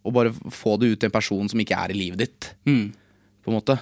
Og 0.06 0.16
bare 0.16 0.34
få 0.54 0.78
det 0.80 0.93
ut 0.93 1.02
til 1.02 1.10
en 1.10 1.16
person 1.16 1.50
som 1.52 1.62
ikke 1.62 1.78
er 1.78 1.93
i 1.93 1.97
livet 1.97 2.22
ditt, 2.22 2.52
på 2.64 3.52
en 3.52 3.58
måte. 3.58 3.80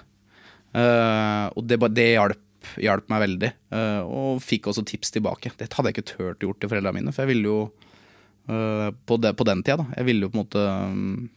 Uh, 0.75 1.47
og 1.57 1.65
det, 1.67 1.79
det 1.95 2.07
hjalp, 2.13 2.71
hjalp 2.83 3.11
meg 3.11 3.23
veldig. 3.25 3.51
Uh, 3.73 4.01
og 4.05 4.43
fikk 4.43 4.69
også 4.71 4.85
tips 4.87 5.13
tilbake. 5.15 5.53
Det 5.59 5.69
hadde 5.73 5.91
jeg 5.91 5.97
ikke 5.97 6.09
turt 6.13 6.45
gjort 6.45 6.61
til 6.61 6.71
foreldrene 6.71 7.01
mine, 7.01 7.15
for 7.15 7.25
jeg 7.25 7.33
ville 7.33 7.51
jo 7.51 7.59
uh, 7.67 8.89
på, 9.07 9.19
det, 9.23 9.33
på 9.37 9.47
den 9.47 9.63
tida, 9.63 9.81
da. 9.83 9.99
Jeg 9.99 10.09
ville 10.09 10.27
jo 10.27 10.31
på 10.31 10.39
en 10.39 10.43
måte 10.43 10.63
um, 10.63 11.27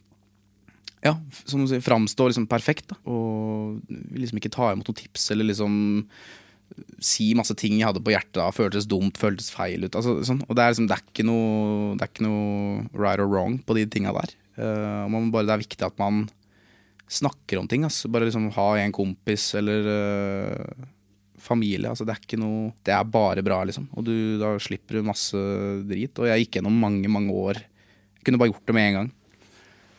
ja, 1.05 1.15
som 1.49 1.63
du 1.65 1.71
sier, 1.71 1.83
framstå 1.85 2.29
liksom 2.29 2.49
perfekt. 2.51 2.91
Da. 2.93 2.99
Og 3.11 3.81
liksom 4.17 4.41
ikke 4.41 4.53
ta 4.53 4.71
imot 4.75 4.91
noen 4.91 5.01
tips 5.01 5.31
eller 5.35 5.49
liksom 5.49 5.75
si 7.03 7.31
masse 7.39 7.55
ting 7.59 7.79
jeg 7.79 7.89
hadde 7.89 8.03
på 8.05 8.13
hjertet. 8.13 8.37
da, 8.39 8.51
Føltes 8.55 8.89
dumt, 8.89 9.19
føltes 9.21 9.51
feil 9.55 9.87
ut. 9.87 9.97
Altså, 9.97 10.19
sånn. 10.27 10.43
Og 10.47 10.57
det 10.57 10.65
er, 10.65 10.75
liksom, 10.75 10.89
det, 10.91 10.99
er 10.99 11.29
noe, 11.29 11.97
det 11.97 12.07
er 12.07 12.13
ikke 12.13 12.27
noe 12.27 12.85
right 12.95 13.23
or 13.23 13.31
wrong 13.31 13.59
på 13.67 13.77
de 13.79 13.87
tinga 13.91 14.15
der. 14.17 14.37
Uh, 14.61 15.09
man 15.11 15.31
bare, 15.33 15.49
det 15.49 15.57
er 15.57 15.65
viktig 15.65 15.87
at 15.87 16.01
man 16.01 16.25
snakker 17.11 17.61
om 17.61 17.69
ting. 17.71 17.87
Altså. 17.89 18.11
Bare 18.13 18.29
liksom 18.29 18.51
ha 18.57 18.69
en 18.81 18.95
kompis 18.95 19.51
eller 19.59 19.91
uh, 19.91 20.89
familie. 21.41 21.91
Altså, 21.91 22.07
det 22.07 22.15
er 22.15 22.25
ikke 22.25 22.41
noe 22.41 22.71
Det 22.87 22.95
er 22.95 23.09
bare 23.09 23.45
bra, 23.47 23.63
liksom. 23.69 23.89
Og 23.97 24.07
du, 24.07 24.15
da 24.41 24.55
slipper 24.63 25.01
du 25.01 25.09
masse 25.09 25.41
drit. 25.89 26.15
Og 26.21 26.31
jeg 26.31 26.47
gikk 26.47 26.61
gjennom 26.61 26.77
mange, 26.85 27.09
mange 27.13 27.35
år. 27.35 27.63
Jeg 28.21 28.29
kunne 28.29 28.41
bare 28.41 28.53
gjort 28.53 28.67
det 28.69 28.77
med 28.77 28.89
en 28.91 28.99
gang. 29.01 29.15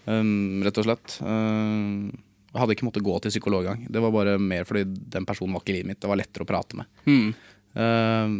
Um, 0.01 0.61
rett 0.65 0.77
og 0.81 0.87
slett. 0.87 1.17
Um, 1.25 2.11
jeg 2.51 2.59
hadde 2.59 2.75
ikke 2.75 2.87
måttet 2.89 3.05
gå 3.05 3.13
til 3.23 3.31
psykolog 3.31 3.63
engang. 3.65 3.85
Det 3.91 4.01
var 4.03 4.11
bare 4.11 4.35
mer 4.41 4.65
fordi 4.67 4.83
den 5.15 5.25
personen 5.27 5.53
var 5.55 5.63
ikke 5.63 5.71
i 5.71 5.77
livet 5.79 5.87
mitt. 5.93 6.01
Det 6.03 6.09
var 6.11 6.19
lettere 6.19 6.43
å 6.43 6.49
prate 6.49 6.75
med. 6.81 6.89
Um, 7.07 8.35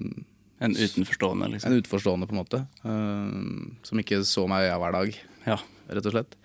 En 0.61 0.75
utenforstående, 0.77 1.47
liksom? 1.53 1.71
en 1.71 1.79
utenforstående, 1.79 2.27
på 2.29 2.35
en 2.35 2.41
måte. 2.41 2.59
Uh, 2.83 3.71
som 3.87 4.01
ikke 4.03 4.19
så 4.27 4.43
meg 4.51 4.67
hver 4.69 4.93
dag, 4.97 5.15
Ja. 5.47 5.55
rett 5.89 6.05
og 6.05 6.13
slett. 6.13 6.35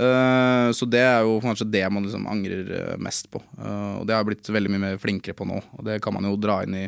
Uh, 0.00 0.72
så 0.74 0.88
det 0.90 1.02
er 1.04 1.20
jo 1.26 1.36
kanskje 1.44 1.68
det 1.70 1.84
man 1.92 2.02
liksom 2.06 2.24
angrer 2.30 2.72
uh, 2.94 2.96
mest 2.98 3.28
på. 3.30 3.42
Uh, 3.58 4.00
og 4.00 4.06
det 4.08 4.14
har 4.16 4.24
jeg 4.24 4.30
blitt 4.32 4.50
veldig 4.56 4.72
mye 4.74 4.84
mer 4.88 4.98
flinkere 5.02 5.36
på 5.38 5.46
nå. 5.46 5.60
Og 5.78 5.84
det 5.86 6.00
kan 6.02 6.16
man 6.16 6.24
jo 6.26 6.34
dra 6.40 6.62
inn 6.64 6.74
i 6.80 6.84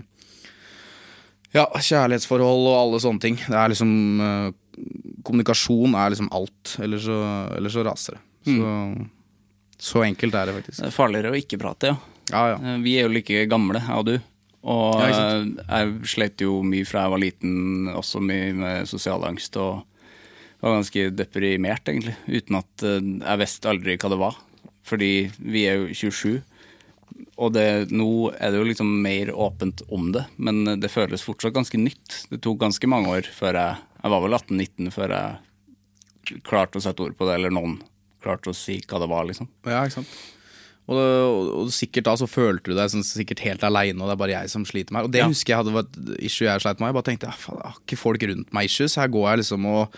ja, 1.53 1.67
kjærlighetsforhold 1.69 2.67
og 2.71 2.77
alle 2.81 3.01
sånne 3.05 3.21
ting. 3.21 3.37
Det 3.45 3.59
er 3.59 3.73
liksom 3.75 3.91
uh, 4.23 4.51
Kommunikasjon 5.23 5.93
er 6.01 6.15
liksom 6.15 6.31
alt. 6.35 6.77
Eller 6.83 6.99
så, 6.99 7.19
eller 7.59 7.71
så 7.71 7.85
raser 7.87 8.17
det. 8.17 8.23
Så, 8.49 8.71
så 9.83 10.05
enkelt 10.07 10.35
er 10.39 10.47
det 10.49 10.57
faktisk. 10.61 10.79
Det 10.79 10.89
er 10.91 10.95
farligere 10.95 11.33
å 11.33 11.39
ikke 11.39 11.59
prate, 11.63 11.91
ja. 11.93 11.97
Ja, 12.31 12.43
ja. 12.53 12.59
Eh, 12.75 12.79
Vi 12.85 12.97
er 12.99 13.09
jo 13.09 13.15
like 13.17 13.47
gamle, 13.51 13.81
jeg 13.83 13.99
og 13.99 14.07
du. 14.07 14.15
Og 14.63 15.01
Ja, 15.01 15.09
eh, 15.11 15.49
jeg 15.67 16.07
slet 16.13 16.45
jo 16.45 16.61
mye 16.63 16.87
fra 16.87 17.03
jeg 17.07 17.15
var 17.17 17.23
liten, 17.23 17.57
også 17.91 18.23
mye 18.23 18.53
med 18.55 18.87
sosial 18.91 19.25
angst 19.27 19.57
og 19.59 19.83
var 20.63 20.77
ganske 20.79 21.09
deprimert, 21.19 21.83
egentlig. 21.91 22.15
Uten 22.31 22.61
at 22.61 22.87
eh, 22.87 23.01
jeg 23.27 23.43
visste 23.43 23.73
aldri 23.73 23.99
hva 23.99 24.13
det 24.15 24.21
var. 24.23 24.39
Fordi 24.87 25.13
vi 25.39 25.67
er 25.67 25.83
jo 25.83 25.91
27. 25.95 26.43
Og 27.43 27.53
det, 27.55 27.67
nå 27.91 28.09
er 28.39 28.53
det 28.53 28.61
jo 28.61 28.69
liksom 28.69 28.91
mer 29.03 29.33
åpent 29.35 29.83
om 29.91 30.13
det, 30.15 30.25
men 30.39 30.65
det 30.81 30.91
føles 30.93 31.23
fortsatt 31.27 31.55
ganske 31.57 31.79
nytt. 31.81 32.27
Det 32.31 32.39
tok 32.45 32.61
ganske 32.63 32.87
mange 32.91 33.11
år 33.19 33.27
før 33.35 33.59
jeg 33.59 33.89
Jeg 34.03 34.11
var 34.11 34.23
vel 34.25 34.35
18-19 34.35 34.91
før 34.91 35.13
jeg 35.15 36.41
klarte 36.43 36.79
å 36.79 36.83
sette 36.83 37.03
ord 37.05 37.15
på 37.15 37.27
det, 37.29 37.37
eller 37.39 37.53
noen 37.55 37.77
klarte 38.23 38.53
å 38.53 38.57
si 38.57 38.79
hva 38.87 39.01
det 39.03 39.11
var, 39.13 39.27
liksom. 39.29 39.49
Ja, 39.69 39.83
ikke 39.87 40.01
sant. 40.01 40.15
Og, 40.91 40.99
og, 40.99 41.51
og 41.63 41.69
sikkert 41.73 42.09
da 42.09 42.17
så 42.19 42.27
følte 42.27 42.73
du 42.73 42.75
deg 42.75 42.91
sånn, 42.91 43.05
sikkert 43.07 43.41
helt 43.47 43.63
aleine, 43.69 44.01
og 44.03 44.09
det 44.11 44.17
er 44.17 44.21
bare 44.25 44.35
jeg 44.35 44.51
som 44.51 44.65
sliter 44.67 44.93
med. 44.97 45.07
Og 45.07 45.13
det 45.15 45.23
Ja. 45.23 45.29
husker 45.31 45.55
jeg 45.55 45.61
hadde 45.63 45.77
vært 45.77 46.01
issue 46.27 46.49
jeg 46.49 46.65
sleit 46.65 46.81
med. 46.83 46.91
Jeg 46.91 46.97
bare 46.99 47.09
tenkte 47.11 47.31
ja, 47.31 47.37
faen, 47.39 47.61
jeg 47.63 47.71
har 47.71 47.81
ikke 47.85 48.01
folk 48.03 48.27
rundt 48.33 48.53
meg 48.57 48.67
issues. 48.71 48.99
Her 48.99 49.09
går 49.15 49.29
jeg 49.31 49.43
liksom 49.45 49.69
og 49.71 49.97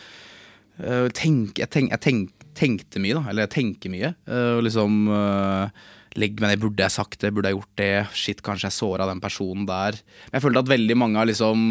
uh, 0.84 1.08
tenk, 1.16 1.58
Jeg, 1.62 1.70
tenk, 1.72 1.90
jeg 1.94 2.00
tenk, 2.04 2.46
tenkte 2.54 3.00
mye, 3.02 3.16
da. 3.16 3.24
Eller 3.32 3.46
jeg 3.48 3.54
tenker 3.56 3.90
mye. 3.96 4.12
og 4.28 4.62
liksom 4.68 5.08
uh, 5.08 5.68
Legg 6.14 6.36
meg 6.38 6.52
ned, 6.52 6.60
burde 6.62 6.78
jeg 6.84 6.94
sagt 6.94 7.16
det, 7.24 7.32
burde 7.34 7.50
jeg 7.50 7.56
gjort 7.56 7.72
det? 7.80 7.88
Shit, 8.14 8.42
kanskje 8.46 8.68
jeg 8.68 8.76
såra 8.76 9.08
den 9.10 9.18
personen 9.24 9.64
der. 9.66 9.96
Men 10.28 10.36
jeg 10.36 10.44
følte 10.44 10.60
at 10.62 10.68
veldig 10.70 10.96
mange 11.00 11.18
av 11.18 11.26
liksom 11.26 11.64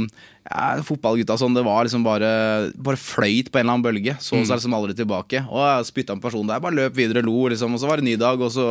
ja, 0.44 0.76
fotballgutta 0.84 1.38
sånn, 1.40 1.56
det 1.56 1.64
var 1.64 1.86
liksom 1.88 2.04
bare 2.04 2.30
Bare 2.76 3.00
fløyt 3.00 3.48
på 3.52 3.60
en 3.60 3.64
eller 3.64 3.78
annen 3.78 3.86
bølge. 3.86 4.16
Så 4.20 4.42
seg 4.44 4.58
liksom 4.58 4.76
aldri 4.76 4.96
tilbake. 4.98 5.44
Og 5.48 5.86
spytta 5.88 6.16
en 6.18 6.24
personen 6.24 6.52
der, 6.52 6.60
bare 6.64 6.76
løp 6.76 6.98
videre, 6.98 7.24
lo, 7.24 7.46
liksom. 7.54 7.76
Og 7.76 7.80
så 7.82 7.88
var 7.90 8.00
det 8.02 8.04
en 8.06 8.10
ny 8.12 8.16
dag, 8.20 8.42
og 8.44 8.52
så 8.52 8.66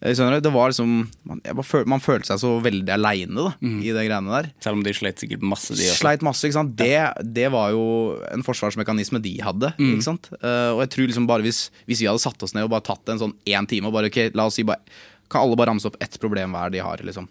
eh, 0.00 0.10
Skjønner 0.12 0.40
du? 0.40 0.44
Det 0.48 0.52
var 0.56 0.72
liksom 0.72 0.96
Man, 1.30 1.40
jeg 1.46 1.56
bare 1.60 1.68
føl, 1.70 1.86
man 1.94 2.02
følte 2.02 2.32
seg 2.32 2.42
så 2.42 2.52
veldig 2.64 2.94
aleine, 2.96 3.38
da, 3.38 3.54
i 3.62 3.94
de 3.94 4.06
greiene 4.08 4.34
der. 4.34 4.50
Selv 4.66 4.80
om 4.80 4.84
de 4.86 4.96
sleit 4.98 5.22
sikkert 5.22 5.46
masse, 5.46 5.70
de 5.78 5.86
også. 5.86 6.02
Sleit 6.02 6.26
masse, 6.26 6.42
ikke 6.48 6.58
sant. 6.58 6.74
Det, 6.78 6.92
det 7.38 7.48
var 7.54 7.70
jo 7.76 7.86
en 8.32 8.42
forsvarsmekanisme 8.46 9.22
de 9.22 9.36
hadde. 9.46 9.72
Ikke 9.94 10.08
sant? 10.10 10.30
Eh, 10.42 10.70
og 10.74 10.82
jeg 10.84 10.94
tror 10.96 11.12
liksom 11.12 11.30
bare 11.30 11.46
hvis, 11.46 11.68
hvis 11.86 12.02
vi 12.02 12.10
hadde 12.10 12.22
satt 12.26 12.42
oss 12.42 12.54
ned 12.58 12.66
og 12.66 12.74
bare 12.74 12.86
tatt 12.90 13.14
en 13.14 13.22
sånn 13.22 13.36
én 13.46 13.66
time 13.70 13.88
og 13.88 13.94
bare 13.94 14.10
ok, 14.10 14.24
la 14.34 14.50
oss 14.50 14.58
si 14.58 14.66
bare 14.66 14.82
Kan 15.30 15.42
alle 15.42 15.56
bare 15.58 15.72
ramse 15.72 15.88
opp 15.88 15.96
ett 16.02 16.18
problem 16.22 16.52
hver 16.54 16.70
de 16.70 16.78
har, 16.82 17.00
liksom. 17.02 17.26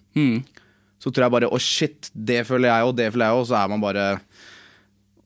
Så 1.01 1.11
tror 1.11 1.27
jeg 1.27 1.35
bare 1.35 1.51
å 1.51 1.61
shit, 1.61 2.09
det 2.13 2.43
føler 2.47 2.71
jeg 2.71 2.87
og 2.87 2.95
det 2.97 3.11
føler 3.13 3.29
jeg 3.29 3.41
og 3.41 3.49
så 3.49 3.57
er 3.59 3.71
man 3.71 3.83
bare 3.83 4.05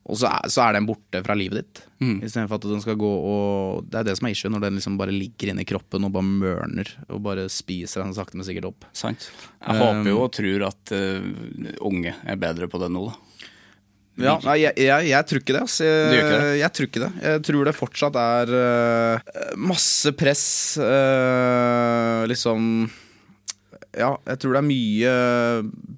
Og 0.09 0.17
så 0.17 0.31
er, 0.31 0.49
så 0.49 0.63
er 0.65 0.75
den 0.75 0.87
borte 0.89 1.21
fra 1.25 1.35
livet 1.37 1.61
ditt. 1.61 1.83
Istedenfor 1.99 2.57
at 2.57 2.67
den 2.71 2.81
skal 2.81 2.97
gå 2.97 3.09
og 3.29 3.85
Det 3.85 3.99
er 3.99 4.07
det 4.07 4.15
som 4.17 4.29
er 4.29 4.33
issue, 4.33 4.51
når 4.51 4.65
den 4.65 4.79
liksom 4.79 4.97
bare 4.99 5.13
ligger 5.13 5.51
inni 5.51 5.67
kroppen 5.69 6.07
og 6.07 6.13
bare 6.15 6.25
mørner 6.25 6.91
og 7.09 7.21
bare 7.25 7.47
spiser 7.51 8.01
den 8.01 8.15
sakte, 8.17 8.39
men 8.39 8.47
sikkert 8.47 8.71
opp. 8.71 8.87
Sant. 8.95 9.29
Jeg 9.59 9.81
håper 9.83 10.09
jo 10.09 10.21
og 10.23 10.31
tror 10.35 10.69
at 10.69 10.93
uh, 10.95 11.27
unge 11.85 12.15
er 12.15 12.39
bedre 12.39 12.69
på 12.71 12.81
det 12.81 12.89
nå, 12.95 13.09
da. 13.11 13.17
Ja, 14.19 14.33
nei, 14.43 14.57
jeg, 14.59 14.75
jeg, 14.83 15.05
jeg 15.13 15.27
tror 15.29 15.39
ikke 15.39 15.55
det. 15.55 15.61
Altså. 15.63 15.85
Jeg, 15.87 16.23
ikke 16.23 16.39
det? 16.39 16.55
jeg 16.59 16.75
tror 16.75 16.87
ikke 16.89 17.03
det. 17.05 17.11
Jeg 17.23 17.43
tror 17.47 17.67
det 17.69 17.75
fortsatt 17.77 18.17
er 18.19 18.51
uh, 18.51 19.37
masse 19.69 20.11
press. 20.19 20.47
Uh, 20.81 22.25
liksom 22.27 22.89
Ja, 23.97 24.11
jeg 24.27 24.37
tror 24.37 24.53
det 24.53 24.59
er 24.59 24.67
mye 24.67 25.11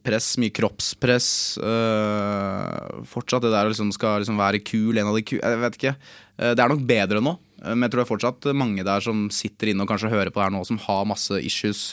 press, 0.06 0.30
mye 0.39 0.54
kroppspress. 0.56 1.28
Uh, 1.60 3.04
fortsatt 3.12 3.44
det 3.44 3.52
der 3.52 3.68
å 3.68 3.72
liksom 3.74 3.92
skal 3.96 4.22
liksom 4.24 4.39
være 4.39 4.62
kul, 4.64 4.96
en 4.96 5.10
av 5.12 5.18
de 5.18 5.26
kule 5.28 5.44
Jeg 5.44 5.60
vet 5.66 5.80
ikke. 5.80 5.96
Uh, 6.39 6.54
Det 6.56 6.64
er 6.64 6.72
nok 6.72 6.86
bedre 6.88 7.24
nå, 7.24 7.36
eh, 7.60 7.74
men 7.74 7.84
jeg 7.86 7.92
tror 7.94 8.02
det 8.02 8.06
er 8.08 8.14
fortsatt 8.14 8.50
mange 8.56 8.86
der 8.88 9.04
som 9.04 9.26
sitter 9.34 9.74
inne 9.74 9.84
og 9.84 9.92
kanskje 9.92 10.12
hører 10.14 10.32
på 10.32 10.39
det 10.39 10.48
her 10.48 10.56
nå, 10.56 10.64
som 10.68 10.80
har 10.88 11.10
masse 11.10 11.42
issues 11.44 11.89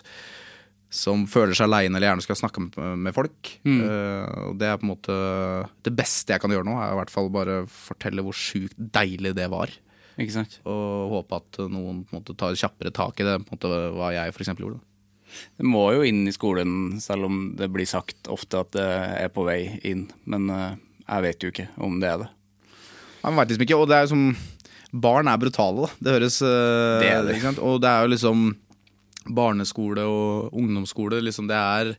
som 0.89 1.27
føler 1.29 1.53
seg 1.53 1.67
aleine 1.67 1.99
eller 1.99 2.09
gjerne 2.09 2.25
skal 2.25 2.39
snakke 2.41 2.63
med, 2.65 2.79
med 3.05 3.13
folk. 3.13 3.51
Eh, 3.69 4.39
og 4.49 4.55
det 4.57 4.71
er 4.71 4.79
på 4.81 4.87
en 4.87 4.93
måte 4.95 5.17
Det 5.85 5.93
beste 5.93 6.33
jeg 6.33 6.41
kan 6.41 6.55
gjøre 6.55 6.65
nå, 6.65 6.79
er 6.81 6.95
i 6.95 7.01
hvert 7.03 7.13
fall 7.13 7.29
bare 7.35 7.59
fortelle 7.69 8.25
hvor 8.25 8.37
sjukt 8.39 8.79
deilig 8.79 9.35
det 9.37 9.51
var. 9.53 9.75
Ikke 10.19 10.35
sant? 10.39 10.61
Og 10.65 11.13
håpe 11.13 11.43
at 11.43 11.61
noen 11.69 12.05
på 12.07 12.15
en 12.15 12.23
måte 12.23 12.39
tar 12.39 12.57
kjappere 12.57 12.95
tak 12.95 13.21
i 13.21 13.27
det, 13.27 13.37
på 13.43 13.53
en 13.53 13.59
måte 13.59 13.83
hva 13.99 14.15
jeg 14.17 14.33
f.eks. 14.33 14.55
gjorde. 14.57 14.81
Det 15.59 15.67
må 15.67 15.85
jo 15.97 16.05
inn 16.07 16.27
i 16.29 16.35
skolen, 16.35 16.99
selv 17.03 17.29
om 17.29 17.41
det 17.59 17.71
blir 17.75 17.89
sagt 17.89 18.31
ofte 18.33 18.63
at 18.65 18.73
det 18.77 18.87
er 19.25 19.33
på 19.35 19.47
vei 19.49 19.79
inn. 19.87 20.07
Men 20.29 20.49
eh, 20.55 20.79
jeg 21.05 21.27
vet 21.27 21.45
jo 21.45 21.53
ikke 21.53 21.69
om 21.85 21.99
det 22.03 22.13
er 22.13 22.23
det. 22.25 22.31
Man 23.25 23.37
vet 23.41 23.53
liksom 23.53 23.67
ikke, 23.67 23.81
og 23.81 23.91
det 23.91 23.99
er 23.99 24.07
jo 24.07 24.15
som 24.15 24.31
Barn 24.89 25.29
er 25.29 25.37
brutale, 25.37 25.85
da. 25.85 25.97
Det 26.01 26.15
høres 26.15 26.39
eh, 26.41 27.01
Det 27.03 27.11
er 27.13 27.27
det. 27.27 27.37
Ikke 27.37 27.51
sant? 27.51 27.61
Og 27.61 27.77
det 27.83 27.91
er 27.91 28.07
jo 28.07 28.13
liksom 28.15 28.49
barneskole 29.37 30.05
og 30.09 30.55
ungdomsskole, 30.57 31.21
liksom 31.21 31.49
det 31.51 31.59
er 31.59 31.91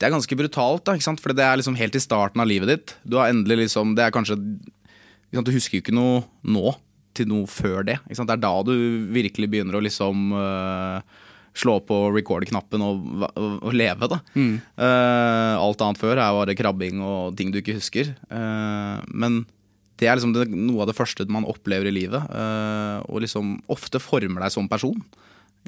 Det 0.00 0.08
er 0.08 0.14
ganske 0.16 0.38
brutalt, 0.38 0.82
da, 0.86 0.96
ikke 0.98 1.06
sant? 1.06 1.22
For 1.22 1.34
det 1.36 1.44
er 1.46 1.60
liksom 1.60 1.78
helt 1.78 1.94
i 1.94 2.02
starten 2.02 2.42
av 2.42 2.48
livet 2.50 2.72
ditt. 2.72 2.94
Du 3.06 3.20
har 3.20 3.30
endelig 3.30 3.68
liksom 3.68 3.94
Det 3.94 4.06
er 4.06 4.14
kanskje 4.14 4.38
sant? 4.38 5.46
Du 5.46 5.54
husker 5.54 5.78
jo 5.78 5.84
ikke 5.84 5.94
noe 5.94 6.24
nå 6.42 6.74
til 7.14 7.28
noe 7.28 7.46
før 7.46 7.84
det. 7.86 8.00
Ikke 8.08 8.18
sant? 8.18 8.30
Det 8.30 8.38
er 8.38 8.42
da 8.42 8.54
du 8.66 8.74
virkelig 9.12 9.50
begynner 9.52 9.78
å 9.78 9.84
liksom 9.84 10.32
eh, 10.34 11.20
slå 11.56 11.76
på 11.84 11.96
record-knappen 12.14 12.84
og, 12.84 13.02
og, 13.28 13.56
og 13.60 13.74
leve, 13.76 14.08
da. 14.08 14.20
Eh, 14.36 15.54
alt 15.60 15.84
annet 15.84 16.00
før 16.00 16.16
er 16.16 16.36
bare 16.38 16.56
krabbing 16.56 17.02
og 17.04 17.36
ting 17.38 17.52
du 17.52 17.60
ikke 17.60 17.76
husker. 17.76 18.14
Uh, 18.32 19.04
men 19.12 19.42
det 20.00 20.08
er 20.08 20.16
liksom 20.16 20.32
det, 20.34 20.48
noe 20.50 20.82
av 20.82 20.90
det 20.90 20.96
første 20.96 21.26
man 21.30 21.46
opplever 21.48 21.90
i 21.90 21.94
livet, 21.94 22.24
uh, 22.32 23.04
og 23.06 23.22
liksom 23.26 23.58
ofte 23.72 24.00
former 24.02 24.46
deg 24.46 24.54
som 24.54 24.70
person. 24.70 24.98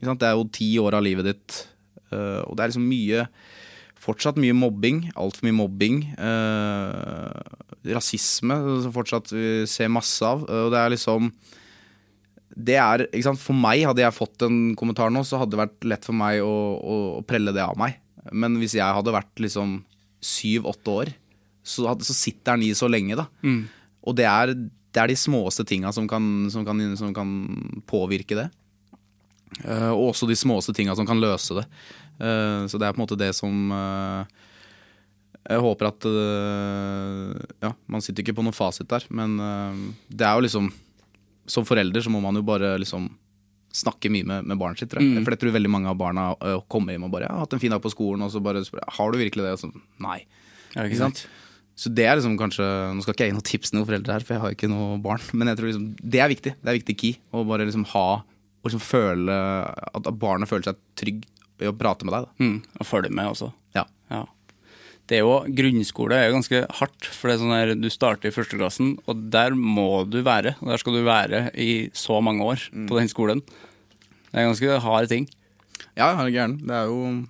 Det 0.00 0.14
er 0.26 0.34
jo 0.34 0.48
ti 0.50 0.72
år 0.82 0.96
av 0.98 1.04
livet 1.06 1.28
ditt, 1.28 1.60
og 2.14 2.56
det 2.56 2.64
er 2.64 2.70
liksom 2.72 2.86
mye 2.86 3.22
Fortsatt 4.04 4.36
mye 4.36 4.52
mobbing, 4.52 5.06
altfor 5.16 5.46
mye 5.46 5.56
mobbing. 5.56 6.00
Eh, 6.12 7.92
rasisme, 7.94 8.56
som 8.84 8.92
fortsatt 8.92 9.32
vi 9.32 9.64
ser 9.70 9.92
masse 9.92 10.20
av. 10.24 10.44
Og 10.44 10.72
det 10.74 10.80
er 10.80 10.92
liksom 10.92 11.30
det 12.54 12.76
er, 12.78 13.06
ikke 13.10 13.26
sant? 13.26 13.42
For 13.42 13.56
meg, 13.58 13.82
hadde 13.88 14.04
jeg 14.04 14.14
fått 14.14 14.44
en 14.46 14.58
kommentar 14.78 15.10
nå, 15.10 15.24
så 15.26 15.40
hadde 15.40 15.56
det 15.56 15.62
vært 15.64 15.86
lett 15.90 16.06
for 16.06 16.16
meg 16.16 16.40
å, 16.44 16.54
å, 16.78 16.98
å 17.18 17.22
prelle 17.26 17.54
det 17.54 17.64
av 17.64 17.76
meg. 17.80 17.98
Men 18.32 18.56
hvis 18.60 18.76
jeg 18.78 18.96
hadde 18.96 19.14
vært 19.14 19.42
liksom 19.42 19.80
syv-åtte 20.24 20.94
år, 20.94 21.12
så, 21.64 21.88
hadde, 21.90 22.06
så 22.06 22.14
sitter 22.16 22.54
den 22.54 22.68
i 22.68 22.74
så 22.76 22.88
lenge, 22.90 23.18
da. 23.18 23.26
Og 24.04 24.16
det 24.16 24.28
er, 24.30 24.52
det 24.54 25.02
er 25.02 25.10
de 25.10 25.18
småeste 25.18 25.66
tinga 25.66 25.90
som 25.96 26.06
kan, 26.08 26.46
som, 26.52 26.66
som 27.00 27.14
kan 27.16 27.34
påvirke 27.90 28.38
det. 28.38 28.48
Uh, 29.62 29.92
og 29.94 30.10
også 30.12 30.26
de 30.26 30.36
småeste 30.38 30.74
tinga 30.74 30.94
som 30.98 31.06
kan 31.06 31.20
løse 31.22 31.56
det. 31.58 31.66
Uh, 32.18 32.66
så 32.70 32.78
det 32.78 32.86
er 32.86 32.94
på 32.94 33.00
en 33.00 33.04
måte 33.04 33.18
det 33.18 33.32
som 33.34 33.70
uh, 33.74 34.22
Jeg 35.44 35.60
håper 35.60 35.88
at 35.90 36.06
Ja, 37.60 37.72
man 37.90 38.02
sitter 38.02 38.22
ikke 38.22 38.36
på 38.38 38.44
noen 38.46 38.56
fasit 38.56 38.88
der, 38.88 39.04
men 39.10 39.34
det 40.08 40.24
er 40.24 40.38
jo 40.38 40.44
liksom 40.46 40.70
Som 41.50 41.66
forelder 41.68 42.04
så 42.04 42.12
må 42.12 42.22
man 42.24 42.36
jo 42.38 42.44
bare 42.46 42.74
liksom 42.80 43.10
snakke 43.74 44.10
mye 44.12 44.26
med, 44.26 44.46
med 44.46 44.58
barnet 44.60 44.78
sitt. 44.80 44.90
Tror 44.92 45.02
jeg. 45.02 45.22
For 45.26 45.34
jeg 45.34 45.42
tror 45.42 45.54
veldig 45.56 45.70
mange 45.72 45.90
av 45.90 45.98
barna 45.98 46.28
uh, 46.38 46.60
kommer 46.70 46.94
hjem 46.94 47.08
og 47.08 47.14
bare 47.14 47.26
ja, 47.26 47.38
'Hatt 47.40 47.56
en 47.56 47.62
fin 47.62 47.74
dag 47.74 47.82
på 47.82 47.90
skolen', 47.90 48.22
og 48.22 48.30
så 48.30 48.42
bare 48.42 48.62
spør 48.64 48.84
'Har 48.86 49.12
du 49.12 49.18
virkelig 49.18 49.42
det?' 49.42 49.56
Og 49.56 49.62
sånn 49.64 49.74
nei. 49.98 50.20
Ja, 50.76 50.84
Ikke 50.86 51.00
sant? 51.00 51.26
Så 51.74 51.90
det 51.90 52.06
er 52.06 52.14
liksom 52.14 52.36
kanskje 52.38 52.62
Nå 52.94 53.02
skal 53.02 53.14
ikke 53.16 53.26
jeg 53.26 53.32
gi 53.32 53.34
noen 53.34 53.48
tips 53.50 53.70
til 53.70 53.78
noen 53.80 53.88
foreldre 53.88 54.14
her, 54.14 54.22
for 54.22 54.34
jeg 54.34 54.42
har 54.44 54.54
ikke 54.54 54.70
noe 54.70 54.98
barn. 55.02 55.22
Men 55.34 55.50
jeg 55.50 55.58
tror 55.58 55.70
liksom 55.72 55.88
det 55.98 56.20
er 56.22 56.30
viktig. 56.30 56.52
Det 56.62 56.70
er 56.70 56.78
viktig 56.78 56.96
key. 57.00 57.16
Å 57.34 57.42
bare 57.46 57.66
liksom 57.66 57.86
ha 57.94 58.06
Og 58.22 58.70
liksom 58.70 58.80
føle 58.84 59.34
At 59.90 60.10
barnet 60.22 60.48
føler 60.48 60.70
seg 60.70 60.78
trygg 60.94 61.24
ved 61.58 61.70
å 61.70 61.76
prate 61.78 62.06
med 62.06 62.14
deg. 62.14 62.30
Mm, 62.42 62.56
og 62.80 62.86
følge 62.86 63.10
med 63.14 63.30
også. 63.30 63.52
Ja. 63.76 63.84
Ja. 64.10 64.24
Det 65.04 65.18
er 65.18 65.24
jo, 65.26 65.34
grunnskole 65.52 66.16
er 66.16 66.30
jo 66.30 66.36
ganske 66.38 66.62
hardt, 66.78 67.08
for 67.12 67.28
det 67.28 67.34
er 67.34 67.40
sånn 67.42 67.52
her, 67.52 67.72
du 67.76 67.90
starter 67.92 68.30
i 68.30 68.32
førsteklassen, 68.32 68.94
og 69.04 69.26
der 69.34 69.52
må 69.52 70.06
du 70.08 70.22
være. 70.24 70.54
Og 70.62 70.70
der 70.72 70.80
skal 70.80 70.96
du 70.96 71.02
være 71.04 71.42
i 71.60 71.90
så 71.92 72.22
mange 72.24 72.46
år 72.46 72.64
på 72.88 72.96
den 72.96 73.10
skolen. 73.12 73.42
Det 74.30 74.40
er 74.40 74.48
ganske 74.48 74.80
harde 74.86 75.10
ting. 75.12 75.28
Ja, 75.92 76.08
jeg 76.08 76.24
er 76.24 76.34
gæren. 76.34 76.58
Det 76.64 76.74
er 76.74 76.90
jo 76.90 77.26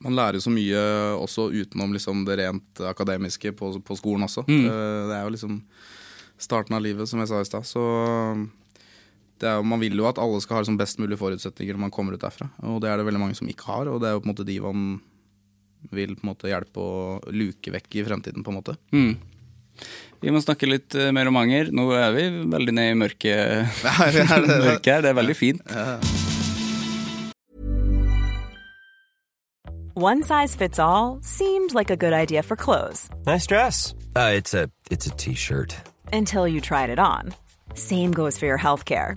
Man 0.00 0.16
lærer 0.16 0.40
så 0.40 0.48
mye 0.48 0.80
også 1.20 1.50
utenom 1.52 1.92
liksom 1.92 2.22
det 2.24 2.38
rent 2.40 2.80
akademiske 2.88 3.52
på, 3.52 3.68
på 3.84 3.96
skolen 3.98 4.24
også. 4.24 4.46
Mm. 4.48 4.62
Det 4.64 5.12
er 5.12 5.26
jo 5.26 5.32
liksom 5.34 5.58
starten 6.40 6.72
av 6.72 6.80
livet, 6.80 7.04
som 7.08 7.20
jeg 7.20 7.28
sa 7.28 7.40
i 7.42 7.44
stad. 7.44 7.68
Så 7.68 7.82
det 9.40 9.48
er 9.48 9.60
man 9.60 9.80
vil 9.80 10.00
jo 10.00 10.08
at 10.08 10.18
alle 10.20 10.40
skal 10.40 10.56
ha 10.56 10.62
liksom 10.64 10.78
best 10.80 11.00
mulig 11.00 11.18
forutsetninger 11.20 11.76
når 11.76 11.84
man 11.84 11.92
kommer 11.92 12.16
ut 12.16 12.24
derfra. 12.24 12.48
Og 12.64 12.80
det 12.80 12.88
er 12.88 12.96
det 12.96 13.06
veldig 13.10 13.20
mange 13.20 13.36
som 13.36 13.48
ikke 13.52 13.68
har, 13.68 13.92
og 13.92 14.00
det 14.00 14.08
er 14.08 14.16
jo 14.16 14.22
på 14.24 14.28
en 14.28 14.32
måte 14.32 14.48
de 14.48 14.56
man 14.64 14.88
vil 15.90 16.14
på 16.16 16.24
en 16.24 16.30
måte 16.32 16.50
hjelpe 16.50 16.80
å 16.82 17.18
luke 17.32 17.72
vekk 17.74 17.96
i 18.00 18.04
fremtiden, 18.06 18.44
på 18.44 18.52
en 18.52 18.58
måte. 18.60 18.76
Mm. 18.92 19.16
Vi 20.20 20.32
må 20.34 20.42
snakke 20.44 20.68
litt 20.68 20.94
eh, 20.94 21.08
mer 21.16 21.30
om 21.30 21.38
anger. 21.40 21.70
Nå 21.72 21.86
er 21.96 22.10
vi 22.12 22.26
veldig 22.52 22.74
nede 22.76 22.92
i 22.92 22.98
mørket 23.00 23.80
mørket 24.66 24.92
her. 24.92 25.06
Det 25.06 25.14
er 25.14 25.16
veldig 25.16 25.36
fint. 25.38 25.62
One 29.94 30.22
size 30.22 30.54
fits 30.56 30.78
all 30.78 31.18
seemed 31.22 31.74
like 31.74 31.90
a 31.90 31.96
good 31.96 32.12
idea 32.12 32.42
for 32.42 32.56
clothes 32.56 33.08
Nice 33.26 33.46
dress. 33.46 33.94
Uh, 34.16 34.32
it's 34.34 34.54
a 34.54 34.68
it's 34.90 35.06
a 35.06 35.10
t-shirt. 35.10 35.74
until 36.12 36.46
you 36.48 36.60
tried 36.60 36.90
it 36.90 36.98
on. 36.98 37.34
Same 37.74 38.10
goes 38.12 38.38
for 38.38 38.46
your 38.46 38.58
healthcare. 38.58 39.16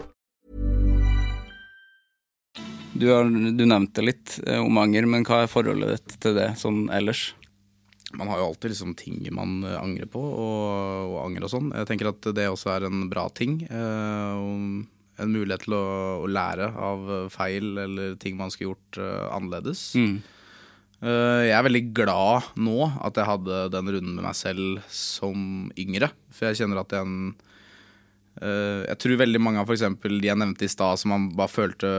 Du, 2.93 3.05
har, 3.07 3.23
du 3.29 3.63
nevnte 3.65 4.03
litt 4.03 4.39
eh, 4.45 4.59
om 4.59 4.77
anger, 4.81 5.07
men 5.07 5.23
hva 5.27 5.43
er 5.43 5.51
forholdet 5.51 5.93
ditt 5.95 6.17
til 6.23 6.35
det 6.35 6.49
sånn 6.59 6.89
ellers? 6.91 7.31
Man 8.17 8.27
har 8.27 8.41
jo 8.41 8.49
alltid 8.49 8.73
liksom 8.73 8.95
ting 8.99 9.21
man 9.35 9.61
eh, 9.63 9.77
angrer 9.79 10.09
på, 10.11 10.19
og, 10.19 11.13
og 11.13 11.19
anger 11.23 11.47
og 11.47 11.53
sånn. 11.53 11.71
Jeg 11.77 11.87
tenker 11.87 12.11
at 12.11 12.27
det 12.35 12.49
også 12.51 12.73
er 12.75 12.87
en 12.89 13.05
bra 13.11 13.27
ting. 13.35 13.61
Eh, 13.69 14.43
en 15.21 15.31
mulighet 15.31 15.67
til 15.67 15.77
å, 15.77 15.85
å 16.25 16.29
lære 16.29 16.71
av 16.81 17.09
feil 17.31 17.75
eller 17.79 18.15
ting 18.19 18.37
man 18.39 18.51
skulle 18.51 18.73
gjort 18.73 18.99
eh, 18.99 19.27
annerledes. 19.37 19.85
Eh, 19.95 21.41
jeg 21.47 21.55
er 21.55 21.67
veldig 21.67 21.85
glad 21.97 22.51
nå 22.59 22.89
at 23.01 23.19
jeg 23.21 23.29
hadde 23.29 23.61
den 23.73 23.93
runden 23.95 24.17
med 24.17 24.27
meg 24.27 24.37
selv 24.37 24.83
som 24.91 25.71
yngre. 25.79 26.11
For 26.35 26.49
jeg 26.49 26.63
kjenner 26.63 26.83
at 26.83 26.97
jeg, 26.97 27.31
jeg 28.41 28.99
tror 29.03 29.21
veldig 29.23 29.41
mange 29.43 29.63
av 29.63 29.71
f.eks. 29.71 29.87
de 30.03 30.27
jeg 30.27 30.39
nevnte 30.43 30.67
i 30.67 30.71
stad, 30.71 30.99
som 30.99 31.15
man 31.15 31.31
bare 31.37 31.51
følte 31.51 31.93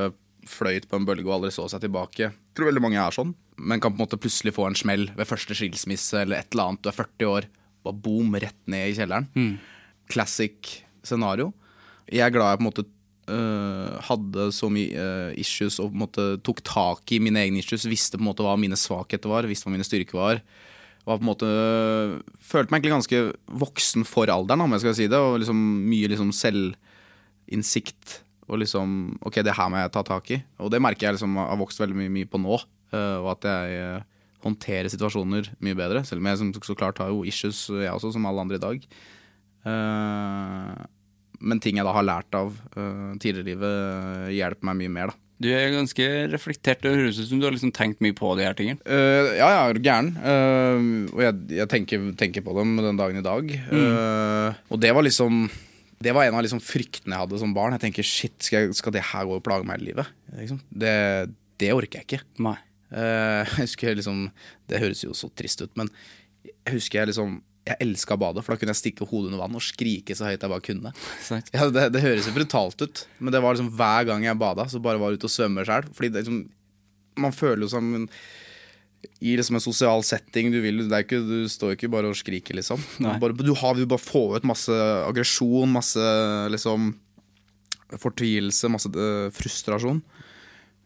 fløyt 0.49 0.89
på 0.91 0.99
en 0.99 1.07
bølge 1.09 1.27
og 1.29 1.37
aldri 1.39 1.53
så 1.55 1.69
seg 1.71 1.85
tilbake. 1.85 2.31
Jeg 2.31 2.57
tror 2.57 2.71
veldig 2.71 2.85
mange 2.85 3.01
er 3.03 3.15
sånn, 3.15 3.35
men 3.59 3.83
kan 3.83 3.95
på 3.95 4.01
en 4.01 4.05
måte 4.05 4.21
plutselig 4.21 4.55
få 4.57 4.69
en 4.69 4.79
smell 4.79 5.09
ved 5.17 5.29
første 5.29 5.57
skilsmisse 5.57 6.25
eller 6.25 6.43
et 6.43 6.53
eller 6.53 6.73
annet. 6.73 6.83
Du 6.83 6.91
er 6.91 6.99
40 6.99 7.31
år, 7.31 7.51
bare 7.87 8.01
boom, 8.05 8.35
rett 8.43 8.59
ned 8.71 8.91
i 8.91 8.97
kjelleren. 8.99 9.29
Classic 10.13 10.75
scenario. 11.07 11.53
Jeg 12.11 12.27
er 12.27 12.35
glad 12.35 12.53
jeg 12.53 12.61
på 12.61 12.65
en 12.65 12.71
måte 12.71 12.87
øh, 13.31 13.95
hadde 14.09 14.49
så 14.55 14.69
mye 14.73 14.91
øh, 14.93 15.31
issues 15.41 15.79
og 15.81 15.93
på 15.93 15.97
en 15.97 16.05
måte 16.05 16.27
tok 16.47 16.63
tak 16.67 17.15
i 17.15 17.21
mine 17.23 17.41
egne 17.45 17.63
issues. 17.63 17.89
Visste 17.91 18.19
på 18.19 18.25
en 18.25 18.31
måte 18.31 18.47
hva 18.47 18.57
mine 18.61 18.79
svakheter 18.79 19.33
var, 19.33 19.49
visste 19.51 19.69
hva 19.69 19.77
mine 19.77 19.87
styrker 19.87 20.19
var. 20.19 20.43
Var 21.07 21.19
på 21.19 21.25
en 21.25 21.31
måte 21.31 21.49
øh, 21.49 22.19
følte 22.39 22.71
meg 22.71 22.83
egentlig 22.83 22.97
ganske 22.99 23.23
voksen 23.63 24.07
for 24.09 24.31
alderen, 24.31 24.65
om 24.67 24.77
jeg 24.77 24.85
skal 24.85 24.99
si 24.99 25.09
det. 25.11 25.19
Og 25.19 25.41
liksom 25.43 25.63
mye 25.89 26.11
liksom 26.13 26.35
selvinnsikt. 26.37 28.21
Og 28.51 28.59
liksom 28.59 29.19
OK, 29.23 29.41
det 29.47 29.55
her 29.57 29.69
må 29.71 29.79
jeg 29.81 29.93
ta 29.95 30.03
tak 30.07 30.33
i. 30.35 30.41
Og 30.63 30.73
det 30.73 30.81
merker 30.83 31.09
jeg 31.09 31.19
liksom 31.19 31.39
har 31.39 31.61
vokst 31.61 31.83
veldig 31.83 31.99
mye, 31.99 32.15
mye 32.21 32.31
på 32.31 32.41
nå. 32.43 32.59
øh, 32.93 33.19
og 33.23 33.29
at 33.37 33.47
jeg 33.49 33.83
øh, 33.83 34.09
håndterer 34.43 34.91
situasjoner 34.91 35.53
mye 35.63 35.79
bedre. 35.79 36.05
Selv 36.05 36.23
om 36.23 36.31
jeg 36.31 36.41
som, 36.41 36.55
så 36.55 36.75
klart 36.79 36.99
har 36.99 37.13
jo 37.13 37.23
issues, 37.25 37.69
jeg 37.71 37.93
også, 37.93 38.13
som 38.17 38.27
alle 38.27 38.43
andre 38.43 38.59
i 38.59 38.65
dag. 38.67 38.89
Eh, 39.71 40.83
men 41.43 41.61
ting 41.63 41.79
jeg 41.79 41.87
da 41.87 41.95
har 41.97 42.07
lært 42.07 42.39
av 42.39 42.55
uh, 42.77 43.13
tidligere 43.19 43.43
i 43.43 43.51
livet, 43.51 43.73
eh, 43.75 44.33
hjelper 44.39 44.69
meg 44.69 44.79
mye 44.79 44.95
mer, 44.95 45.13
da. 45.13 45.19
Du 45.43 45.49
er 45.51 45.73
ganske 45.75 46.05
reflektert. 46.31 46.85
Det 46.85 46.93
høres 46.95 47.17
ut 47.19 47.27
som 47.27 47.41
du 47.41 47.49
har 47.49 47.55
liksom 47.55 47.73
tenkt 47.75 47.99
mye 48.05 48.15
på 48.15 48.29
de 48.39 48.45
her 48.47 48.55
tingene. 48.55 48.79
Uh, 48.87 49.33
ja, 49.35 49.49
jeg 49.51 49.73
er 49.73 49.81
gæren. 49.83 50.13
Uh, 50.23 51.09
og 51.17 51.23
jeg, 51.25 51.41
jeg 51.59 51.71
tenker, 51.73 52.05
tenker 52.21 52.45
på 52.47 52.55
dem 52.61 52.77
den 52.79 53.01
dagen 53.01 53.19
i 53.19 53.25
dag. 53.27 53.51
Eh, 53.51 54.61
og 54.71 54.79
det 54.85 54.93
var 54.95 55.03
liksom 55.03 55.49
Det 56.03 56.13
var 56.17 56.27
en 56.27 56.37
av 56.39 56.43
liksom 56.45 56.61
fryktene 56.63 57.15
jeg 57.17 57.25
hadde 57.27 57.39
som 57.43 57.55
barn. 57.57 57.77
Jeg 57.77 57.85
tenker 57.87 58.07
shit, 58.07 58.35
skal, 58.43 58.67
jeg, 58.67 58.77
skal 58.79 58.95
det 58.97 59.05
her 59.13 59.29
gå 59.29 59.39
og 59.39 59.45
plage 59.47 59.67
meg 59.69 59.79
hele 59.79 59.93
livet? 59.93 60.11
Liksom. 60.37 60.59
Det, 60.83 60.93
det 61.63 61.71
orker 61.77 62.01
jeg 62.03 62.09
ikke. 62.09 62.21
Nei. 62.45 62.57
Uh, 62.93 63.41
jeg 63.49 63.63
husker 63.63 63.95
liksom 63.97 64.27
Det 64.69 64.77
høres 64.83 65.01
jo 65.01 65.15
så 65.17 65.31
trist 65.33 65.63
ut, 65.65 65.71
men 65.81 65.89
jeg 66.45 66.75
husker 66.75 66.99
jeg 67.01 67.09
liksom 67.09 67.39
Jeg 67.65 67.79
elska 67.87 68.19
badet, 68.21 68.43
for 68.45 68.53
da 68.53 68.61
kunne 68.61 68.75
jeg 68.75 68.81
stikke 68.83 69.07
hodet 69.09 69.31
under 69.31 69.41
vann 69.41 69.57
og 69.57 69.65
skrike 69.65 70.13
så 70.19 70.27
høyt 70.29 70.43
jeg 70.45 70.53
bare 70.53 70.67
kunne. 70.67 70.93
Ja, 71.55 71.69
det, 71.73 71.87
det 71.95 72.03
høres 72.05 72.29
jo 72.29 72.35
brutalt 72.37 72.85
ut, 72.85 73.05
men 73.23 73.33
det 73.33 73.41
var 73.41 73.55
liksom 73.57 73.71
hver 73.79 74.11
gang 74.11 74.27
jeg 74.27 74.41
bada, 74.43 74.67
så 74.69 74.83
bare 74.83 75.01
var 75.01 75.15
ute 75.17 75.25
og 75.31 75.33
svømme 75.33 75.65
sjøl. 75.65 75.89
Liksom 76.05 76.43
Man 77.23 77.33
føler 77.37 77.65
jo 77.65 77.71
som 77.73 77.89
en- 78.03 78.09
i 79.23 79.37
liksom 79.39 79.59
en 79.59 79.63
sosial 79.63 80.03
setting 80.07 80.51
du 80.55 80.61
vil, 80.63 80.85
det 80.87 80.97
er 80.97 81.05
ikke, 81.05 81.23
Du 81.27 81.49
står 81.51 81.77
ikke 81.77 81.91
bare 81.91 82.11
og 82.11 82.19
skriker, 82.19 82.57
liksom. 82.59 82.81
Bare, 83.23 83.35
du 83.35 83.53
har 83.59 83.75
vil 83.79 83.89
bare 83.91 84.03
få 84.03 84.25
ut 84.37 84.47
masse 84.47 84.75
aggresjon, 85.07 85.71
masse 85.75 86.07
liksom 86.53 86.93
fortvilelse, 88.01 88.71
masse 88.73 88.91
uh, 88.95 89.29
frustrasjon. 89.35 90.01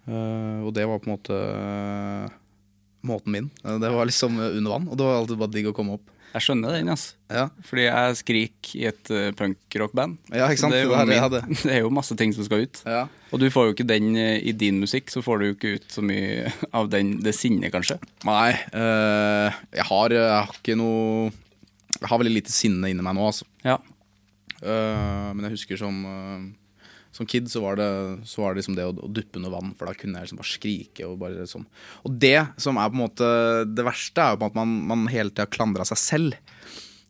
Uh, 0.07 0.67
og 0.67 0.73
det 0.77 0.87
var 0.89 1.01
på 1.03 1.11
en 1.11 1.15
måte 1.17 1.37
uh, 1.37 2.35
måten 3.07 3.35
min. 3.35 3.49
Det 3.63 3.93
var 3.95 4.09
liksom 4.09 4.39
under 4.41 4.73
vann, 4.73 4.89
og 4.91 4.99
det 4.99 5.07
var 5.07 5.21
alltid 5.21 5.41
bare 5.43 5.55
digg 5.55 5.71
å 5.71 5.77
komme 5.77 5.99
opp. 6.01 6.13
Jeg 6.35 6.45
skjønner 6.45 6.75
den, 6.77 6.91
altså. 6.93 7.15
Ja, 7.33 7.47
Fordi 7.67 7.87
jeg 7.87 8.17
skriker 8.21 8.73
i 8.79 8.83
et 8.91 9.11
uh, 9.11 9.31
punkrockband. 9.35 10.19
Ja, 10.31 10.47
ikke 10.51 10.63
sant? 10.63 10.75
Det 10.77 10.83
er, 10.83 10.87
jo 10.87 10.95
Det 11.09 11.17
det 11.33 11.41
det 11.65 11.73
er 11.75 11.81
jo 11.83 11.93
masse 11.95 12.17
ting 12.19 12.35
som 12.37 12.47
skal 12.47 12.67
ut. 12.67 12.83
ja. 12.87 13.07
Og 13.35 13.41
du 13.43 13.49
får 13.51 13.65
jo 13.67 13.73
ikke 13.75 13.89
den 13.89 14.15
eh, 14.17 14.39
i 14.47 14.53
din 14.55 14.79
musikk, 14.79 15.11
så 15.11 15.19
får 15.25 15.41
du 15.41 15.45
jo 15.49 15.55
ikke 15.57 15.73
ut 15.77 15.87
så 15.91 16.05
mye 16.05 16.53
av 16.79 16.87
den, 16.93 17.17
det 17.25 17.35
sinnet, 17.35 17.73
kanskje. 17.75 17.99
Nei, 18.25 18.53
eh, 18.55 19.59
jeg, 19.75 19.87
har, 19.89 20.15
jeg 20.15 20.31
har 20.31 20.55
ikke 20.55 20.77
noe 20.79 21.33
Jeg 21.97 22.09
har 22.13 22.21
veldig 22.23 22.37
lite 22.37 22.55
sinne 22.55 22.93
inni 22.93 23.03
meg 23.05 23.17
nå, 23.19 23.27
altså. 23.27 23.49
Ja. 23.67 23.81
Uh, 24.63 25.35
men 25.37 25.49
jeg 25.49 25.57
husker 25.59 25.81
som, 25.81 25.99
eh, 26.09 26.47
som 27.17 27.29
kid 27.29 27.49
så 27.49 27.63
var 27.65 27.79
det, 27.81 27.89
så 28.29 28.43
var 28.43 28.53
det 28.53 28.61
liksom 28.61 28.77
det 28.77 28.85
å, 28.85 28.93
å 28.93 29.09
duppe 29.09 29.41
under 29.41 29.53
vann, 29.55 29.73
for 29.79 29.89
da 29.89 29.97
kunne 29.97 30.21
jeg 30.21 30.29
liksom 30.29 30.41
bare 30.43 30.51
skrike. 30.53 31.07
Og 31.09 31.17
bare 31.21 31.47
sånn. 31.49 31.65
Og 32.05 32.19
det 32.21 32.39
som 32.61 32.77
er 32.77 32.91
på 32.93 32.99
en 32.99 33.05
måte 33.07 33.31
det 33.73 33.87
verste, 33.87 34.21
er 34.21 34.35
jo 34.35 34.41
på 34.43 34.45
en 34.45 34.51
måte 34.51 34.57
at 34.57 34.61
man, 34.61 34.75
man 34.91 35.07
hele 35.13 35.33
tida 35.33 35.49
klandra 35.49 35.87
seg 35.89 36.03
selv. 36.03 36.37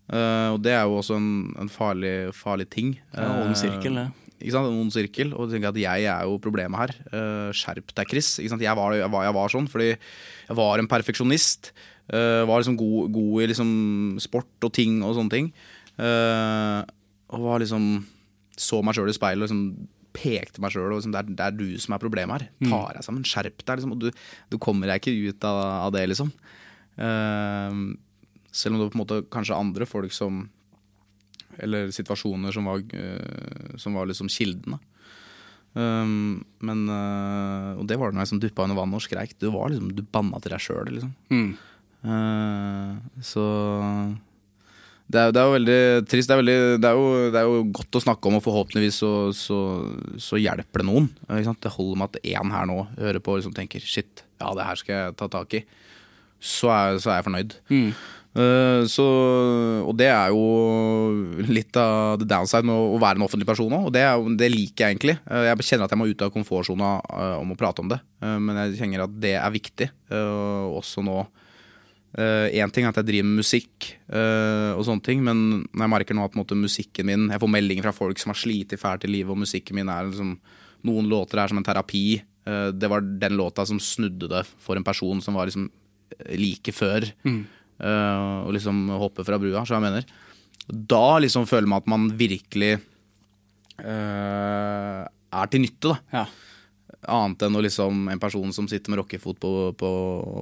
Uh, 0.06 0.54
og 0.54 0.60
det 0.62 0.76
er 0.76 0.84
jo 0.86 1.00
også 1.00 1.18
en, 1.18 1.32
en 1.58 1.72
farlig, 1.72 2.14
farlig 2.38 2.68
ting. 2.70 2.94
Ja, 3.16 3.32
ond 3.42 3.58
sirkel, 3.58 3.98
det. 3.98 4.06
Ikke 4.36 4.52
sant, 4.54 4.70
En 4.70 4.82
ond 4.84 4.94
sirkel. 4.94 5.34
Og 5.34 5.50
tenker 5.50 5.72
at 5.72 5.82
jeg 5.82 6.06
er 6.12 6.30
jo 6.30 6.38
problemet 6.44 6.84
her. 6.84 6.96
Uh, 7.10 7.50
skjerp 7.56 7.90
deg, 7.90 8.14
Chris. 8.14 8.36
Ikke 8.38 8.54
sant? 8.54 8.62
Jeg, 8.62 8.78
var, 8.78 8.94
jeg, 8.94 9.10
var, 9.10 9.26
jeg 9.26 9.38
var 9.40 9.54
sånn 9.56 9.70
fordi 9.72 9.90
jeg 9.90 10.58
var 10.62 10.82
en 10.82 10.90
perfeksjonist. 10.90 11.74
Var 12.06 12.46
liksom 12.46 12.76
god, 12.78 13.08
god 13.10 13.42
i 13.42 13.46
liksom 13.50 13.70
sport 14.22 14.62
og 14.62 14.70
ting 14.70 15.00
og 15.02 15.16
sånne 15.16 15.32
ting. 15.32 15.48
Og 15.98 17.40
var 17.42 17.58
liksom 17.58 17.88
så 18.54 18.78
meg 18.84 18.94
sjøl 18.94 19.10
i 19.10 19.16
speilet 19.16 19.42
og 19.42 19.48
liksom 19.48 19.62
pekte 20.16 20.62
meg 20.64 20.72
sjøl. 20.74 20.88
Liksom, 20.96 21.12
det, 21.14 21.20
er- 21.22 21.36
det 21.38 21.44
er 21.46 21.54
du 21.60 21.66
som 21.82 21.94
er 21.96 22.02
problemet 22.02 22.40
her. 22.40 22.48
Ta 22.66 22.80
deg 22.96 23.04
sammen. 23.06 23.26
Skjerp 23.28 23.60
deg. 23.62 23.76
Liksom, 23.78 23.94
og 23.94 24.02
du, 24.02 24.08
du 24.52 24.58
kommer 24.62 24.88
deg 24.90 25.04
ikke 25.04 25.30
ut 25.36 25.46
av, 25.48 25.60
av 25.86 25.94
det, 25.94 26.06
liksom. 26.10 26.32
Uh, 26.96 27.94
selv 28.56 28.74
om 28.74 28.80
det 28.82 28.90
på 28.90 28.96
en 28.96 29.02
måte 29.04 29.20
kanskje 29.30 29.56
andre 29.60 29.84
folk 29.88 30.14
som 30.16 30.46
eller 31.62 31.88
situasjoner 31.94 32.52
som 32.52 32.66
var, 32.68 32.82
uh, 32.96 33.76
som 33.80 33.94
var 33.96 34.08
liksom 34.10 34.28
kildene. 34.32 34.80
Um, 35.76 36.40
men 36.64 36.86
uh, 36.88 37.76
Og 37.76 37.84
det 37.88 37.98
var 38.00 38.08
det 38.08 38.16
når 38.16 38.24
jeg 38.24 38.30
som 38.32 38.40
duppa 38.40 38.64
under 38.64 38.78
vannet 38.80 38.96
og 38.96 39.04
skreik. 39.04 39.36
Du 39.40 39.50
var 39.52 39.68
liksom, 39.72 39.92
du 39.96 40.02
banna 40.04 40.40
til 40.40 40.52
deg 40.56 40.64
sjøl, 40.64 40.88
liksom. 40.96 41.12
Mm. 41.32 41.50
Eh, 42.06 43.20
så 43.24 43.42
det 45.06 45.20
er, 45.22 45.32
det 45.34 45.40
er 45.40 45.46
jo 45.46 45.54
veldig 45.54 45.80
trist. 46.10 46.28
Det 46.28 46.34
er, 46.34 46.40
veldig, 46.42 46.58
det, 46.82 46.90
er 46.90 46.98
jo, 46.98 47.30
det 47.30 47.40
er 47.40 47.46
jo 47.46 47.62
godt 47.78 47.98
å 47.98 48.02
snakke 48.02 48.30
om, 48.30 48.38
og 48.38 48.44
forhåpentligvis 48.44 49.00
så, 49.04 49.12
så, 49.36 49.60
så 50.22 50.40
hjelper 50.40 50.82
det 50.82 50.88
noen. 50.88 51.08
Det 51.28 51.74
holder 51.76 52.00
med 52.00 52.10
at 52.10 52.20
én 52.26 52.54
her 52.56 52.68
nå 52.70 52.80
hører 52.96 53.22
på 53.22 53.36
og 53.36 53.40
liksom 53.40 53.54
tenker 53.56 53.84
shit, 53.84 54.24
ja, 54.42 54.50
det 54.58 54.66
her 54.66 54.82
skal 54.82 54.96
jeg 54.96 55.18
ta 55.20 55.30
tak 55.30 55.58
i. 55.60 55.64
Så 56.42 56.70
er, 56.74 56.98
så 57.00 57.14
jeg 57.14 57.26
fornøyd. 57.28 57.58
Eh, 58.36 58.82
så, 58.90 59.04
og 59.86 59.94
det 59.96 60.10
er 60.12 60.34
jo 60.34 61.46
litt 61.48 61.76
av 61.80 62.18
the 62.20 62.28
downside 62.28 62.66
med 62.68 62.76
å, 62.76 62.90
å 62.96 63.00
være 63.00 63.20
en 63.20 63.24
offentlig 63.24 63.48
person 63.48 63.72
òg, 63.72 63.88
og 63.88 63.94
det, 63.94 64.02
er, 64.04 64.26
det 64.42 64.50
liker 64.52 64.84
jeg 64.84 64.96
egentlig. 64.96 65.16
Uh, 65.24 65.46
jeg 65.48 65.68
kjenner 65.70 65.86
at 65.86 65.94
jeg 65.94 66.02
må 66.02 66.10
ut 66.10 66.26
av 66.26 66.34
komfortsona 66.34 66.92
uh, 67.06 67.38
om 67.40 67.54
å 67.54 67.58
prate 67.58 67.84
om 67.84 67.94
det, 67.94 68.00
men 68.20 68.60
jeg 68.64 68.80
kjenner 68.80 69.06
at 69.06 69.16
det 69.22 69.36
er 69.38 69.54
viktig. 69.54 69.88
også 70.10 71.04
nå 71.04 71.20
Én 72.16 72.70
ting 72.72 72.86
er 72.86 72.94
at 72.94 72.96
jeg 73.02 73.08
driver 73.10 73.26
med 73.28 73.42
musikk 73.42 73.90
uh, 74.08 74.72
og 74.72 74.86
sånne 74.88 75.04
ting, 75.04 75.20
men 75.20 75.66
jeg 75.68 75.90
merker 75.92 76.16
nå 76.16 76.24
at 76.24 76.38
måte, 76.38 76.56
musikken 76.56 77.04
min 77.04 77.26
Jeg 77.28 77.42
får 77.42 77.50
meldinger 77.52 77.84
fra 77.84 77.92
folk 77.92 78.22
som 78.22 78.32
har 78.32 78.40
slitt 78.40 78.72
fælt 78.80 79.04
i 79.04 79.10
livet, 79.10 79.34
og 79.34 79.42
musikken 79.42 79.76
min 79.76 79.90
er 79.92 80.08
liksom 80.08 80.30
Noen 80.86 81.10
låter 81.10 81.42
er 81.42 81.50
som 81.50 81.60
en 81.60 81.66
terapi. 81.66 82.22
Uh, 82.48 82.70
det 82.72 82.88
var 82.88 83.04
den 83.04 83.36
låta 83.36 83.66
som 83.68 83.80
snudde 83.82 84.30
det 84.32 84.46
for 84.62 84.78
en 84.78 84.86
person 84.86 85.20
som 85.20 85.36
var 85.36 85.50
liksom 85.50 85.68
like 86.38 86.72
før. 86.72 87.04
eh, 87.80 88.36
og 88.44 88.54
liksom 88.56 88.86
hoppe 89.00 89.24
fra 89.26 89.38
brua, 89.40 89.64
så 89.66 89.76
jeg 89.76 89.86
mener. 89.86 90.08
Da 90.66 91.18
liksom 91.22 91.46
føler 91.48 91.68
man 91.70 91.82
at 91.82 91.90
man 91.90 92.08
virkelig 92.18 92.72
eh, 93.82 95.02
er 95.06 95.52
til 95.52 95.64
nytte, 95.64 95.92
da. 95.92 95.98
Ja. 96.12 96.24
Annet 97.06 97.42
enn 97.46 97.56
å 97.58 97.62
liksom 97.62 98.08
en 98.10 98.18
person 98.22 98.52
som 98.52 98.66
sitter 98.70 98.90
med 98.90 98.98
rockefot 99.02 99.38
på, 99.42 99.50
på, 99.78 99.90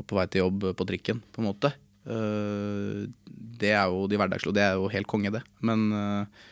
på 0.08 0.16
vei 0.16 0.26
til 0.32 0.46
jobb 0.46 0.70
på 0.78 0.86
trikken, 0.88 1.20
på 1.32 1.42
en 1.42 1.48
måte. 1.50 1.70
Eh, 2.08 3.04
det 3.60 3.72
er 3.76 3.86
jo 3.92 4.06
de 4.10 4.16
hverdagslige, 4.20 4.56
det 4.56 4.64
er 4.66 4.74
jo 4.80 4.88
helt 4.92 5.08
konge, 5.10 5.32
det. 5.34 5.42
Men 5.64 5.84
eh, 5.92 6.42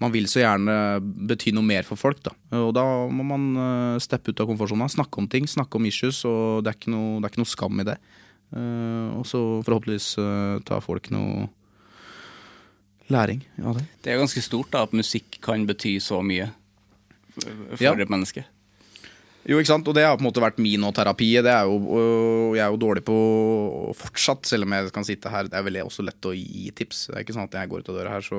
man 0.00 0.12
vil 0.14 0.26
så 0.32 0.40
gjerne 0.42 0.74
bety 1.30 1.52
noe 1.52 1.66
mer 1.66 1.84
for 1.86 2.00
folk, 2.00 2.22
da. 2.26 2.32
Og 2.58 2.72
da 2.74 2.84
må 3.12 3.26
man 3.26 3.46
eh, 3.54 4.00
steppe 4.02 4.32
ut 4.34 4.40
av 4.42 4.48
komfortsona, 4.50 4.88
snakke 4.90 5.22
om 5.22 5.28
ting, 5.30 5.46
snakke 5.50 5.76
om 5.78 5.86
issues, 5.90 6.22
og 6.28 6.64
det 6.64 6.72
er 6.72 6.78
ikke 6.80 6.94
noe, 6.94 7.18
det 7.20 7.28
er 7.28 7.34
ikke 7.34 7.42
noe 7.44 7.54
skam 7.54 7.82
i 7.84 7.88
det. 7.90 7.98
Eh, 8.50 9.08
og 9.20 9.26
så 9.30 9.40
forhåpentligvis 9.66 10.10
eh, 10.18 10.54
tar 10.66 10.82
folk 10.82 11.10
noe 11.14 11.48
læring 13.10 13.42
av 13.66 13.74
det. 13.78 13.84
Det 14.04 14.12
er 14.12 14.20
ganske 14.22 14.42
stort 14.44 14.70
da, 14.74 14.84
at 14.86 14.92
musikk 14.94 15.40
kan 15.44 15.64
bety 15.68 15.96
så 16.02 16.20
mye 16.22 16.50
for 17.40 17.82
Ja. 17.82 17.92
et 17.94 18.10
menneske. 18.10 18.44
Jo, 19.50 19.58
ikke 19.58 19.72
sant, 19.72 19.88
og 19.90 19.96
det 19.96 20.04
har 20.06 20.14
på 20.14 20.22
en 20.22 20.28
måte 20.28 20.42
vært 20.42 20.60
min 20.62 20.84
og 20.86 20.92
terapi. 20.94 21.32
Det 21.42 21.50
er 21.50 21.66
jo, 21.66 22.04
jeg 22.54 22.62
er 22.62 22.70
jo 22.70 22.78
dårlig 22.78 23.02
på 23.08 23.16
fortsatt, 23.98 24.46
selv 24.46 24.68
om 24.68 24.76
jeg 24.76 24.92
kan 24.94 25.06
sitte 25.08 25.32
her. 25.32 25.50
Det 25.50 25.58
er 25.58 25.66
veldig 25.66 25.82
også 25.88 26.04
lett 26.06 26.28
å 26.28 26.34
gi 26.36 26.70
tips. 26.78 27.08
Det 27.08 27.16
er 27.16 27.24
ikke 27.24 27.34
sånn 27.34 27.48
at 27.48 27.56
jeg 27.58 27.72
går 27.72 27.82
ut 27.82 27.90
av 27.90 27.98
døra 27.98 28.12
her, 28.14 28.22
så 28.22 28.38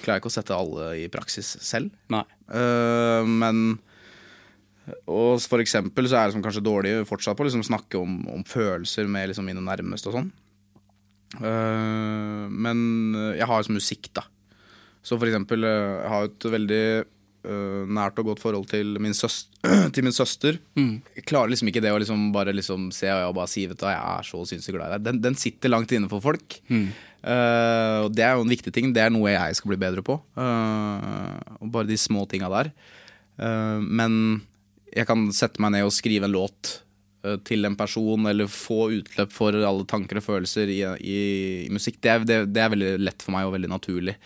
klarer 0.00 0.16
jeg 0.16 0.22
ikke 0.22 0.32
å 0.32 0.36
sette 0.38 0.56
alle 0.56 0.88
i 1.02 1.06
praksis 1.12 1.52
selv. 1.60 1.92
Nei. 2.12 2.24
Uh, 2.48 3.28
men 3.28 3.76
Og 5.06 5.36
for 5.44 5.60
eksempel 5.62 6.08
så 6.08 6.18
er 6.18 6.30
det 6.30 6.38
som 6.38 6.42
kanskje 6.44 6.64
dårlig 6.64 6.96
fortsatt 7.06 7.36
på 7.36 7.44
å 7.44 7.50
liksom 7.50 7.68
snakke 7.68 8.00
om, 8.00 8.22
om 8.32 8.42
følelser 8.48 9.06
med 9.12 9.28
liksom 9.30 9.46
mine 9.46 9.62
nærmeste 9.62 10.10
og 10.10 10.16
sånn. 10.16 10.32
Uh, 11.44 12.48
men 12.48 13.12
jeg 13.36 13.52
har 13.52 13.60
jo 13.60 13.76
musikk, 13.76 14.14
da. 14.16 14.24
Så 15.04 15.20
for 15.20 15.28
eksempel, 15.28 15.68
jeg 15.68 16.08
har 16.08 16.30
et 16.30 16.52
veldig 16.56 16.84
nært 17.42 18.18
og 18.22 18.28
godt 18.30 18.40
forhold 18.42 18.68
til 18.70 18.92
min, 19.02 19.14
søs- 19.18 19.48
til 19.94 20.04
min 20.06 20.14
søster. 20.14 20.58
Jeg 20.78 21.24
klarer 21.26 21.50
liksom 21.50 21.68
ikke 21.72 21.82
det 21.82 21.90
å 21.90 21.98
liksom 21.98 22.28
bare 22.34 22.54
liksom 22.54 22.90
se 22.94 23.08
og 23.10 23.22
jeg 23.24 23.36
bare 23.38 23.50
si 23.50 23.64
vet 23.66 23.80
du, 23.80 23.86
jeg 23.90 23.98
er 23.98 24.28
så 24.28 24.42
sinnssykt 24.46 24.76
glad 24.76 24.92
i 24.92 24.94
deg. 24.96 25.06
Den, 25.08 25.18
den 25.24 25.38
sitter 25.40 25.72
langt 25.74 25.90
inne 25.96 26.10
for 26.12 26.22
folk. 26.22 26.60
Eh, 27.22 27.98
og 28.02 28.14
det 28.14 28.24
er 28.26 28.36
jo 28.38 28.44
en 28.46 28.50
viktig 28.54 28.72
ting. 28.74 28.92
Det 28.94 29.02
er 29.04 29.12
noe 29.14 29.30
jeg 29.34 29.58
skal 29.58 29.72
bli 29.72 29.80
bedre 29.82 30.02
på. 30.06 30.16
Uh, 30.38 31.34
og 31.62 31.68
bare 31.74 31.90
de 31.90 31.98
små 31.98 32.24
tinga 32.30 32.50
der. 32.52 32.72
Uh, 33.38 33.78
men 33.82 34.16
jeg 34.92 35.06
kan 35.08 35.28
sette 35.34 35.62
meg 35.62 35.72
ned 35.76 35.86
og 35.86 35.94
skrive 35.94 36.26
en 36.28 36.34
låt 36.34 36.74
eh, 37.24 37.38
til 37.48 37.64
en 37.64 37.76
person, 37.80 38.26
eller 38.28 38.50
få 38.52 38.90
utløp 38.98 39.30
for 39.32 39.56
alle 39.56 39.86
tanker 39.88 40.18
og 40.20 40.26
følelser 40.26 40.68
i, 40.68 40.82
i, 41.00 41.14
i 41.64 41.70
musikk. 41.72 41.96
Det 42.04 42.10
er, 42.12 42.26
det, 42.28 42.36
det 42.52 42.60
er 42.60 42.72
veldig 42.74 42.90
lett 43.00 43.24
for 43.24 43.32
meg 43.32 43.48
og 43.48 43.54
veldig 43.54 43.70
naturlig. 43.72 44.18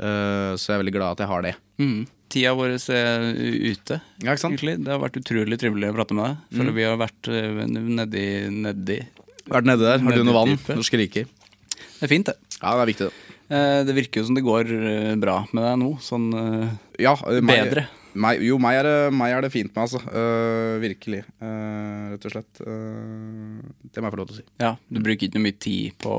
Eh, 0.00 0.54
så 0.56 0.70
jeg 0.70 0.78
er 0.78 0.82
veldig 0.86 0.94
glad 0.96 1.18
at 1.18 1.24
jeg 1.26 1.30
har 1.34 1.44
det. 1.44 1.52
Mm. 1.82 2.06
Tida 2.32 2.54
vår 2.58 2.74
er 2.92 3.26
ute, 3.70 4.00
Ja. 4.24 4.34
Det 4.34 4.88
har 4.90 4.98
vært 5.02 5.20
utrolig 5.20 5.58
trivelig 5.60 5.92
å 5.92 5.96
prate 5.96 6.16
med 6.16 6.26
deg. 6.26 6.56
For 6.58 6.72
vi 6.74 6.86
har 6.86 6.96
vært 6.98 7.30
eh, 7.30 7.62
nedi, 7.70 8.24
nedi 8.50 8.98
Vært 9.46 9.68
nedi 9.68 9.84
der. 9.86 10.02
Har 10.02 10.16
du 10.16 10.24
noe 10.26 10.34
vann? 10.34 10.56
Du 10.66 10.82
skriker. 10.82 11.28
Det 11.76 12.02
er 12.02 12.10
fint, 12.10 12.26
det. 12.26 12.34
Ja, 12.58 12.72
det 12.74 12.82
er 12.82 12.90
viktig. 12.90 13.06
det. 13.06 13.36
Eh, 13.46 13.84
Det 13.86 13.94
virker 13.94 14.20
jo 14.20 14.26
som 14.26 14.34
det 14.34 14.42
går 14.46 14.72
eh, 14.74 15.12
bra 15.22 15.44
med 15.54 15.62
deg 15.62 15.78
nå. 15.84 15.92
Sånn 16.02 16.26
eh, 16.34 16.74
Ja, 17.06 17.14
eh, 17.30 17.38
meg- 17.40 17.62
Bedre. 17.68 17.86
Meg, 18.16 18.40
jo, 18.40 18.56
meg 18.56 18.78
er, 18.80 18.86
det, 18.88 19.12
meg 19.12 19.34
er 19.36 19.44
det 19.44 19.50
fint 19.52 19.68
med, 19.74 19.82
altså. 19.82 19.98
Uh, 20.08 20.78
virkelig. 20.80 21.18
Uh, 21.36 22.14
rett 22.14 22.24
og 22.24 22.32
slett. 22.32 22.62
Uh, 22.64 23.60
det 23.92 24.00
må 24.00 24.08
jeg 24.08 24.14
få 24.14 24.20
lov 24.22 24.30
til 24.30 24.36
å 24.36 24.38
si. 24.38 24.44
Ja, 24.62 24.70
du 24.88 25.02
bruker 25.04 25.26
ikke 25.28 25.36
noe 25.36 25.44
mye 25.44 25.58
tid 25.60 25.98
på 26.00 26.14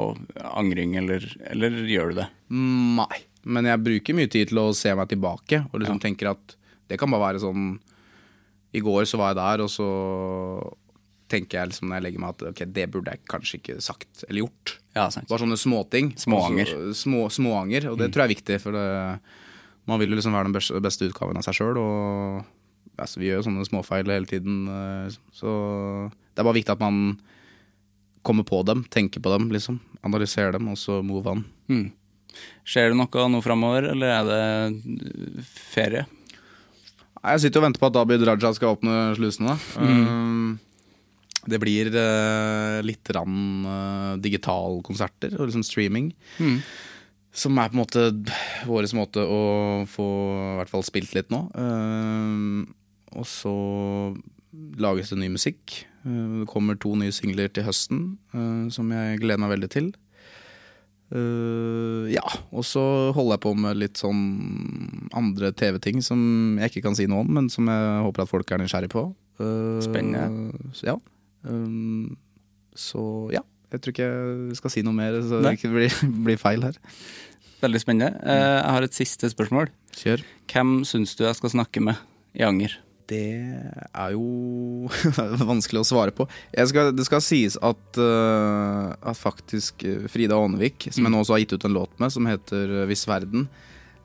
angring, 0.51 0.93
eller, 1.01 1.26
eller 1.49 1.80
gjør 1.89 2.14
du 2.14 2.20
det? 2.20 2.28
Nei. 2.53 3.18
Men 3.48 3.70
jeg 3.70 3.84
bruker 3.84 4.18
mye 4.18 4.32
tid 4.32 4.52
til 4.52 4.60
å 4.62 4.72
se 4.76 4.93
meg 4.98 5.10
tilbake, 5.12 5.64
og 5.72 5.80
liksom 5.82 6.02
tenker 6.04 6.34
at 6.34 6.58
det 6.88 7.00
kan 7.00 7.12
bare 7.12 7.34
være 7.34 7.43
sånn 7.43 7.78
I 8.76 8.82
går 8.84 9.08
så 9.08 9.20
var 9.20 9.34
jeg 9.34 9.39
der, 9.39 9.64
og 9.64 9.72
så 9.72 9.88
tenker 11.32 11.60
jeg 11.60 11.72
liksom 11.72 11.89
når 11.89 11.98
jeg 11.98 12.06
legger 12.06 12.24
meg 12.24 12.36
at 12.36 12.43
ok, 12.52 12.62
det 12.76 12.86
burde 12.91 13.14
jeg 13.14 13.24
kanskje 13.32 13.60
ikke 13.60 13.78
sagt 13.84 14.24
eller 14.28 14.45
gjort. 14.45 14.78
Ja, 14.95 15.08
sant. 15.14 15.28
Bare 15.30 15.43
sånne 15.43 15.60
småting. 15.60 16.14
Småanger. 16.20 16.72
Små, 16.95 17.26
småanger, 17.34 17.89
og 17.91 18.00
det 18.00 18.10
tror 18.14 18.24
jeg 18.24 18.30
er 18.30 18.36
viktig, 18.36 18.60
for 18.64 18.78
det, 18.78 18.86
man 19.91 20.00
vil 20.02 20.14
jo 20.14 20.20
liksom 20.20 20.36
være 20.38 20.50
den 20.50 20.56
beste, 20.56 20.84
beste 20.84 21.10
utgaven 21.10 21.39
av 21.39 21.48
seg 21.48 21.60
sjøl, 21.60 21.80
og 21.82 22.95
altså, 22.95 23.20
vi 23.22 23.30
gjør 23.30 23.41
jo 23.41 23.48
sånne 23.50 23.68
småfeil 23.68 24.14
hele 24.14 24.30
tiden, 24.30 24.62
eh, 24.72 25.18
så 25.36 25.52
det 26.12 26.43
er 26.43 26.48
bare 26.48 26.60
viktig 26.60 26.76
at 26.76 26.84
man 26.84 27.18
kommer 28.28 28.48
på 28.48 28.62
dem, 28.68 28.84
tenker 28.91 29.24
på 29.24 29.32
dem, 29.32 29.48
liksom. 29.54 29.80
Analyserer 30.08 30.56
dem, 30.58 30.68
og 30.72 30.80
så 30.80 31.00
move 31.06 31.32
on. 31.32 31.45
Skjer 32.67 32.91
det 32.91 32.99
noe 32.99 33.28
nå 33.32 33.41
framover, 33.43 33.89
eller 33.93 34.13
er 34.13 34.28
det 34.28 34.39
eh, 34.43 35.43
ferie? 35.47 36.05
Jeg 37.17 37.43
sitter 37.43 37.61
og 37.61 37.67
venter 37.67 37.82
på 37.82 37.89
at 37.89 37.99
Abid 37.99 38.23
Raja 38.28 38.51
skal 38.55 38.75
åpne 38.75 38.97
slusene. 39.17 39.57
Mm. 39.80 40.59
det 41.47 41.59
blir 41.63 41.89
uh, 41.95 42.84
litt 42.86 43.09
rann 43.15 43.65
uh, 43.65 44.13
digitalkonserter 44.21 45.38
og 45.38 45.47
liksom 45.47 45.65
streaming. 45.65 46.11
Som 47.38 47.59
er 47.61 47.69
på 47.69 47.78
en 47.78 47.82
måte 47.84 48.05
vår 48.67 48.88
måte 48.97 49.23
å 49.23 49.41
få 49.89 50.07
i 50.07 50.55
hvert 50.59 50.71
fall 50.71 50.86
spilt 50.88 51.13
litt 51.17 51.32
nå. 51.34 51.45
Um, 51.55 52.65
og 53.15 53.28
så 53.30 53.53
lages 54.82 55.13
det 55.13 55.19
ny 55.21 55.30
musikk. 55.34 55.84
Det 56.07 56.47
kommer 56.49 56.80
to 56.80 56.95
nye 56.99 57.13
singler 57.15 57.51
til 57.51 57.67
høsten 57.67 58.03
som 58.73 58.91
jeg 58.95 59.19
gleder 59.21 59.41
meg 59.43 59.55
veldig 59.57 59.69
til. 59.73 59.89
Uh, 61.08 62.08
ja, 62.12 62.24
og 62.51 62.66
så 62.68 62.82
holder 63.16 63.38
jeg 63.38 63.43
på 63.45 63.53
med 63.55 63.80
litt 63.80 63.99
sånn 64.01 64.24
andre 65.16 65.53
TV-ting 65.55 66.01
som 66.03 66.20
jeg 66.60 66.74
ikke 66.74 66.84
kan 66.89 66.97
si 66.99 67.05
noe 67.08 67.24
om, 67.24 67.30
men 67.38 67.47
som 67.51 67.70
jeg 67.72 68.01
håper 68.03 68.26
at 68.26 68.32
folk 68.32 68.51
er 68.51 68.60
nysgjerrig 68.64 68.91
på. 68.91 69.05
Uh, 69.39 69.78
Spennende. 69.86 70.51
Så, 70.76 70.89
ja. 70.89 70.97
Um, 71.47 72.18
så 72.76 73.03
ja. 73.36 73.43
Jeg 73.72 73.84
tror 73.84 73.91
ikke 73.91 74.08
jeg 74.08 74.58
skal 74.62 74.72
si 74.72 74.84
noe 74.88 74.95
mer, 74.95 75.16
så 75.28 75.41
det 75.43 75.58
ikke 75.58 75.74
blir, 75.74 75.95
blir 76.28 76.39
feil 76.39 76.64
her. 76.64 76.78
Veldig 77.60 77.82
spennende. 77.82 78.14
Jeg 78.22 78.60
har 78.70 78.86
et 78.86 78.95
siste 78.95 79.32
spørsmål. 79.34 79.72
Kjør. 79.97 80.22
Hvem 80.51 80.76
syns 80.88 81.16
du 81.18 81.26
jeg 81.26 81.39
skal 81.39 81.55
snakke 81.55 81.82
med 81.84 81.97
i 82.38 82.45
Anger? 82.45 82.78
Det 83.08 83.24
er 83.95 84.14
jo 84.16 84.89
vanskelig 85.51 85.82
å 85.82 85.88
svare 85.88 86.14
på. 86.16 86.28
Skal, 86.68 86.91
det 86.95 87.05
skal 87.08 87.24
sies 87.24 87.55
at, 87.64 87.99
uh, 87.99 88.91
at 88.99 89.20
faktisk 89.20 89.86
uh, 89.88 90.08
Frida 90.12 90.36
Aanevik, 90.36 90.89
som 90.91 91.08
jeg 91.08 91.14
nå 91.14 91.22
også 91.24 91.38
har 91.38 91.43
gitt 91.45 91.55
ut 91.55 91.68
en 91.70 91.78
låt 91.78 91.93
med, 92.01 92.12
som 92.12 92.28
heter 92.28 92.84
'Hvis 92.84 92.89
Viss 92.91 93.08
verden 93.08 93.47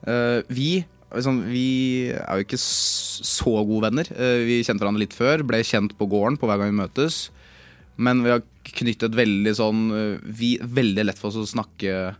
uh, 0.07 0.39
Vi 0.47 0.85
liksom, 1.13 1.43
vi 1.51 2.09
er 2.15 2.39
jo 2.39 2.45
ikke 2.47 2.61
så 2.63 3.59
gode 3.67 3.89
venner. 3.89 4.07
Uh, 4.15 4.39
vi 4.47 4.63
kjente 4.63 4.85
hverandre 4.85 5.03
litt 5.03 5.17
før, 5.17 5.43
ble 5.43 5.59
kjent 5.67 5.97
på 5.99 6.07
gården 6.07 6.39
på 6.39 6.47
hver 6.47 6.61
gang 6.61 6.71
vi 6.71 6.79
møtes. 6.79 7.27
Men 7.99 8.23
vi 8.23 8.31
har 8.31 8.41
knyttet 8.73 9.13
veldig 9.13 9.51
sånn 9.53 9.81
vi, 10.25 10.55
Veldig 10.57 11.03
lett 11.05 11.19
for 11.19 11.29
oss 11.29 11.35
å 11.37 11.45
snakke 11.45 12.15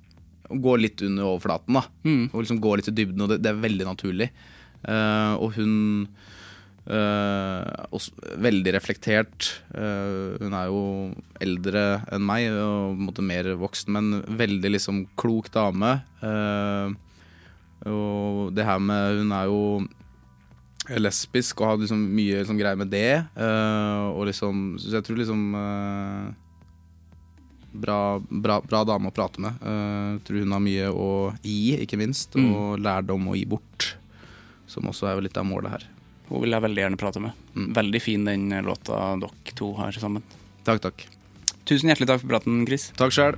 Gå 0.54 0.76
litt 0.78 1.02
under 1.02 1.32
overflaten, 1.32 1.80
da. 1.80 1.82
Og 2.30 2.44
liksom 2.44 2.60
gå 2.62 2.76
litt 2.78 2.92
i 2.92 2.94
dybden, 2.94 3.24
og 3.24 3.32
det, 3.32 3.40
det 3.42 3.50
er 3.50 3.64
veldig 3.64 3.88
naturlig. 3.88 4.28
Og 4.86 5.56
hun 5.56 5.74
uh, 6.90 7.98
Veldig 8.44 8.74
reflektert. 8.76 9.50
Uh, 9.72 10.36
hun 10.42 10.56
er 10.58 10.70
jo 10.70 10.84
eldre 11.44 11.84
enn 12.12 12.26
meg 12.28 12.50
og 12.52 12.94
på 12.94 13.00
en 13.00 13.08
måte 13.08 13.26
mer 13.26 13.50
voksen, 13.60 13.94
men 13.96 14.38
veldig 14.40 14.74
liksom 14.76 15.06
klok 15.20 15.52
dame. 15.54 15.96
Uh, 16.24 16.94
og 17.84 18.54
det 18.56 18.64
her 18.64 18.80
med 18.80 19.18
Hun 19.20 19.34
er 19.36 19.50
jo 19.52 19.64
lesbisk 21.00 21.60
og 21.60 21.68
har 21.68 21.82
liksom 21.82 22.00
mye 22.16 22.38
liksom, 22.40 22.60
greier 22.60 22.80
med 22.80 22.88
det. 22.92 23.24
og 23.36 24.24
liksom 24.28 24.78
Så 24.80 24.94
jeg 24.96 25.04
tror 25.04 25.20
liksom 25.20 25.42
Bra, 27.74 28.22
bra, 28.30 28.60
bra 28.62 28.84
dame 28.86 29.10
å 29.10 29.16
prate 29.16 29.42
med. 29.42 29.58
Uh, 29.66 30.22
tror 30.24 30.44
hun 30.44 30.54
har 30.54 30.62
mye 30.62 30.92
å 30.94 31.10
gi, 31.42 31.74
ikke 31.82 31.98
minst. 32.00 32.38
Og 32.38 32.78
lærdom 32.80 33.32
å 33.32 33.36
gi 33.36 33.48
bort. 33.50 33.96
Som 34.70 34.88
også 34.92 35.10
er 35.10 35.24
litt 35.26 35.40
av 35.42 35.48
målet 35.50 35.74
her. 35.74 35.88
Hun 36.34 36.42
vil 36.42 36.56
jeg 36.56 36.66
veldig 36.66 36.82
gjerne 36.82 36.98
prate 36.98 37.22
med. 37.22 37.42
Veldig 37.78 38.00
fin 38.02 38.24
den 38.26 38.50
låta 38.66 39.12
dere 39.22 39.54
to 39.54 39.68
har 39.78 39.94
sammen. 39.94 40.24
Takk, 40.66 40.80
takk. 40.82 41.04
Tusen 41.70 41.92
hjertelig 41.92 42.08
takk 42.10 42.24
for 42.24 42.32
praten, 42.32 42.64
Chris. 42.66 42.88
Takk 42.98 43.14
sjøl. 43.14 43.38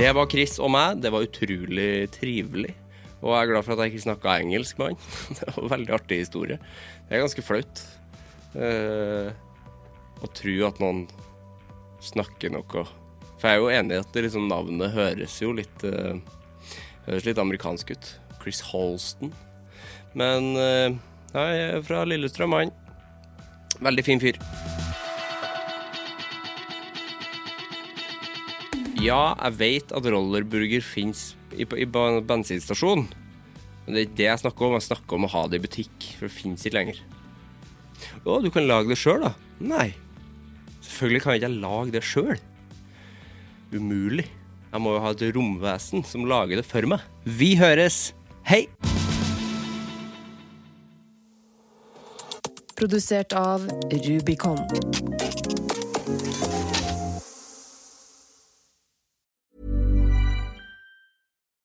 Det 0.00 0.08
var 0.16 0.30
Chris 0.32 0.56
og 0.56 0.72
meg. 0.72 1.02
Det 1.04 1.12
var 1.12 1.28
utrolig 1.28 2.08
trivelig. 2.16 2.72
Og 3.20 3.34
jeg 3.34 3.42
er 3.42 3.50
glad 3.50 3.66
for 3.66 3.76
at 3.76 3.84
jeg 3.84 3.92
ikke 3.92 4.06
snakka 4.06 4.38
engelsk 4.40 4.80
med 4.80 4.94
han. 4.94 5.02
Det 5.42 5.50
var 5.50 5.60
en 5.66 5.74
veldig 5.74 5.94
artig 5.98 6.22
historie. 6.22 6.56
Det 7.04 7.18
er 7.18 7.26
ganske 7.26 7.44
flaut 7.44 7.84
uh, 8.56 9.28
å 10.24 10.32
tro 10.40 10.56
at 10.70 10.80
noen 10.80 11.04
snakker 12.00 12.56
noe 12.56 12.88
For 13.40 13.48
jeg 13.48 13.56
er 13.56 13.62
jo 13.62 13.70
enig 13.72 13.96
i 13.96 14.02
at 14.02 14.18
liksom 14.20 14.50
navnet 14.50 14.92
høres 14.92 15.38
jo 15.40 15.54
litt 15.56 15.86
uh, 15.88 16.18
Høres 17.06 17.24
litt 17.24 17.40
amerikansk 17.40 17.94
ut. 17.96 18.08
Chris 18.42 18.60
Holston. 18.70 19.32
Men 20.16 20.52
eh, 20.58 20.96
jeg 21.32 21.62
er 21.64 21.82
fra 21.86 22.02
Lillestrøm, 22.06 22.54
han. 22.54 22.72
Veldig 23.80 24.04
fin 24.04 24.20
fyr. 24.22 24.36
Ja, 29.00 29.32
jeg 29.32 29.56
vet 29.56 29.94
at 29.96 30.08
rollerburger 30.12 30.84
fins 30.84 31.30
i, 31.56 31.64
i 31.64 31.86
bensinstasjon. 31.88 33.06
Men 33.86 33.96
det 33.96 34.02
er 34.02 34.06
ikke 34.08 34.18
det 34.20 34.28
jeg 34.28 34.42
snakker 34.44 34.68
om. 34.68 34.76
Jeg 34.76 34.88
snakker 34.90 35.16
om 35.16 35.26
å 35.26 35.32
ha 35.32 35.46
det 35.48 35.60
i 35.60 35.64
butikk, 35.64 36.10
for 36.18 36.28
det 36.28 36.36
fins 36.36 36.66
ikke 36.66 36.76
lenger. 36.76 37.00
Å, 38.26 38.40
du 38.44 38.50
kan 38.52 38.68
lage 38.68 38.92
det 38.92 39.00
sjøl, 39.00 39.24
da? 39.24 39.32
Nei. 39.72 39.88
Selvfølgelig 40.84 41.24
kan 41.24 41.34
jeg 41.34 41.42
ikke 41.42 41.54
lage 41.64 41.96
det 41.96 42.04
sjøl. 42.04 42.36
Umulig. 43.72 44.26
Jeg 44.70 44.82
må 44.82 44.94
jo 44.94 45.02
ha 45.02 45.10
et 45.14 45.22
romvesen 45.34 46.04
som 46.06 46.26
lager 46.30 46.60
det 46.60 46.66
for 46.66 46.86
meg. 46.90 47.02
Vi 47.24 47.54
høres. 47.58 48.10
Hei! 48.46 48.64
Produsert 52.80 53.34
av 53.36 53.66
Rubicon. 53.92 54.62